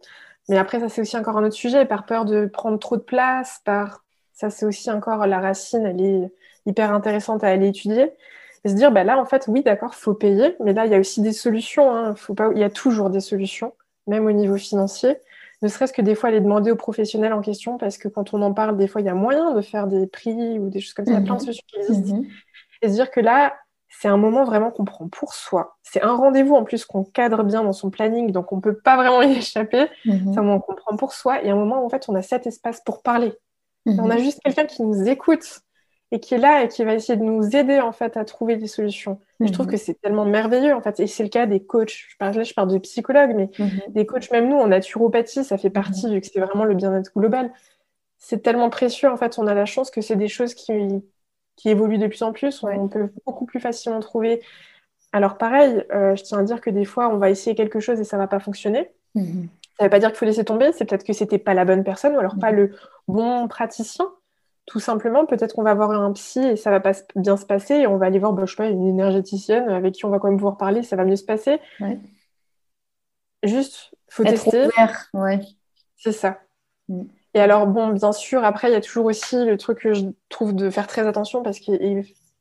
Mais 0.50 0.58
après, 0.58 0.80
ça, 0.80 0.90
c'est 0.90 1.02
aussi 1.02 1.18
encore 1.18 1.38
un 1.38 1.44
autre 1.44 1.56
sujet, 1.56 1.86
par 1.86 2.06
peur 2.06 2.26
de 2.26 2.46
prendre 2.46 2.78
trop 2.80 2.98
de 2.98 3.02
place, 3.02 3.62
par... 3.66 4.04
Ça, 4.34 4.50
c'est 4.52 4.66
aussi 4.66 4.92
encore 4.92 5.26
la 5.26 5.40
racine, 5.40 5.86
elle 5.86 6.00
est 6.02 6.32
hyper 6.68 6.94
intéressante 6.94 7.44
à 7.44 7.48
aller 7.48 7.70
étudier. 7.70 8.12
Et 8.64 8.70
se 8.70 8.74
dire, 8.74 8.92
bah 8.92 9.04
là, 9.04 9.20
en 9.20 9.26
fait, 9.26 9.46
oui, 9.48 9.64
d'accord, 9.64 9.96
faut 9.96 10.14
payer, 10.14 10.56
mais 10.64 10.74
là, 10.74 10.86
il 10.86 10.92
y 10.92 10.96
a 10.96 11.00
aussi 11.00 11.22
des 11.22 11.34
solutions. 11.34 11.96
Hein. 11.96 12.16
Faut 12.16 12.34
pas... 12.34 12.50
Il 12.54 12.60
y 12.60 12.64
a 12.64 12.70
toujours 12.70 13.10
des 13.10 13.20
solutions, 13.20 13.74
même 14.08 14.26
au 14.26 14.32
niveau 14.32 14.58
financier. 14.58 15.18
Ne 15.62 15.68
serait-ce 15.68 15.94
que 15.94 16.02
des 16.02 16.16
fois, 16.16 16.30
aller 16.30 16.42
demander 16.42 16.72
aux 16.72 16.76
professionnels 16.76 17.34
en 17.34 17.42
question, 17.42 17.78
parce 17.78 17.98
que 17.98 18.08
quand 18.08 18.34
on 18.34 18.42
en 18.42 18.54
parle, 18.54 18.78
des 18.78 18.88
fois, 18.88 19.02
il 19.02 19.06
y 19.06 19.10
a 19.10 19.16
moyen 19.16 19.54
de 19.54 19.62
faire 19.62 19.88
des 19.88 20.06
prix 20.08 20.60
ou 20.60 20.70
des 20.70 20.80
choses 20.80 20.94
comme 20.94 21.06
ça. 21.06 21.12
Il 21.12 21.16
y 21.16 21.18
a 21.18 21.22
plein 21.22 21.36
de 21.36 21.40
mhm. 21.40 21.46
solutions 21.46 21.66
qui 21.68 21.80
existent. 21.80 22.18
Mhm. 22.18 22.28
Et 22.84 22.90
se 22.90 22.94
dire 22.94 23.10
que 23.10 23.20
là, 23.20 23.56
c'est 23.90 24.08
un 24.08 24.18
moment 24.18 24.44
vraiment 24.44 24.70
qu'on 24.70 24.86
prend 24.86 25.08
pour 25.08 25.34
soi. 25.34 25.78
C'est 25.82 26.04
un 26.04 26.16
rendez-vous 26.16 26.54
en 26.54 26.64
plus 26.64 26.86
qu'on 26.86 27.04
cadre 27.04 27.44
bien 27.44 27.64
dans 27.64 27.74
son 27.74 27.90
planning, 27.90 28.32
donc 28.32 28.52
on 28.52 28.58
ne 28.58 28.62
peut 28.62 28.78
pas 28.78 28.96
vraiment 28.98 29.24
y 29.24 29.32
échapper. 29.38 29.88
Mhm. 30.06 30.34
C'est 30.34 30.40
un 30.40 30.44
moment 30.44 30.60
qu'on 30.60 30.76
prend 30.76 30.96
pour 30.98 31.14
soi 31.14 31.44
et 31.44 31.50
un 31.50 31.56
moment 31.56 31.82
où 31.82 31.86
en 31.86 31.90
fait 31.90 32.06
on 32.08 32.16
a 32.16 32.22
cet 32.22 32.46
espace 32.46 32.82
pour 32.82 33.02
parler. 33.02 33.34
On 33.86 34.10
a 34.10 34.18
juste 34.18 34.42
quelqu'un 34.44 34.66
qui 34.66 34.84
nous 34.84 35.08
écoute 35.08 35.62
et 36.12 36.20
qui 36.20 36.36
est 36.36 36.38
là 36.38 36.64
et 36.64 36.68
qui 36.68 36.84
va 36.84 36.94
essayer 36.94 37.18
de 37.18 37.24
nous 37.24 37.56
aider 37.56 37.80
en 37.80 37.92
fait 37.92 38.16
à 38.16 38.24
trouver 38.24 38.56
des 38.56 38.68
solutions. 38.68 39.20
Je 39.42 39.52
trouve 39.52 39.66
mhm. 39.66 39.74
que 39.74 39.78
c'est 39.78 39.96
tellement 39.96 40.26
merveilleux 40.26 40.74
en 40.74 40.82
fait 40.82 41.00
et 41.00 41.08
c'est 41.08 41.24
le 41.24 41.30
cas 41.30 41.46
des 41.46 41.62
coachs. 41.62 42.06
Je 42.10 42.18
parle 42.18 42.36
là, 42.36 42.44
je 42.44 42.54
parle 42.54 42.72
de 42.72 42.78
psychologues, 42.78 43.34
mais 43.36 43.50
mhm. 43.60 43.82
des 43.90 44.06
coachs 44.06 44.32
même 44.32 44.48
nous 44.48 44.58
en 44.58 44.68
naturopathie, 44.68 45.44
ça 45.44 45.58
fait 45.58 45.70
partie 45.70 46.08
mhm. 46.08 46.14
vu 46.14 46.22
que 46.22 46.28
c'est 46.28 46.40
vraiment 46.40 46.64
le 46.64 46.76
bien-être 46.76 47.12
global. 47.16 47.52
C'est 48.18 48.42
tellement 48.42 48.70
précieux 48.70 49.10
en 49.10 49.18
fait. 49.18 49.38
On 49.38 49.48
a 49.48 49.54
la 49.54 49.66
chance 49.66 49.92
que 49.92 50.02
c'est 50.02 50.16
des 50.16 50.30
choses 50.30 50.54
qui 50.54 50.72
qui 51.58 51.70
évoluent 51.70 51.98
de 51.98 52.08
plus 52.08 52.22
en 52.22 52.34
plus. 52.34 52.64
On 52.64 52.88
peut 52.88 53.10
beaucoup 53.26 53.46
plus 53.46 53.60
facilement 53.60 54.00
trouver. 54.00 54.42
Alors 55.12 55.38
pareil, 55.38 55.84
euh, 55.92 56.16
je 56.16 56.24
tiens 56.24 56.38
à 56.38 56.44
dire 56.44 56.62
que 56.62 56.70
des 56.70 56.86
fois 56.86 57.10
on 57.10 57.18
va 57.18 57.30
essayer 57.30 57.56
quelque 57.56 57.80
chose 57.80 58.00
et 58.00 58.04
ça 58.04 58.18
va 58.18 58.28
pas 58.28 58.40
fonctionner. 58.40 58.92
Ça 59.16 59.22
ne 59.22 59.86
veut 59.86 59.90
pas 59.90 60.00
dire 60.00 60.10
qu'il 60.10 60.18
faut 60.18 60.26
laisser 60.26 60.46
tomber. 60.46 60.72
C'est 60.72 60.86
peut-être 60.86 61.04
que 61.04 61.14
c'était 61.14 61.38
pas 61.38 61.54
la 61.54 61.66
bonne 61.66 61.84
personne 61.84 62.16
ou 62.16 62.20
alors 62.20 62.38
pas 62.40 62.52
le 62.52 62.76
bon 63.08 63.48
praticien 63.48 64.06
tout 64.68 64.82
simplement, 64.82 65.26
peut-être 65.26 65.56
qu'on 65.56 65.64
va 65.64 65.74
voir 65.74 65.92
un 65.92 66.12
psy 66.12 66.40
et 66.40 66.56
ça 66.58 66.70
va 66.70 66.82
pas 66.82 66.92
bien 67.16 67.38
se 67.38 67.46
passer 67.46 67.74
et 67.76 67.88
on 67.88 67.98
va 67.98 68.06
aller 68.06 68.20
voir, 68.20 68.34
bah, 68.34 68.44
je 68.46 68.52
sais 68.52 68.58
pas, 68.58 68.68
une 68.68 68.86
énergéticienne 68.86 69.70
avec 69.70 69.96
qui 69.96 70.06
on 70.06 70.10
va 70.10 70.20
quand 70.20 70.28
même 70.28 70.38
pouvoir 70.38 70.58
parler, 70.58 70.84
ça 70.84 70.98
va 70.98 71.06
mieux 71.06 71.16
se 71.16 71.24
passer. 71.24 71.60
Ouais. 71.80 71.98
Juste, 73.44 73.96
faut 74.10 74.26
tester. 74.26 74.68
ouais. 75.14 75.40
C'est 75.96 76.12
ça. 76.12 76.42
Mm. 76.90 77.04
Et 77.34 77.40
alors, 77.40 77.66
bon, 77.68 77.90
bien 77.90 78.12
sûr, 78.12 78.44
après, 78.44 78.70
il 78.70 78.74
y 78.74 78.76
a 78.76 78.82
toujours 78.82 79.06
aussi 79.06 79.46
le 79.46 79.58
truc 79.58 79.80
que 79.80 79.94
je 79.94 80.06
trouve 80.28 80.54
de 80.54 80.70
faire 80.70 80.88
très 80.88 81.08
attention 81.08 81.44
parce 81.44 81.60
que 81.60 81.72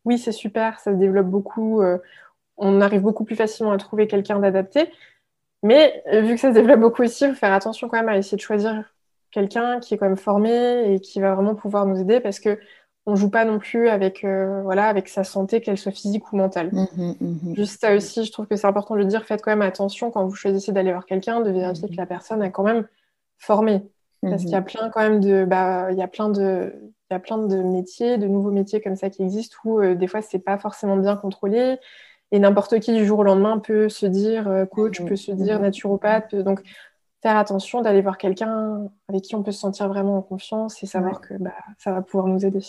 oui, 0.05 0.19
c'est 0.19 0.33
super, 0.33 0.81
ça 0.81 0.93
se 0.93 0.97
développe 0.97 1.27
beaucoup, 1.27 1.81
euh, 1.81 1.99
on 2.57 2.81
arrive 2.81 3.03
beaucoup 3.03 3.25
plus 3.25 3.37
facilement 3.37 3.73
à 3.73 3.77
trouver 3.77 4.09
quelqu'un 4.09 4.41
d'adapté. 4.41 4.91
Mais 5.63 6.03
vu 6.23 6.35
que 6.35 6.41
ça 6.41 6.49
se 6.51 6.55
développe 6.55 6.81
beaucoup 6.81 7.03
aussi, 7.03 7.25
il 7.25 7.31
faut 7.31 7.37
faire 7.37 7.53
attention 7.53 7.89
quand 7.89 7.99
même 7.99 8.09
à 8.09 8.17
essayer 8.17 8.37
de 8.37 8.43
choisir 8.43 8.85
quelqu'un 9.31 9.81
qui 9.81 9.95
est 9.95 9.97
quand 9.97 10.07
même 10.07 10.17
formé 10.17 10.93
et 10.93 11.01
qui 11.01 11.21
va 11.21 11.35
vraiment 11.35 11.55
pouvoir 11.55 11.87
nous 11.87 12.01
aider 12.01 12.21
parce 12.21 12.41
que 12.41 12.59
on 13.07 13.15
joue 13.15 13.31
pas 13.31 13.45
non 13.45 13.59
plus 13.59 13.89
avec 13.89 14.25
euh, 14.25 14.63
voilà 14.63 14.89
avec 14.89 15.09
sa 15.09 15.23
santé 15.23 15.61
qu'elle 15.61 15.79
soit 15.79 15.93
physique 15.93 16.33
ou 16.33 16.37
mentale. 16.37 16.71
Mmh, 16.73 16.87
mmh, 16.97 17.15
mmh. 17.21 17.55
Juste 17.55 17.81
ça 17.81 17.95
aussi, 17.95 18.25
je 18.25 18.33
trouve 18.33 18.47
que 18.47 18.57
c'est 18.57 18.67
important 18.67 18.95
de 18.95 19.01
le 19.01 19.07
dire. 19.07 19.25
Faites 19.25 19.43
quand 19.43 19.53
même 19.53 19.63
attention 19.63 20.11
quand 20.11 20.27
vous 20.27 20.35
choisissez 20.35 20.73
d'aller 20.73 20.91
voir 20.91 21.07
quelqu'un, 21.07 21.41
de 21.41 21.51
vérifier 21.51 21.89
que 21.89 21.97
la 21.97 22.07
personne 22.07 22.43
est 22.43 22.51
quand 22.51 22.65
même 22.65 22.87
formée, 23.39 23.83
parce 24.23 24.43
qu'il 24.43 24.51
y 24.51 24.57
a 24.57 24.63
plein 24.63 24.91
quand 24.91 25.01
même 25.01 25.21
de 25.21 25.45
bah 25.45 25.93
il 25.93 25.99
y 25.99 26.03
a 26.03 26.09
plein 26.09 26.31
de 26.31 26.73
il 27.09 27.15
y 27.15 27.17
a 27.17 27.21
plein 27.21 27.39
de 27.39 27.57
métiers, 27.63 28.19
de 28.19 28.27
nouveaux 28.27 28.51
métiers 28.51 28.81
comme 28.81 28.97
ça 28.97 29.09
qui 29.09 29.23
existent 29.23 29.57
où 29.65 29.81
euh, 29.81 29.95
des 29.95 30.09
fois 30.09 30.23
c'est 30.23 30.41
pas 30.41 30.59
forcément 30.59 30.97
bien 30.97 31.15
contrôlé 31.17 31.79
et 32.33 32.39
n'importe 32.41 32.81
qui 32.81 32.93
du 32.93 33.07
jour 33.07 33.21
au 33.21 33.23
lendemain 33.23 33.59
peut 33.59 33.89
se 33.89 34.07
dire 34.07 34.49
euh, 34.49 34.67
coach, 34.67 35.05
peut 35.05 35.15
se 35.15 35.31
dire 35.31 35.61
naturopathe, 35.61 36.35
donc 36.35 36.61
faire 37.23 37.37
attention 37.37 37.83
d'aller 37.83 38.03
voir 38.03 38.19
quelqu'un 38.19 38.89
avec 39.09 39.23
qui 39.23 39.35
on 39.35 39.43
peut 39.43 39.53
se 39.53 39.61
sentir 39.61 39.89
vraiment 39.89 40.19
en 40.19 40.23
confiance 40.23 40.83
et 40.83 40.87
savoir 40.87 41.21
que 41.21 41.35
bah, 41.35 41.55
ça 41.79 41.93
va 41.93 42.03
pouvoir 42.03 42.29
nous 42.29 42.45
aider. 42.45 42.61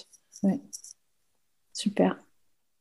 Super. 1.73 2.17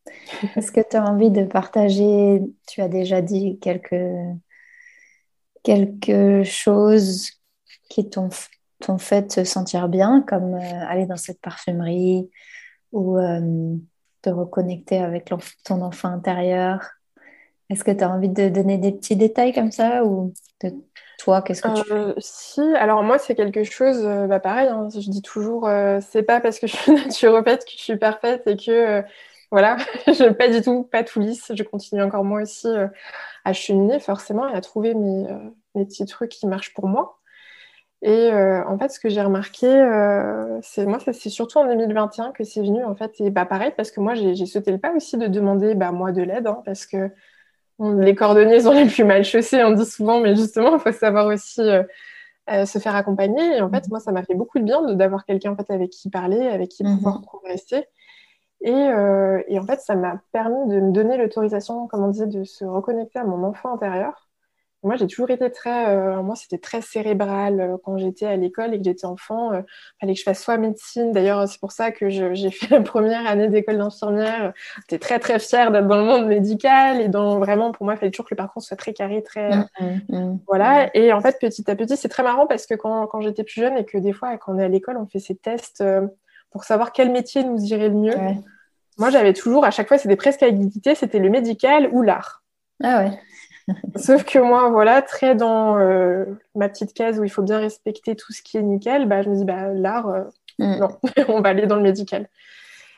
Est-ce 0.57 0.73
que 0.73 0.81
tu 0.89 0.97
as 0.97 1.05
envie 1.05 1.31
de 1.31 1.45
partager, 1.45 2.43
tu 2.67 2.81
as 2.81 2.89
déjà 2.89 3.21
dit 3.21 3.59
quelques, 3.59 3.95
quelque 5.63 6.45
chose 6.45 7.31
qui 7.89 8.09
t'ont 8.09 8.31
fait 8.99 9.27
te 9.27 9.45
sentir 9.45 9.89
bien, 9.89 10.23
comme 10.23 10.55
euh, 10.55 10.87
aller 10.87 11.07
dans 11.07 11.17
cette 11.17 11.41
parfumerie 11.41 12.31
ou 12.93 13.19
euh, 13.19 13.77
te 14.23 14.31
reconnecter 14.31 14.99
avec 14.99 15.33
ton 15.65 15.83
enfant 15.83 16.09
intérieur? 16.09 16.89
Est-ce 17.69 17.83
que 17.83 17.91
tu 17.91 18.05
as 18.05 18.11
envie 18.11 18.29
de 18.29 18.49
donner 18.49 18.79
des 18.79 18.93
petits 18.93 19.17
détails 19.17 19.53
comme 19.53 19.73
ça 19.73 20.05
ou 20.05 20.33
de 20.63 20.73
toi, 21.19 21.43
qu'est-ce 21.43 21.63
que 21.63 21.69
tu 21.69 21.85
fais? 21.85 21.95
Euh, 21.95 22.15
Si, 22.19 22.61
alors 22.61 23.03
moi, 23.03 23.19
c'est 23.19 23.35
quelque 23.35 23.65
chose, 23.65 24.05
euh, 24.05 24.27
bah, 24.27 24.41
pareil, 24.41 24.69
hein, 24.69 24.89
je 24.93 25.11
dis 25.11 25.23
toujours, 25.23 25.67
euh, 25.67 25.99
c'est 26.03 26.23
pas 26.23 26.41
parce 26.41 26.59
que 26.59 26.67
je 26.67 26.77
suis 26.77 26.93
naturopathe 26.95 27.65
que 27.65 27.71
je 27.73 27.83
suis 27.83 27.97
parfaite 27.97 28.47
et 28.47 28.57
que, 28.57 29.03
voilà, 29.51 29.77
je 30.07 30.33
pas 30.33 30.49
du 30.49 30.61
tout, 30.61 30.85
pas 30.85 31.05
tout 31.05 31.21
lisse. 31.21 31.53
Je 31.55 31.63
continue 31.63 32.03
encore 32.03 32.25
moi 32.25 32.43
aussi 32.43 32.69
à 33.45 33.53
cheminer, 33.53 34.01
forcément, 34.01 34.49
et 34.49 34.55
à 34.55 34.61
trouver 34.61 34.95
mes, 34.95 35.27
mes, 35.75 35.85
petits 35.87 36.05
trucs 36.07 36.31
qui 36.31 36.47
marchent 36.47 36.75
pour 36.75 36.89
moi. 36.89 37.19
Et 38.03 38.31
en 38.33 38.79
fait, 38.79 38.91
ce 38.91 39.01
que 39.01 39.09
j'ai 39.09 39.23
remarqué, 39.23 39.67
c'est 40.63 40.85
moi, 40.87 40.99
c'est 41.01 41.31
surtout 41.31 41.59
en 41.59 41.67
2021 41.67 42.33
que 42.33 42.45
c'est 42.45 42.61
venu, 42.61 42.85
en 42.85 42.95
fait, 42.95 43.13
et 43.21 43.31
bah 43.31 43.47
pareil, 43.47 43.73
parce 43.77 43.91
que 43.91 44.01
moi, 44.01 44.15
j'ai 44.15 44.47
sauté 44.47 44.71
le 44.73 44.79
pas 44.79 44.93
aussi 44.93 45.17
de 45.17 45.27
demander, 45.29 45.75
bah, 45.75 45.93
moi, 45.93 46.13
de 46.13 46.23
l'aide, 46.23 46.47
hein, 46.47 46.63
parce 46.65 46.87
que 46.87 47.11
les 47.79 48.15
cordonniers 48.15 48.61
sont 48.61 48.73
les 48.73 48.87
plus 48.87 49.05
mal 49.05 49.25
chaussés, 49.25 49.63
on 49.63 49.73
dit 49.73 49.85
souvent, 49.85 50.21
mais 50.21 50.35
justement, 50.35 50.75
il 50.75 50.81
faut 50.81 50.93
savoir 50.93 51.27
aussi 51.27 51.61
euh, 51.61 51.83
euh, 52.51 52.65
se 52.65 52.79
faire 52.79 52.95
accompagner. 52.95 53.57
Et 53.57 53.61
en 53.61 53.71
fait, 53.71 53.85
mhm. 53.85 53.91
moi, 53.91 54.01
ça 54.01 54.13
m'a 54.13 54.23
fait 54.23 54.35
beaucoup 54.35 54.59
de 54.59 54.65
bien 54.65 54.95
d'avoir 54.95 55.25
quelqu'un 55.25 55.53
en 55.53 55.57
fait, 55.57 55.71
avec 55.71 55.91
qui 55.91 56.11
parler, 56.11 56.47
avec 56.47 56.71
qui 56.71 56.85
pouvoir 56.85 57.19
mhm. 57.19 57.25
progresser. 57.25 57.87
Et, 58.63 58.73
euh, 58.73 59.43
et, 59.49 59.59
en 59.59 59.65
fait, 59.65 59.81
ça 59.81 59.95
m'a 59.95 60.21
permis 60.33 60.69
de 60.69 60.81
me 60.81 60.91
donner 60.91 61.19
l'autorisation, 61.19 61.87
comme 61.89 62.05
on 62.05 62.09
disait, 62.09 62.27
de 62.27 62.45
se 62.45 62.65
reconnecter 62.65 63.19
à 63.19 63.25
mon 63.25 63.45
enfant 63.45 63.75
intérieur 63.75 64.26
moi, 64.87 64.97
j'ai 64.97 65.07
toujours 65.07 65.31
été 65.31 65.51
très. 65.51 65.89
Euh, 65.89 66.23
moi, 66.23 66.37
c'était 66.37 66.59
très 66.59 66.81
cérébral 66.81 67.61
euh, 67.61 67.77
quand 67.85 67.99
j'étais 67.99 68.27
à 68.27 68.37
l'école 68.37 68.73
et 68.73 68.79
que 68.79 68.85
j'étais 68.85 69.05
enfant. 69.05 69.53
Il 69.53 69.57
euh, 69.57 69.63
fallait 70.01 70.13
que 70.15 70.19
je 70.19 70.25
fasse 70.25 70.43
soit 70.43 70.57
médecine. 70.59 71.11
D'ailleurs, 71.13 71.49
c'est 71.49 71.59
pour 71.59 71.73
ça 71.73 71.91
que 71.91 72.09
j'ai 72.09 72.51
fait 72.51 72.71
la 72.71 72.81
première 72.81 73.27
année 73.27 73.49
d'école 73.49 73.79
d'infirmière. 73.79 74.53
J'étais 74.83 74.99
très, 74.99 75.19
très 75.19 75.39
fière 75.41 75.73
d'être 75.73 75.89
dans 75.89 75.97
le 75.97 76.05
monde 76.05 76.27
médical. 76.27 77.01
Et 77.01 77.09
dans 77.09 77.39
vraiment, 77.39 77.73
pour 77.73 77.85
moi, 77.85 77.95
il 77.95 77.99
fallait 77.99 78.13
toujours 78.13 78.27
que 78.27 78.35
le 78.35 78.37
parcours 78.37 78.63
soit 78.63 78.77
très 78.77 78.93
carré, 78.93 79.23
très. 79.23 79.57
Mmh, 79.57 79.67
mmh, 79.81 80.17
mmh. 80.17 80.39
Voilà. 80.47 80.97
Et 80.97 81.13
en 81.13 81.21
fait, 81.21 81.39
petit 81.41 81.69
à 81.69 81.75
petit, 81.75 81.97
c'est 81.97 82.09
très 82.09 82.23
marrant 82.23 82.47
parce 82.47 82.67
que 82.67 82.75
quand, 82.75 83.09
quand 83.09 83.21
j'étais 83.21 83.43
plus 83.43 83.61
jeune 83.61 83.77
et 83.77 83.85
que 83.85 83.99
des 83.99 84.13
fois, 84.13 84.37
quand 84.39 84.55
on 84.55 84.59
est 84.59 84.65
à 84.65 84.69
l'école, 84.69 84.99
on 84.99 85.07
fait 85.07 85.19
ces 85.19 85.35
tests 85.35 85.83
pour 86.51 86.63
savoir 86.63 86.93
quel 86.93 87.11
métier 87.11 87.43
nous 87.43 87.59
irait 87.65 87.89
le 87.89 87.97
mieux. 87.97 88.15
Moi, 88.99 89.11
j'avais 89.11 89.33
toujours, 89.33 89.65
à 89.65 89.73
chaque 89.73 89.89
fois, 89.89 89.99
c'était 89.99 90.17
presque 90.17 90.43
à 90.43 90.47
égalité, 90.47 90.95
c'était 90.95 91.19
le 91.19 91.29
médical 91.29 91.89
ou 91.93 92.03
l'art. 92.03 92.45
Ah 92.83 93.05
ouais. 93.05 93.19
Sauf 93.97 94.25
que 94.25 94.39
moi, 94.39 94.69
voilà, 94.69 95.03
très 95.03 95.35
dans 95.35 95.79
euh, 95.79 96.25
ma 96.55 96.69
petite 96.69 96.95
case 96.95 97.19
où 97.19 97.25
il 97.25 97.31
faut 97.31 97.43
bien 97.43 97.59
respecter 97.59 98.15
tout 98.15 98.33
ce 98.33 98.43
qui 98.43 98.57
est 98.57 98.63
nickel, 98.63 99.07
bah, 99.07 99.23
je 99.23 99.29
me 99.29 99.37
dis, 99.37 99.45
bah, 99.45 99.69
l'art, 99.73 100.09
euh, 100.09 100.25
mm. 100.59 100.79
non, 100.79 100.89
on 101.29 101.41
va 101.41 101.51
aller 101.51 101.67
dans 101.67 101.77
le 101.77 101.83
médical. 101.83 102.29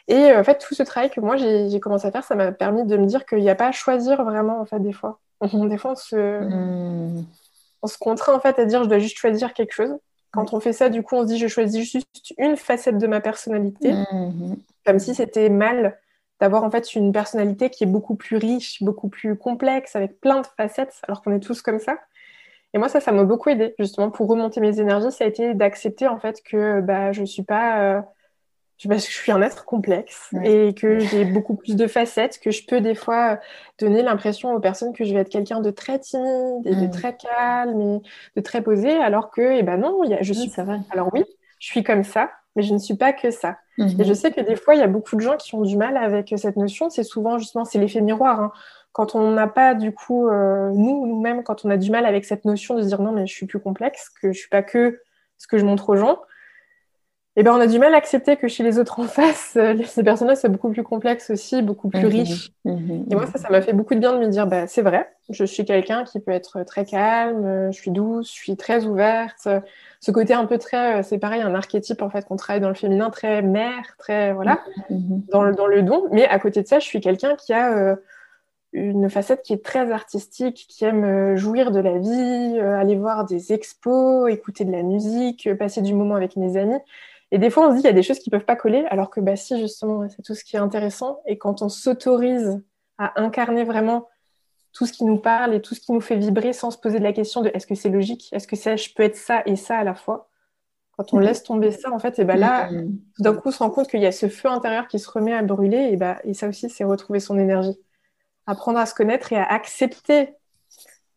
Et 0.09 0.14
euh, 0.14 0.41
en 0.41 0.45
fait, 0.45 0.59
tout 0.59 0.75
ce 0.75 0.83
travail 0.83 1.11
que 1.11 1.21
moi, 1.21 1.37
j'ai 1.37 1.81
commencé 1.81 2.07
à 2.07 2.12
faire, 2.12 2.25
ça 2.25 2.35
m'a 2.35 2.53
permis 2.53 2.85
de 2.85 2.97
me 2.97 3.07
dire 3.07 3.25
qu'il 3.27 3.39
n'y 3.39 3.51
a 3.51 3.55
pas 3.55 3.69
à 3.69 3.73
choisir 3.73 4.23
vraiment, 4.25 4.61
en 4.61 4.64
fait, 4.66 4.81
des 4.81 4.93
fois. 4.93 5.19
des 5.43 5.79
fois, 5.79 5.93
on 5.93 5.97
se, 5.97 6.16
mm. 6.16 7.25
on 7.83 7.87
se 7.87 7.99
contraint, 7.99 8.35
en 8.35 8.41
fait, 8.41 8.59
à 8.59 8.64
dire, 8.66 8.85
je 8.85 8.89
dois 8.89 8.99
juste 8.99 9.19
choisir 9.19 9.55
quelque 9.55 9.73
chose. 9.73 9.97
Quand 10.33 10.53
on 10.53 10.61
fait 10.61 10.75
ça, 10.75 10.91
du 10.91 11.03
coup, 11.03 11.16
on 11.16 11.23
se 11.23 11.29
dit, 11.29 11.39
je 11.39 11.49
choisis 11.49 11.91
juste 11.91 12.35
une 12.37 12.57
facette 12.57 12.99
de 12.99 13.07
ma 13.07 13.21
personnalité, 13.21 13.93
mm-hmm. 13.93 14.57
comme 14.85 14.99
si 14.99 15.14
c'était 15.14 15.49
mal 15.49 15.99
d'avoir 16.41 16.64
en 16.64 16.70
fait 16.70 16.95
une 16.95 17.12
personnalité 17.12 17.70
qui 17.70 17.84
est 17.84 17.89
beaucoup 17.89 18.14
plus 18.14 18.36
riche, 18.36 18.82
beaucoup 18.82 19.09
plus 19.09 19.36
complexe, 19.36 19.97
avec 19.97 20.20
plein 20.20 20.41
de 20.41 20.47
facettes, 20.57 21.01
alors 21.07 21.22
qu'on 21.22 21.32
est 21.34 21.41
tous 21.41 21.62
comme 21.62 21.78
ça. 21.78 21.99
Et 22.74 22.78
moi, 22.78 22.89
ça, 22.89 23.01
ça 23.01 23.12
m'a 23.12 23.24
beaucoup 23.24 23.49
aidé, 23.49 23.74
justement, 23.78 24.11
pour 24.11 24.28
remonter 24.28 24.61
mes 24.61 24.78
énergies. 24.78 25.11
Ça 25.11 25.24
a 25.24 25.26
été 25.26 25.55
d'accepter, 25.55 26.07
en 26.07 26.18
fait, 26.18 26.43
que 26.43 26.80
bah, 26.80 27.12
je 27.12 27.24
suis 27.24 27.43
pas... 27.43 27.80
Euh, 27.80 28.01
je, 28.76 28.89
je 28.93 28.99
suis 28.99 29.32
un 29.32 29.43
être 29.43 29.64
complexe 29.64 30.32
et 30.45 30.72
que 30.72 31.01
j'ai 31.01 31.24
beaucoup 31.24 31.57
plus 31.57 31.74
de 31.74 31.89
facettes, 31.89 32.39
que 32.39 32.53
je 32.53 32.64
peux 32.64 32.80
des 32.80 32.95
fois 32.95 33.41
donner 33.80 34.03
l'impression 34.03 34.55
aux 34.55 34.61
personnes 34.61 34.93
que 34.93 35.05
je 35.05 35.12
vais 35.12 35.20
être 35.20 35.30
quelqu'un 35.30 35.61
de 35.61 35.72
très 35.72 35.99
timide 35.99 36.64
et 36.64 36.76
de 36.76 36.86
mm. 36.86 36.91
très 36.91 37.16
calme 37.16 37.80
et 37.80 38.01
de 38.36 38.41
très 38.41 38.62
posé, 38.62 38.93
alors 38.93 39.30
que, 39.32 39.59
eh 39.59 39.64
ben 39.64 39.78
non, 39.78 40.05
y 40.05 40.14
a, 40.14 40.22
je 40.22 40.32
suis... 40.32 40.51
Ça 40.51 40.62
va. 40.62 40.76
Alors 40.91 41.11
oui, 41.12 41.24
je 41.59 41.66
suis 41.66 41.82
comme 41.82 42.05
ça, 42.05 42.30
mais 42.55 42.62
je 42.62 42.72
ne 42.72 42.78
suis 42.78 42.95
pas 42.95 43.12
que 43.12 43.32
ça. 43.32 43.57
Et 43.79 44.05
je 44.05 44.09
mhm. 44.09 44.14
sais 44.14 44.33
que 44.33 44.41
des 44.41 44.57
fois, 44.57 44.74
il 44.74 44.81
y 44.81 44.83
a 44.83 44.89
beaucoup 44.89 45.14
de 45.14 45.20
gens 45.20 45.37
qui 45.37 45.55
ont 45.55 45.62
du 45.62 45.76
mal 45.76 45.97
avec 45.97 46.35
cette 46.37 46.57
notion. 46.57 46.91
C'est 46.91 47.05
souvent 47.05 47.39
justement, 47.39 47.64
c'est 47.64 47.79
l'effet 47.79 48.01
miroir. 48.01 48.41
Hein. 48.41 48.53
Quand 48.93 49.14
on 49.14 49.31
n'a 49.31 49.47
pas 49.47 49.74
du 49.74 49.93
coup, 49.93 50.29
euh, 50.29 50.70
nous, 50.74 51.07
nous-mêmes, 51.07 51.45
quand 51.45 51.64
on 51.64 51.70
a 51.70 51.76
du 51.76 51.91
mal 51.91 52.05
avec 52.05 52.24
cette 52.24 52.45
notion 52.45 52.74
de 52.74 52.83
se 52.83 52.89
dire 52.89 53.01
non, 53.01 53.12
mais 53.12 53.26
je 53.26 53.35
suis 53.35 53.47
plus 53.47 53.61
complexe, 53.61 54.09
que 54.09 54.33
je 54.33 54.39
suis 54.39 54.49
pas 54.49 54.62
que 54.62 55.01
ce 55.37 55.47
que 55.47 55.59
je 55.59 55.64
montre 55.64 55.91
aux 55.91 55.97
gens, 55.97 56.18
eh 57.41 57.43
ben, 57.43 57.53
on 57.53 57.61
a 57.61 57.66
du 57.66 57.78
mal 57.78 57.95
à 57.95 57.97
accepter 57.97 58.36
que 58.36 58.49
chez 58.49 58.62
les 58.62 58.78
autres 58.78 59.01
en 59.01 59.05
face, 59.05 59.55
euh, 59.57 59.74
ces 59.84 60.03
personnages, 60.03 60.39
c'est 60.39 60.49
beaucoup 60.49 60.70
plus 60.70 60.82
complexe 60.82 61.30
aussi, 61.30 61.62
beaucoup 61.62 61.89
plus 61.89 62.01
mhm. 62.01 62.07
riche. 62.07 62.51
Mhm. 62.64 63.07
Et 63.11 63.14
moi, 63.14 63.26
ça, 63.26 63.39
ça 63.39 63.49
m'a 63.51 63.62
fait 63.62 63.72
beaucoup 63.72 63.95
de 63.95 64.01
bien 64.01 64.12
de 64.12 64.18
me 64.18 64.28
dire, 64.28 64.47
bah, 64.47 64.66
c'est 64.66 64.82
vrai, 64.82 65.09
je 65.30 65.45
suis 65.45 65.64
quelqu'un 65.64 66.05
qui 66.05 66.20
peut 66.20 66.32
être 66.32 66.62
très 66.64 66.84
calme, 66.84 67.45
euh, 67.45 67.72
je 67.72 67.80
suis 67.80 67.91
douce, 67.91 68.28
je 68.28 68.41
suis 68.41 68.57
très 68.57 68.84
ouverte. 68.84 69.49
Ce 70.01 70.11
côté 70.11 70.34
un 70.34 70.47
peu 70.47 70.59
très, 70.59 71.03
c'est 71.03 71.18
pareil, 71.18 71.43
un 71.43 71.55
archétype 71.55 72.03
en 72.03 72.11
fait 72.11 72.24
qu'on 72.26 72.36
travaille 72.36 72.61
dans 72.61 72.68
le 72.68 72.74
féminin, 72.74 73.11
très 73.11 73.43
mère, 73.43 73.97
très, 73.99 74.32
voilà, 74.32 74.61
mhm. 74.91 75.22
dans, 75.30 75.43
le, 75.43 75.55
dans 75.55 75.66
le 75.66 75.82
don. 75.82 76.05
Mais 76.12 76.26
à 76.26 76.39
côté 76.39 76.62
de 76.62 76.66
ça, 76.66 76.78
je 76.78 76.86
suis 76.86 77.01
quelqu'un 77.01 77.36
qui 77.36 77.53
a 77.53 77.97
une 78.72 79.09
facette 79.09 79.43
qui 79.43 79.53
est 79.53 79.64
très 79.64 79.91
artistique, 79.93 80.66
qui 80.68 80.84
aime 80.84 81.05
euh, 81.05 81.36
jouir 81.36 81.70
de 81.70 81.80
la 81.80 81.99
vie, 81.99 82.59
euh, 82.59 82.78
aller 82.78 82.97
voir 82.97 83.24
des 83.24 83.53
expos, 83.53 84.30
écouter 84.30 84.64
de 84.64 84.72
la 84.72 84.82
musique, 84.82 85.47
euh, 85.47 85.55
passer 85.55 85.80
du 85.80 85.95
moment 85.95 86.16
avec 86.16 86.36
mes 86.36 86.57
amis. 86.57 86.78
Et 87.31 87.39
des 87.39 87.51
fois, 87.51 87.66
on 87.66 87.70
se 87.70 87.76
dit 87.76 87.83
qu'il 87.83 87.91
y 87.91 87.93
a 87.93 87.95
des 87.95 88.03
choses 88.03 88.18
qui 88.18 88.31
ne 88.31 88.37
peuvent 88.37 88.47
pas 88.47 88.57
coller, 88.57 88.85
alors 88.89 89.11
que 89.11 89.20
bah, 89.20 89.37
si, 89.37 89.59
justement, 89.59 90.09
c'est 90.09 90.22
tout 90.22 90.35
ce 90.35 90.45
qui 90.45 90.57
est 90.57 90.61
intéressant. 90.61 91.20
Et 91.26 91.37
quand 91.37 91.62
on 91.62 91.68
s'autorise 91.68 92.62
à 92.97 93.20
incarner 93.20 93.64
vraiment 93.64 94.09
tout 94.72 94.87
ce 94.87 94.93
qui 94.93 95.05
nous 95.05 95.18
parle 95.18 95.55
et 95.55 95.61
tout 95.61 95.74
ce 95.74 95.81
qui 95.81 95.93
nous 95.93 96.01
fait 96.01 96.16
vibrer 96.16 96.53
sans 96.53 96.70
se 96.70 96.79
poser 96.79 96.99
de 96.99 97.05
la 97.05 97.12
question 97.12 97.43
de 97.43 97.51
est-ce 97.53 97.66
que 97.66 97.74
c'est 97.74 97.89
logique? 97.89 98.29
Est-ce 98.33 98.47
que 98.47 98.57
ça, 98.57 98.76
je 98.76 98.89
peux 98.95 99.03
être 99.03 99.16
ça 99.16 99.43
et 99.45 99.57
ça 99.57 99.76
à 99.76 99.85
la 99.85 99.95
fois? 99.95 100.31
Quand 100.97 101.12
on 101.14 101.18
laisse 101.18 101.45
tomber 101.45 101.70
ça, 101.70 101.93
en 101.93 102.01
fait, 102.01 102.18
et 102.18 102.24
bah 102.24 102.35
là, 102.35 102.68
tout 102.70 103.22
d'un 103.22 103.33
coup, 103.35 103.49
on 103.49 103.53
se 103.53 103.59
rend 103.59 103.70
compte 103.70 103.89
qu'il 103.89 104.01
y 104.01 104.07
a 104.07 104.11
ce 104.11 104.29
feu 104.29 104.49
intérieur 104.49 104.89
qui 104.89 104.99
se 104.99 105.09
remet 105.09 105.33
à 105.33 105.43
brûler. 105.43 105.91
Et, 105.93 105.97
bah, 105.97 106.18
et 106.24 106.35
ça 106.35 106.49
aussi, 106.49 106.68
c'est 106.68 106.83
retrouver 106.83 107.20
son 107.20 107.39
énergie. 107.39 107.79
Apprendre 108.47 108.81
à 108.81 108.87
se 108.87 108.95
connaître 108.95 109.33
et 109.33 109.37
à 109.37 109.45
accepter 109.45 110.35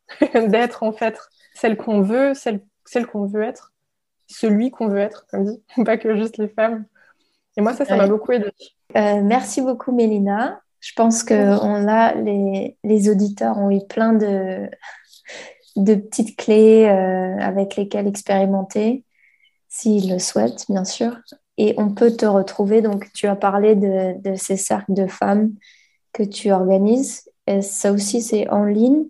d'être 0.36 0.84
en 0.84 0.92
fait 0.92 1.18
celle 1.56 1.78
qu'on 1.78 2.02
veut, 2.02 2.34
celle, 2.36 2.62
celle 2.86 3.08
qu'on 3.08 3.26
veut 3.26 3.42
être, 3.42 3.74
celui 4.32 4.72
qu'on 4.72 4.88
veut 4.88 5.00
être, 5.00 5.28
comme 5.28 5.46
dit, 5.46 5.64
pas 5.86 5.98
que 5.98 6.16
juste 6.16 6.38
les 6.38 6.48
femmes. 6.48 6.86
Et 7.58 7.62
moi, 7.62 7.74
ça, 7.74 7.86
ça 7.86 7.98
m'a 7.98 8.08
beaucoup 8.08 8.32
aidé. 8.32 8.52
Euh, 8.96 9.22
merci 9.22 9.62
beaucoup, 9.62 9.92
Mélina. 9.92 10.62
Je 10.80 10.94
pense 10.96 11.24
que 11.24 11.34
on 11.34 11.88
a, 11.88 12.16
les, 12.16 12.78
les, 12.84 13.10
auditeurs 13.10 13.58
ont 13.58 13.70
eu 13.70 13.86
plein 13.88 14.14
de, 14.14 14.70
de 15.76 15.96
petites 15.96 16.38
clés 16.38 16.88
euh, 16.88 17.38
avec 17.40 17.76
lesquelles 17.76 18.08
expérimenter, 18.08 19.04
s'ils 19.68 20.12
le 20.12 20.18
souhaitent, 20.18 20.66
bien 20.70 20.86
sûr. 20.86 21.18
Et 21.58 21.76
on 21.78 21.94
peut 21.94 22.12
te 22.12 22.26
retrouver. 22.26 22.82
Donc, 22.82 23.12
tu 23.14 23.28
as 23.28 23.36
parlé 23.36 23.76
de, 23.76 24.20
de 24.22 24.36
ces 24.36 24.58
cercles 24.58 24.94
de 24.94 25.08
femmes 25.08 25.52
que 26.14 26.24
tu 26.24 26.52
organises. 26.52 27.30
Et 27.48 27.62
ça 27.62 27.92
aussi, 27.92 28.22
c'est 28.22 28.50
en 28.50 28.64
ligne 28.64 29.06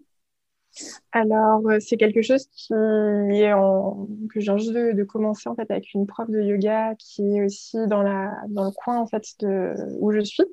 alors, 1.11 1.61
euh, 1.69 1.77
c'est 1.79 1.97
quelque 1.97 2.21
chose 2.21 2.47
qui 2.53 2.73
est 2.73 3.53
en... 3.53 4.07
que 4.33 4.39
j'ai 4.39 4.51
envie 4.51 4.71
de, 4.71 4.93
de, 4.93 5.03
commencer 5.03 5.49
en 5.49 5.55
fait 5.55 5.69
avec 5.69 5.93
une 5.93 6.05
prof 6.07 6.29
de 6.29 6.41
yoga 6.41 6.95
qui 6.97 7.37
est 7.37 7.43
aussi 7.43 7.77
dans, 7.87 8.01
la... 8.01 8.31
dans 8.49 8.65
le 8.65 8.71
coin 8.71 8.99
en 8.99 9.07
fait 9.07 9.23
de 9.39 9.73
où 9.99 10.11
je 10.11 10.21
suis. 10.21 10.45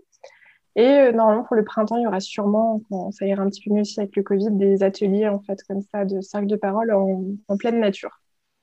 Et 0.77 0.87
euh, 0.87 1.13
normalement 1.13 1.45
pour 1.45 1.57
le 1.57 1.65
printemps, 1.65 1.97
il 1.97 2.03
y 2.03 2.07
aura 2.07 2.21
sûrement, 2.21 2.81
quand 2.89 3.11
ça 3.13 3.27
ira 3.27 3.43
un 3.43 3.49
petit 3.49 3.63
peu 3.69 3.75
mieux 3.75 3.81
aussi 3.83 4.01
avec 4.01 4.15
le 4.17 4.23
Covid, 4.23 4.51
des 4.53 4.83
ateliers 4.83 5.29
en 5.29 5.41
fait 5.41 5.63
comme 5.69 5.83
ça 5.83 6.05
de 6.05 6.21
cercle 6.21 6.47
de 6.47 6.57
parole 6.57 6.93
en, 6.93 7.25
en 7.49 7.57
pleine 7.57 7.81
nature. 7.81 8.21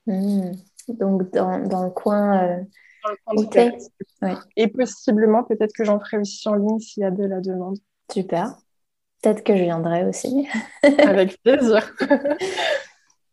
Mmh. 0.07 0.51
Donc 0.89 1.31
dans, 1.33 1.59
dans, 1.59 1.83
le 1.83 1.89
coin. 1.89 2.43
Euh... 2.43 2.63
Dans 3.27 3.41
le 3.41 3.47
coin 4.21 4.39
Et 4.55 4.67
possiblement, 4.67 5.43
peut-être 5.43 5.73
que 5.73 5.83
j'en 5.83 5.99
ferai 5.99 6.17
aussi 6.17 6.47
en 6.47 6.55
ligne 6.55 6.79
s'il 6.79 7.01
y 7.01 7.05
a 7.05 7.11
de 7.11 7.23
la 7.23 7.39
demande. 7.39 7.77
Super. 8.11 8.55
Peut-être 9.21 9.43
que 9.43 9.55
je 9.55 9.63
viendrai 9.63 10.05
aussi. 10.05 10.47
Avec 10.83 11.41
plaisir. 11.41 11.93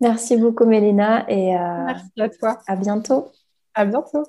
Merci 0.01 0.37
beaucoup, 0.37 0.65
Mélina. 0.65 1.25
Et 1.31 1.57
euh, 1.57 1.85
Merci 1.87 2.21
à 2.21 2.29
toi. 2.29 2.59
À 2.67 2.77
bientôt. 2.77 3.31
À 3.75 3.85
bientôt. 3.85 4.25